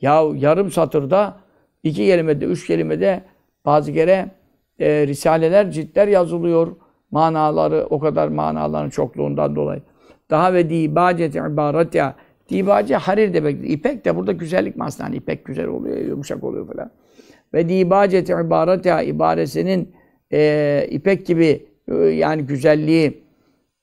Ya 0.00 0.22
yarım 0.34 0.70
satırda, 0.70 1.36
iki 1.82 2.06
kelimede, 2.06 2.44
üç 2.44 2.66
kelimede 2.66 3.22
bazı 3.64 3.92
kere 3.92 4.30
e, 4.78 5.06
risaleler, 5.06 5.70
ciltler 5.70 6.08
yazılıyor. 6.08 6.76
Manaları, 7.16 7.86
o 7.90 7.98
kadar 7.98 8.28
manaların 8.28 8.90
çokluğundan 8.90 9.56
dolayı. 9.56 9.82
Daha 10.30 10.54
ve 10.54 10.70
dibaceti 10.70 11.38
ibaretya. 11.38 12.14
Dibace 12.48 12.96
harir 12.96 13.34
demek. 13.34 13.70
İpek 13.70 14.04
de 14.04 14.16
burada 14.16 14.32
güzellik 14.32 14.76
masnası. 14.76 15.02
Yani 15.02 15.16
ipek 15.16 15.44
güzel 15.44 15.66
oluyor, 15.66 15.96
yumuşak 15.96 16.44
oluyor 16.44 16.66
falan. 16.66 16.90
Ve 17.54 17.68
dibaceti 17.68 18.32
ibaretya 18.32 19.02
ibaresinin 19.02 19.94
e, 20.32 20.86
ipek 20.90 21.26
gibi 21.26 21.66
e, 21.88 21.94
yani 21.94 22.42
güzelliği 22.42 23.22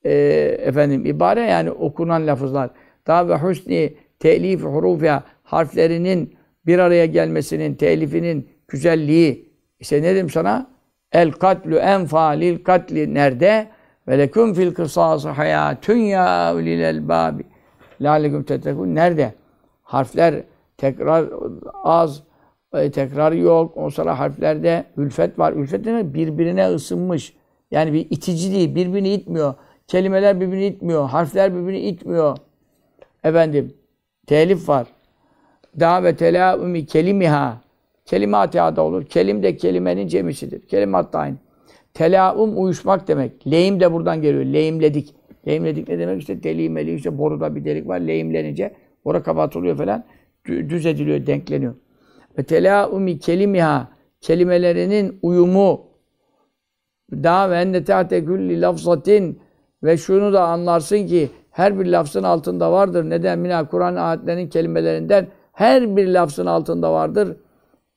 e, 0.06 0.14
efendim 0.60 1.06
ibare 1.06 1.42
yani 1.42 1.72
okunan 1.72 2.28
lafızlar. 2.28 2.70
Daha 3.08 3.30
ve 3.30 3.36
husni 3.36 3.94
telif 4.20 4.64
hurufiya 4.64 5.24
harflerinin 5.44 6.36
bir 6.66 6.80
araya 6.80 7.06
gelmesinin, 7.06 7.76
telifinin 7.76 8.50
güzelliği. 8.68 9.50
İşte 9.80 10.02
ne 10.02 10.16
dedim 10.16 10.30
sana? 10.30 10.73
El 11.14 11.32
katlu 11.32 11.76
enfalil 11.76 12.64
katli 12.64 13.14
nerede? 13.14 13.68
Ve 14.08 14.18
leküm 14.18 14.54
fil 14.54 14.74
kısası 14.74 15.30
hayatun 15.30 15.96
ya 15.96 16.56
ulil 16.56 16.80
elbabi. 16.80 17.44
Lâlekum 18.02 18.44
tettekûn. 18.44 18.96
Nerede? 18.96 19.34
Harfler 19.84 20.44
tekrar 20.78 21.26
az, 21.84 22.24
e, 22.74 22.92
tekrar 22.92 23.32
yok. 23.32 23.78
O 23.78 23.90
sonra 23.90 24.20
harflerde 24.20 24.86
ülfet 24.98 25.40
var. 25.40 25.54
Ülfet 25.54 25.86
demek 25.86 26.14
birbirine 26.14 26.68
ısınmış. 26.68 27.34
Yani 27.72 27.94
bir 27.94 28.08
itici 28.10 28.52
değil, 28.52 28.76
birbirini 28.76 29.14
itmiyor. 29.14 29.54
Kelimeler 29.88 30.42
birbirini 30.42 30.66
itmiyor. 30.66 31.10
Harfler 31.10 31.56
birbirini 31.56 31.80
itmiyor. 31.80 32.38
Efendim, 33.24 33.74
telif 34.28 34.70
var. 34.70 34.88
Daha 35.80 36.04
ve 36.04 36.16
telaumi 36.16 36.86
kelimiha. 36.86 37.62
Kelimat 38.06 38.54
da 38.54 38.82
olur. 38.82 39.06
Kelim 39.06 39.44
de 39.44 39.58
kelimenin 39.58 40.08
cemisidir. 40.08 40.68
Kelimat 40.68 41.14
da 41.14 41.20
aynı. 41.20 41.36
Telaum 41.94 42.64
uyuşmak 42.64 43.08
demek. 43.08 43.52
Lehim 43.52 43.80
de 43.80 43.94
buradan 43.94 44.22
geliyor. 44.22 44.46
Lehimledik. 44.46 45.16
Lehimledik 45.48 45.88
ne 45.88 46.00
demek? 46.00 46.20
İşte 46.20 46.44
delimeli, 46.44 46.96
işte 46.96 47.18
boruda 47.18 47.56
bir 47.56 47.66
delik 47.66 47.88
var. 47.88 48.00
Lehimlenince 48.00 48.76
bora 49.06 49.24
kapatılıyor 49.24 49.78
falan. 49.78 50.04
Düz 50.46 50.86
ediliyor, 50.86 51.26
denkleniyor. 51.26 51.74
Ve 52.38 52.44
telaumi 52.44 53.20
kelimiha 53.20 53.88
kelimelerinin 54.22 55.20
uyumu 55.22 55.82
daha 57.12 57.50
ve 57.50 57.58
enne 57.58 57.84
tahte 57.84 58.26
külli 58.26 58.62
lafzatin 58.62 59.40
ve 59.84 59.98
şunu 59.98 60.34
da 60.34 60.44
anlarsın 60.48 61.08
ki 61.08 61.30
her 61.52 61.80
bir 61.80 61.86
lafzın 61.86 62.24
altında 62.24 62.72
vardır. 62.72 63.10
Neden? 63.10 63.40
Mina 63.40 63.68
Kur'an 63.68 63.96
ayetlerinin 63.96 64.50
kelimelerinden 64.50 65.28
her 65.54 65.96
bir 65.96 66.08
lafzın 66.08 66.46
altında 66.46 66.94
vardır. 66.94 67.38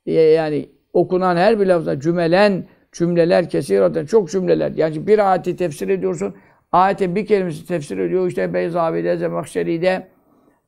Yani 0.07 0.68
okunan 0.92 1.36
her 1.36 1.61
bir 1.61 1.66
lafzda 1.66 2.00
cümelen, 2.00 2.64
cümleler 2.92 3.48
kesiraten 3.48 4.07
çok 4.07 4.30
cümleler. 4.30 4.70
Yani 4.70 5.07
bir 5.07 5.30
ayeti 5.30 5.57
tefsir 5.57 5.88
ediyorsun. 5.88 6.34
Ayetin 6.72 7.16
bir 7.16 7.26
kelimesi 7.26 7.66
tefsir 7.66 7.98
ediyor. 7.98 8.26
İşte 8.26 8.54
Beyzavi'de, 8.54 9.16
Zemahşeri'de, 9.16 10.09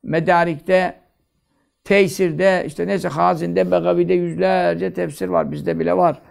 Medarik'te, 0.03 0.95
Teysir'de, 1.83 2.63
işte 2.67 2.87
neyse 2.87 3.07
Hazin'de, 3.07 3.71
Begavi'de 3.71 4.13
yüzlerce 4.13 4.93
tefsir 4.93 5.27
var. 5.27 5.51
Bizde 5.51 5.79
bile 5.79 5.97
var. 5.97 6.21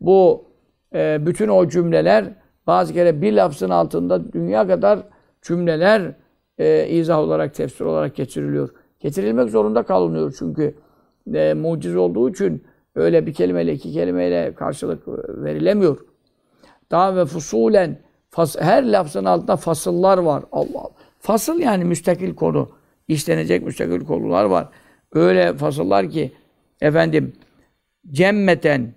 Bu 0.00 0.44
e, 0.94 1.26
bütün 1.26 1.48
o 1.48 1.68
cümleler 1.68 2.24
bazı 2.66 2.94
kere 2.94 3.22
bir 3.22 3.32
lafzın 3.32 3.70
altında 3.70 4.32
dünya 4.32 4.66
kadar 4.66 4.98
cümleler 5.42 6.14
e, 6.58 6.88
izah 6.88 7.18
olarak, 7.18 7.54
tefsir 7.54 7.84
olarak 7.84 8.16
geçiriliyor. 8.16 8.68
Getirilmek 9.00 9.50
zorunda 9.50 9.82
kalınıyor 9.82 10.34
çünkü 10.38 10.74
e, 11.34 11.54
muciz 11.54 11.96
olduğu 11.96 12.30
için 12.30 12.64
öyle 12.94 13.26
bir 13.26 13.34
kelimeyle, 13.34 13.72
iki 13.72 13.92
kelimeyle 13.92 14.54
karşılık 14.54 15.08
verilemiyor. 15.44 15.98
Daha 16.90 17.16
ve 17.16 17.24
fusulen 17.24 17.98
fas, 18.30 18.56
her 18.60 18.92
lafzın 18.92 19.24
altında 19.24 19.56
fasıllar 19.56 20.18
var. 20.18 20.44
Allah 20.52 20.78
Allah. 20.78 20.90
Fasıl 21.18 21.60
yani 21.60 21.84
müstakil 21.84 22.34
konu. 22.34 22.68
işlenecek 23.08 23.62
müstakil 23.64 24.00
konular 24.06 24.44
var. 24.44 24.68
Öyle 25.12 25.54
fasıllar 25.56 26.10
ki 26.10 26.32
efendim 26.80 27.32
cemmeten 28.10 28.94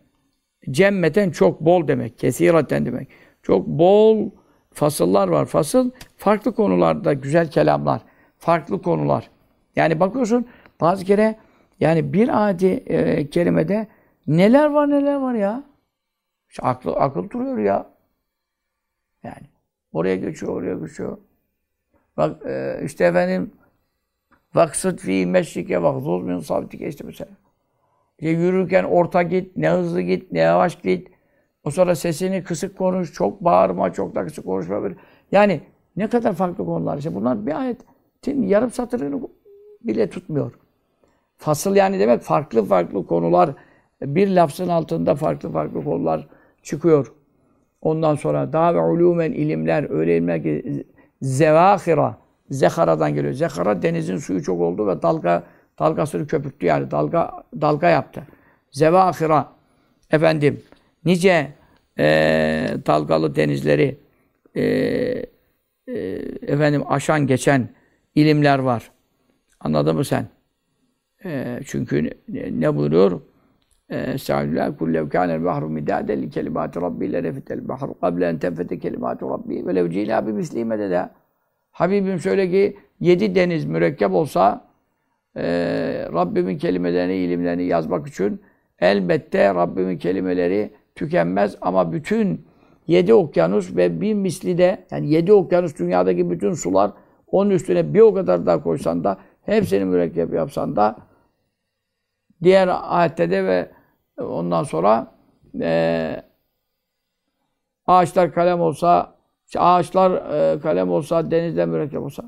cemmeten 0.72 1.32
çok 1.32 1.62
bol 1.62 1.88
demek. 1.88 2.20
Kesiraten 2.20 2.86
demek. 2.86 3.08
Çok 3.44 3.68
bol 3.68 4.30
fasıllar 4.74 5.28
var. 5.28 5.46
Fasıl 5.46 5.92
farklı 6.18 6.56
konularda 6.56 7.14
güzel 7.14 7.52
kelamlar. 7.52 8.02
Farklı 8.38 8.82
konular. 8.82 9.30
Yani 9.76 10.00
bakıyorsun 10.00 10.46
bazı 10.82 11.06
kere 11.06 11.36
yani 11.80 12.14
bir 12.14 12.50
adi 12.50 12.66
e, 12.66 13.30
kelimede 13.30 13.88
neler 14.28 14.66
var 14.66 14.90
neler 14.90 15.16
var 15.16 15.34
ya. 15.34 15.64
İşte 16.50 16.64
aklı, 16.64 16.96
akıl 16.96 17.30
duruyor 17.30 17.58
ya. 17.58 17.90
Yani 19.24 19.48
oraya 19.94 20.16
geçiyor, 20.16 20.54
oraya 20.54 20.76
geçiyor. 20.76 21.18
Bak 22.18 22.46
e, 22.46 22.82
işte 22.86 23.06
efendim 23.06 23.52
Vaksıt 24.56 25.00
fi 25.00 25.26
meşrike 25.26 25.84
vakzul 25.84 26.22
min 26.22 26.40
sabitike 26.40 26.88
işte 26.88 27.04
mesela. 27.04 27.32
İşte 28.20 28.30
yürürken 28.30 28.84
orta 28.84 29.24
git, 29.24 29.58
ne 29.58 29.70
hızlı 29.70 30.02
git, 30.02 30.32
ne 30.32 30.40
yavaş 30.40 30.82
git. 30.82 31.08
O 31.64 31.72
sonra 31.72 31.96
sesini 31.96 32.44
kısık 32.44 32.78
konuş, 32.78 33.14
çok 33.14 33.44
bağırma, 33.44 33.94
çok 33.94 34.16
da 34.16 34.26
kısık 34.26 34.46
konuşma. 34.46 34.82
Böyle. 34.84 34.96
Yani 35.32 35.62
ne 35.96 36.10
kadar 36.10 36.34
farklı 36.34 36.66
konular. 36.66 36.98
İşte 36.98 37.16
bunlar 37.16 37.46
bir 37.46 37.60
ayetin 37.60 38.44
yarım 38.44 38.72
satırını 38.72 39.22
bile 39.82 40.10
tutmuyor. 40.10 40.52
Fasıl 41.38 41.76
yani 41.76 42.00
demek 42.00 42.22
farklı 42.22 42.66
farklı 42.66 43.08
konular, 43.08 43.50
bir 44.02 44.28
lafzın 44.28 44.68
altında 44.68 45.16
farklı 45.16 45.52
farklı 45.52 45.84
konular 45.84 46.28
çıkıyor. 46.64 47.14
Ondan 47.82 48.16
sonra 48.16 48.54
daha 48.54 48.76
ve 48.76 48.80
ulumen 48.80 49.32
ilimler, 49.32 49.90
öyle 49.90 50.18
ilimler 50.18 50.44
ki 50.44 50.86
zevâhira, 51.22 52.18
Zehara'dan 52.50 53.14
geliyor. 53.14 53.34
Zehara 53.34 53.82
denizin 53.82 54.18
suyu 54.18 54.44
çok 54.44 54.62
oldu 54.62 54.88
ve 54.88 55.02
dalga 55.02 55.44
dalgasını 55.80 56.28
köpürttü 56.28 56.66
yani 56.66 56.92
dalga 56.92 57.44
dalga 57.62 57.90
yaptı. 57.90 58.28
Zevâhira 58.72 59.48
efendim 60.12 60.64
nice 61.06 61.52
e, 62.00 62.06
dalgalı 62.86 63.36
denizleri 63.36 63.98
e, 64.56 64.64
e, 64.64 65.96
efendim 66.48 66.84
aşan 66.88 67.28
geçen 67.28 67.70
ilimler 68.16 68.60
var. 68.60 68.92
Anladın 69.60 69.96
mı 69.96 70.06
sen? 70.06 70.35
E, 71.26 71.60
çünkü 71.66 72.10
ne, 72.30 72.50
ne 72.60 72.76
buyuruyor? 72.76 73.22
Estağfirullah 73.90 74.78
kullev 74.78 75.10
kânel 75.10 75.44
bahru 75.44 75.70
midâden 75.70 76.22
li 76.22 76.30
kelimâti 76.30 76.82
rabbi 76.82 77.14
le 77.14 77.24
nefetel 77.24 77.68
bahru 77.68 78.00
kable 78.00 78.28
en 78.28 78.38
tenfete 78.38 78.80
kelimâti 78.80 79.26
rabbi 79.26 79.68
ve 79.68 79.76
lev 79.76 79.90
cînâ 79.92 80.28
bi 80.28 80.34
mislî 80.34 80.66
mededâ. 80.66 81.14
Habibim 81.72 82.20
söyle 82.20 82.50
ki 82.50 82.78
yedi 83.00 83.36
deniz 83.36 83.66
mürekkep 83.66 84.12
olsa 84.12 84.68
e, 85.36 85.44
Rabbimin 86.14 86.58
kelimelerini, 86.58 87.16
ilimlerini 87.16 87.64
yazmak 87.64 88.08
için 88.08 88.42
elbette 88.80 89.56
Rabbimin 89.56 89.98
kelimeleri 89.98 90.70
tükenmez 90.96 91.58
ama 91.62 91.92
bütün 91.94 92.46
yedi 92.88 93.14
okyanus 93.14 93.76
ve 93.76 94.02
bir 94.02 94.14
misli 94.14 94.58
de 94.58 94.86
yani 94.92 95.10
yedi 95.10 95.34
okyanus 95.34 95.80
dünyadaki 95.80 96.30
bütün 96.30 96.54
sular 96.54 96.92
onun 97.28 97.50
üstüne 97.50 97.94
bir 97.94 98.00
o 98.00 98.14
kadar 98.14 98.46
daha 98.46 98.64
koysan 98.64 99.04
da 99.04 99.18
hepsini 99.42 99.86
mürekkep 99.86 100.34
yapsan 100.34 100.76
da 100.76 100.96
diğer 102.46 102.70
ayette 102.84 103.32
de 103.32 103.46
ve 103.46 103.70
ondan 104.24 104.64
sonra 104.64 105.08
e, 105.62 106.22
ağaçlar 107.88 108.34
kalem 108.34 108.62
olsa 108.62 109.16
ağaçlar 109.58 110.12
e, 110.12 110.60
kalem 110.60 110.92
olsa 110.92 111.32
denizde 111.32 111.66
mürekkep 111.66 112.02
olsa 112.02 112.24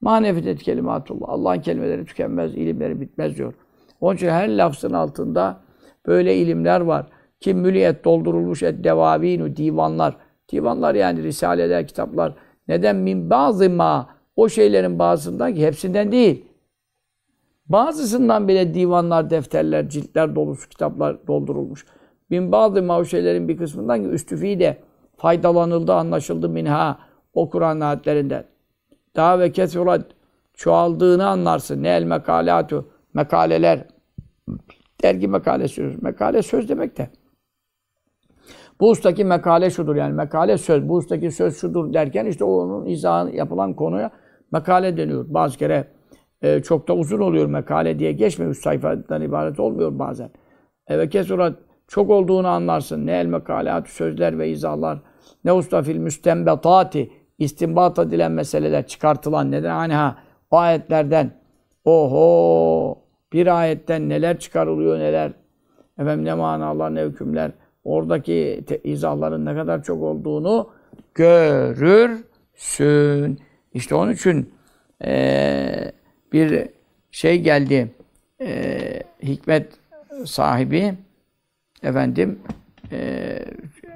manefetet 0.00 0.62
kelimatullah 0.62 1.28
Allah'ın 1.28 1.60
kelimeleri 1.60 2.04
tükenmez, 2.04 2.54
ilimleri 2.54 3.00
bitmez 3.00 3.36
diyor. 3.36 3.54
Onun 4.00 4.16
için 4.16 4.28
her 4.28 4.48
lafzın 4.56 4.92
altında 4.92 5.60
böyle 6.06 6.36
ilimler 6.36 6.80
var. 6.80 7.06
Kim 7.40 7.58
müliyet 7.58 8.04
doldurulmuş 8.04 8.62
et 8.62 8.84
devavinu 8.84 9.56
divanlar. 9.56 10.16
Divanlar 10.52 10.94
yani 10.94 11.22
risaleler, 11.22 11.86
kitaplar. 11.86 12.32
Neden 12.68 12.96
min 12.96 13.30
bazı 13.30 13.70
ma 13.70 14.08
o 14.36 14.48
şeylerin 14.48 14.98
bazısından 14.98 15.54
ki 15.54 15.66
hepsinden 15.66 16.12
değil. 16.12 16.44
Bazısından 17.68 18.48
bile 18.48 18.74
divanlar, 18.74 19.30
defterler, 19.30 19.88
ciltler 19.88 20.34
dolusu 20.34 20.68
kitaplar 20.68 21.26
doldurulmuş. 21.26 21.86
Bin 22.30 22.52
bazı 22.52 22.82
ma 22.82 22.98
o 22.98 23.04
şeylerin 23.04 23.48
bir 23.48 23.56
kısmından 23.56 24.02
ki 24.02 24.08
üstüfi 24.08 24.60
de 24.60 24.76
faydalanıldı, 25.16 25.92
anlaşıldı 25.94 26.48
minha 26.48 26.98
o 27.34 27.50
Kur'an 27.50 27.80
ayetlerinden. 27.80 28.44
Daha 29.16 29.38
ve 29.38 29.52
kesurat 29.52 30.06
çoğaldığını 30.54 31.26
anlarsın. 31.26 31.82
Ne 31.82 31.88
el 31.88 32.04
mekalatu 32.04 32.88
mekaleler 33.14 33.86
dergi 35.02 35.28
makalesi 35.28 35.74
söz. 35.74 36.02
Mekale 36.02 36.42
söz 36.42 36.68
demek 36.68 36.98
de. 36.98 37.10
Bu 38.80 38.90
ustaki 38.90 39.24
mekale 39.24 39.70
şudur 39.70 39.96
yani 39.96 40.12
mekale 40.12 40.58
söz. 40.58 40.88
Bu 40.88 40.94
ustaki 40.96 41.30
söz 41.30 41.60
şudur 41.60 41.92
derken 41.92 42.26
işte 42.26 42.44
onun 42.44 42.86
izahı 42.86 43.30
yapılan 43.30 43.74
konuya 43.74 44.10
mekale 44.52 44.96
deniyor. 44.96 45.24
Bazı 45.28 45.58
kere 45.58 45.95
e, 46.42 46.62
çok 46.62 46.88
da 46.88 46.94
uzun 46.94 47.20
oluyor 47.20 47.46
mekale 47.46 47.98
diye 47.98 48.12
geçmiyor. 48.12 48.54
Sayfadan 48.54 49.22
ibaret 49.22 49.60
olmuyor 49.60 49.98
bazen. 49.98 50.30
Evet 50.88 51.10
kesurat 51.10 51.58
çok 51.88 52.10
olduğunu 52.10 52.48
anlarsın. 52.48 53.06
Ne 53.06 53.12
el 53.12 53.26
mekalatü 53.26 53.92
sözler 53.92 54.38
ve 54.38 54.48
izahlar. 54.48 54.98
Ne 55.44 55.52
usta 55.52 55.82
fil 55.82 55.96
müstembetati 55.96 57.10
istinbat 57.38 57.98
edilen 57.98 58.32
meseleler 58.32 58.86
çıkartılan 58.86 59.50
neden 59.50 59.70
anha 59.70 60.16
o 60.50 60.56
ayetlerden 60.56 61.30
oho 61.84 62.98
bir 63.32 63.58
ayetten 63.60 64.08
neler 64.08 64.38
çıkarılıyor 64.38 64.98
neler 64.98 65.32
efendim 65.98 66.24
ne 66.24 66.34
manalar 66.34 66.94
ne 66.94 67.02
hükümler 67.02 67.50
oradaki 67.84 68.64
izahların 68.84 69.44
ne 69.46 69.54
kadar 69.54 69.82
çok 69.82 70.02
olduğunu 70.02 70.70
görürsün. 71.14 72.26
İşte 73.74 73.94
onun 73.94 74.12
için 74.12 74.52
e, 75.04 75.92
bir 76.32 76.68
şey 77.10 77.40
geldi 77.40 77.90
e, 78.40 78.78
hikmet 79.22 79.72
sahibi 80.24 80.94
efendim 81.82 82.38
e, 82.92 83.38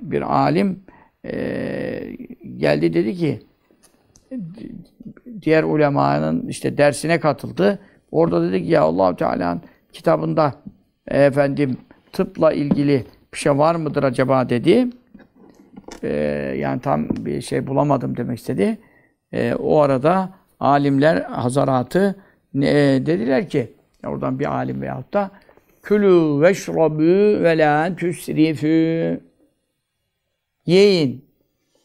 bir 0.00 0.22
alim 0.22 0.82
e, 1.24 2.16
geldi 2.56 2.94
dedi 2.94 3.14
ki 3.14 3.40
diğer 5.42 5.62
ulemanın 5.62 6.48
işte 6.48 6.78
dersine 6.78 7.20
katıldı. 7.20 7.78
Orada 8.10 8.48
dedi 8.48 8.62
ki 8.62 8.70
ya 8.70 8.82
Allah 8.82 9.16
Teala'nın 9.16 9.62
kitabında 9.92 10.54
efendim 11.08 11.76
tıpla 12.12 12.52
ilgili 12.52 13.04
bir 13.32 13.38
şey 13.38 13.58
var 13.58 13.74
mıdır 13.74 14.02
acaba 14.02 14.48
dedi. 14.48 14.88
E, 16.02 16.08
yani 16.58 16.80
tam 16.80 17.08
bir 17.08 17.40
şey 17.40 17.66
bulamadım 17.66 18.16
demek 18.16 18.38
istedi. 18.38 18.78
E, 19.32 19.54
o 19.54 19.78
arada 19.78 20.30
alimler 20.60 21.22
hazaratı 21.22 22.14
ne, 22.54 22.72
dediler 23.06 23.48
ki 23.48 23.72
oradan 24.06 24.38
bir 24.38 24.46
alim 24.46 24.82
veyahut 24.82 25.14
da 25.14 25.30
külü 25.82 26.40
veşrabü 26.40 27.40
ve 27.42 27.58
la 27.58 27.96
tüsrifü 27.96 29.20
yiyin 30.66 31.24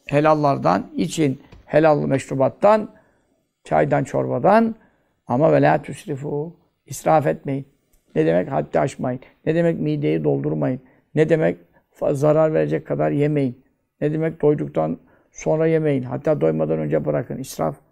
helallardan 0.06 0.86
için 0.96 1.40
helal 1.66 1.98
meşrubattan 1.98 2.90
çaydan 3.64 4.04
çorbadan 4.04 4.74
ama 5.26 5.52
ve 5.52 5.62
la 5.62 5.82
tüsrifu 5.82 6.56
israf 6.86 7.26
etmeyin. 7.26 7.66
Ne 8.14 8.26
demek 8.26 8.52
haddi 8.52 8.80
aşmayın. 8.80 9.20
Ne 9.46 9.54
demek 9.54 9.80
mideyi 9.80 10.24
doldurmayın. 10.24 10.80
Ne 11.14 11.28
demek 11.28 11.58
zarar 12.12 12.54
verecek 12.54 12.86
kadar 12.86 13.10
yemeyin. 13.10 13.64
Ne 14.00 14.12
demek 14.12 14.42
doyduktan 14.42 14.98
sonra 15.32 15.66
yemeyin. 15.66 16.02
Hatta 16.02 16.40
doymadan 16.40 16.78
önce 16.78 17.04
bırakın. 17.04 17.38
İsraf. 17.38 17.85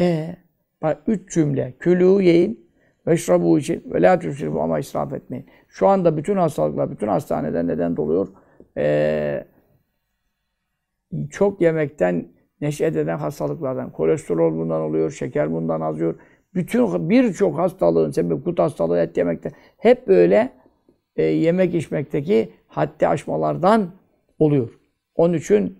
E 0.00 0.36
bak 0.82 1.02
üç 1.06 1.34
cümle. 1.34 1.74
Külü 1.78 2.22
yiyin. 2.22 2.68
Veşrabu 3.06 3.58
için. 3.58 3.82
Ve 3.86 4.02
la 4.02 4.18
tüsrifu 4.18 4.60
ama 4.60 4.78
israf 4.78 5.12
etmeyin. 5.12 5.46
Şu 5.68 5.86
anda 5.86 6.16
bütün 6.16 6.36
hastalıklar, 6.36 6.90
bütün 6.90 7.08
hastaneler 7.08 7.66
neden 7.66 7.96
doluyor? 7.96 8.28
Eee 8.76 9.46
çok 11.30 11.60
yemekten 11.60 12.28
neşet 12.60 12.96
eden 12.96 13.18
hastalıklardan. 13.18 13.92
Kolesterol 13.92 14.58
bundan 14.58 14.80
oluyor, 14.80 15.10
şeker 15.10 15.52
bundan 15.52 15.80
azıyor. 15.80 16.14
Bütün 16.54 17.10
birçok 17.10 17.58
hastalığın 17.58 18.10
sebebi 18.10 18.44
kut 18.44 18.58
hastalığı 18.58 18.98
et 18.98 19.16
yemekte. 19.16 19.52
Hep 19.78 20.08
böyle 20.08 20.52
e, 21.16 21.22
yemek 21.22 21.74
içmekteki 21.74 22.52
haddi 22.66 23.08
aşmalardan 23.08 23.90
oluyor. 24.38 24.78
Onun 25.14 25.34
için 25.34 25.78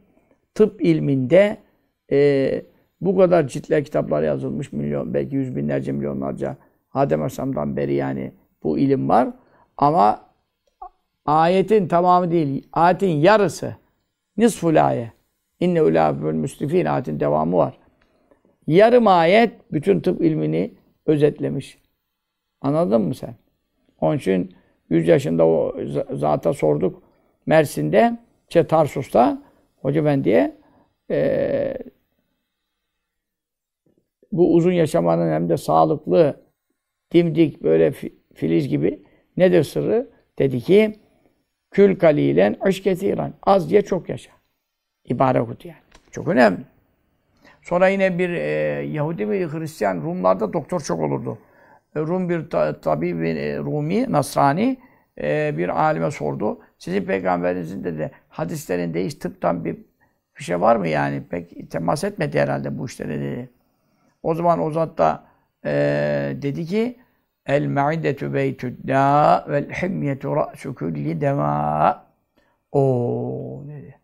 tıp 0.55 0.83
ilminde 0.83 1.57
e, 2.12 2.62
bu 3.01 3.16
kadar 3.16 3.49
ciltler 3.49 3.84
kitaplar 3.84 4.22
yazılmış 4.22 4.72
milyon 4.72 5.14
belki 5.14 5.36
yüz 5.36 5.57
binlerce 5.57 5.92
milyonlarca 5.92 6.57
Adem 6.94 7.20
Aleyhisselam'dan 7.20 7.76
beri 7.76 7.94
yani 7.94 8.32
bu 8.62 8.78
ilim 8.78 9.09
var. 9.09 9.28
Ama 9.76 10.20
ayetin 11.26 11.88
tamamı 11.88 12.30
değil, 12.30 12.68
ayetin 12.72 13.09
yarısı 13.09 13.76
nisful 14.36 14.86
ayet. 14.86 15.12
İnne 15.61 15.82
ulâbül 15.82 16.34
müslifîn 16.34 16.84
ayetin 16.84 17.20
devamı 17.20 17.57
var. 17.57 17.78
Yarım 18.66 19.07
ayet 19.07 19.72
bütün 19.72 20.01
tıp 20.01 20.20
ilmini 20.20 20.74
özetlemiş. 21.07 21.78
Anladın 22.61 23.01
mı 23.01 23.14
sen? 23.14 23.34
Onun 24.01 24.16
için 24.16 24.55
100 24.90 25.09
yaşında 25.09 25.46
o 25.46 25.76
zata 26.12 26.53
sorduk. 26.53 27.03
Mersin'de, 27.46 28.18
şey 28.49 28.64
Tarsus'ta 28.64 29.42
Hoca 29.76 30.01
Efendi'ye 30.01 30.57
e, 31.11 31.74
bu 34.33 34.55
uzun 34.55 34.72
yaşamanın 34.72 35.33
hem 35.33 35.49
de 35.49 35.57
sağlıklı, 35.57 36.41
dimdik, 37.12 37.62
böyle 37.62 37.93
filiz 38.35 38.68
gibi 38.68 39.03
nedir 39.37 39.64
sırrı? 39.64 40.11
Dedi 40.39 40.61
ki, 40.61 40.97
kül 41.70 41.99
kalilen 41.99 42.57
aşk 42.61 42.87
Az 43.43 43.70
diye 43.70 43.83
çok 43.83 44.09
yaşa. 44.09 44.31
İbare 45.05 45.41
okut 45.41 45.64
yani. 45.64 45.79
Çok 46.11 46.29
önemli. 46.29 46.61
Sonra 47.62 47.89
yine 47.89 48.18
bir 48.18 48.31
e, 48.31 48.41
Yahudi 48.87 49.31
ve 49.31 49.47
Hristiyan 49.47 50.03
Rumlarda 50.03 50.53
doktor 50.53 50.81
çok 50.81 51.01
olurdu. 51.01 51.39
E, 51.97 52.01
Rum 52.01 52.29
bir 52.29 52.51
ta, 52.51 52.81
tabi 52.81 53.09
e, 53.09 53.59
Rumi, 53.59 54.12
Nasrani 54.12 54.76
e, 55.20 55.55
bir 55.59 55.68
alime 55.68 56.11
sordu. 56.11 56.59
Sizin 56.79 57.05
peygamberinizin 57.05 57.85
dedi 57.85 58.11
hadislerinde 58.29 59.05
hiç 59.05 59.14
tıptan 59.14 59.64
bir 59.64 59.76
bir 60.39 60.45
şey 60.45 60.61
var 60.61 60.76
mı 60.76 60.89
yani? 60.89 61.22
Pek 61.31 61.70
temas 61.70 62.05
etmedi 62.05 62.41
herhalde 62.41 62.79
bu 62.79 62.87
işlere 62.87 63.20
dedi. 63.20 63.51
O 64.23 64.35
zaman 64.35 64.61
o 64.61 64.71
zat 64.71 64.99
da 64.99 65.25
e, 65.64 65.71
dedi 66.43 66.66
ki 66.66 66.97
El 67.47 67.66
ma'idetu 67.66 68.35
beytü 68.35 68.89
da 68.89 69.45
vel 69.49 69.71
himyetu 69.71 70.37
ra'su 70.37 70.75
kulli 70.75 71.21
deva. 71.21 72.07
O 72.73 73.64
dedi. 73.69 73.99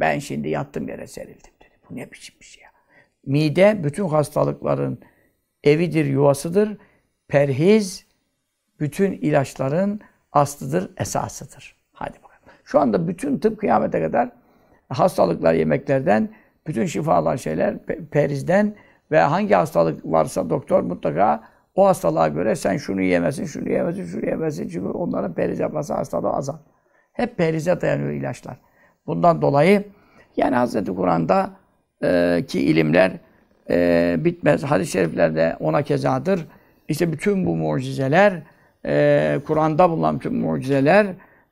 Ben 0.00 0.18
şimdi 0.18 0.48
yattım 0.48 0.88
yere 0.88 1.06
serildim 1.06 1.52
dedi. 1.60 1.74
Bu 1.90 1.96
ne 1.96 2.12
biçim 2.12 2.34
bir 2.40 2.44
şey 2.44 2.62
ya. 2.62 2.70
Mide 3.26 3.84
bütün 3.84 4.08
hastalıkların 4.08 4.98
evidir, 5.64 6.04
yuvasıdır. 6.04 6.78
Perhiz 7.28 8.06
bütün 8.80 9.12
ilaçların 9.12 10.00
aslıdır, 10.32 10.90
esasıdır. 10.96 11.76
Hadi 11.92 12.18
bakalım. 12.22 12.42
Şu 12.64 12.80
anda 12.80 13.08
bütün 13.08 13.38
tıp 13.38 13.60
kıyamete 13.60 14.02
kadar 14.02 14.30
hastalıklar 14.88 15.54
yemeklerden, 15.54 16.34
bütün 16.66 16.86
şifalar 16.86 17.36
şeyler 17.36 17.74
pe- 17.74 18.06
perizden 18.06 18.74
ve 19.10 19.18
hangi 19.20 19.54
hastalık 19.54 20.04
varsa 20.04 20.50
doktor 20.50 20.82
mutlaka 20.82 21.42
o 21.74 21.86
hastalığa 21.86 22.28
göre 22.28 22.56
sen 22.56 22.76
şunu 22.76 23.02
yemesin, 23.02 23.44
şunu 23.44 23.68
yemesin, 23.68 24.04
şunu 24.04 24.26
yemesin. 24.26 24.68
Çünkü 24.68 24.88
onların 24.88 25.34
periz 25.34 25.58
yapması 25.58 25.94
hastalığı 25.94 26.30
azal. 26.30 26.56
Hep 27.12 27.36
perize 27.36 27.80
dayanıyor 27.80 28.10
ilaçlar. 28.10 28.56
Bundan 29.06 29.42
dolayı 29.42 29.84
yani 30.36 30.56
Hz. 30.56 30.94
Kur'an'da 30.96 31.50
e, 32.02 32.44
ki 32.48 32.60
ilimler 32.60 33.12
e, 33.70 34.16
bitmez. 34.18 34.62
Hadis-i 34.62 34.92
şeriflerde 34.92 35.56
ona 35.60 35.82
kezadır. 35.82 36.46
İşte 36.88 37.12
bütün 37.12 37.46
bu 37.46 37.56
mucizeler, 37.56 38.42
e, 38.86 39.40
Kur'an'da 39.46 39.90
bulunan 39.90 40.16
bütün 40.16 40.34
mucizeler 40.34 41.06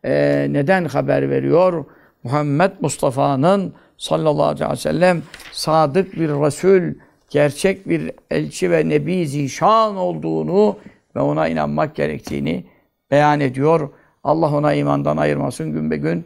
e, 0.05 0.47
neden 0.51 0.85
haber 0.85 1.31
veriyor? 1.31 1.85
Muhammed 2.25 2.71
Mustafa'nın 2.81 3.75
sallallahu 3.97 4.43
aleyhi 4.43 4.71
ve 4.71 4.77
sellem 4.77 5.23
sadık 5.53 6.13
bir 6.13 6.29
Resul, 6.29 6.95
gerçek 7.29 7.89
bir 7.89 8.13
elçi 8.31 8.71
ve 8.71 8.89
nebi 8.89 9.27
zişan 9.27 9.97
olduğunu 9.97 10.77
ve 11.17 11.21
ona 11.21 11.49
inanmak 11.49 11.95
gerektiğini 11.95 12.65
beyan 13.11 13.41
ediyor. 13.41 13.91
Allah 14.25 14.55
ona 14.55 14.75
imandan 14.75 15.17
ayırmasın 15.17 15.73
gün 15.73 15.91
be 15.91 15.97
gün. 15.97 16.25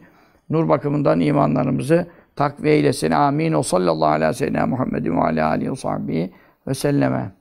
Nur 0.49 0.69
bakımından 0.69 1.19
imanlarımızı 1.19 2.07
takviye 2.35 2.75
eylesin. 2.75 3.11
Amin. 3.11 3.53
O 3.53 3.63
sallallahu 3.63 4.09
aleyhi 4.09 4.29
ve 4.29 4.33
sellem 4.33 4.69
Muhammedin 4.69 5.17
ve 5.17 5.21
aleyhi 5.43 5.71
ve 5.71 5.75
sahbihi 5.75 6.31
ve 6.67 6.73
selleme. 6.73 7.31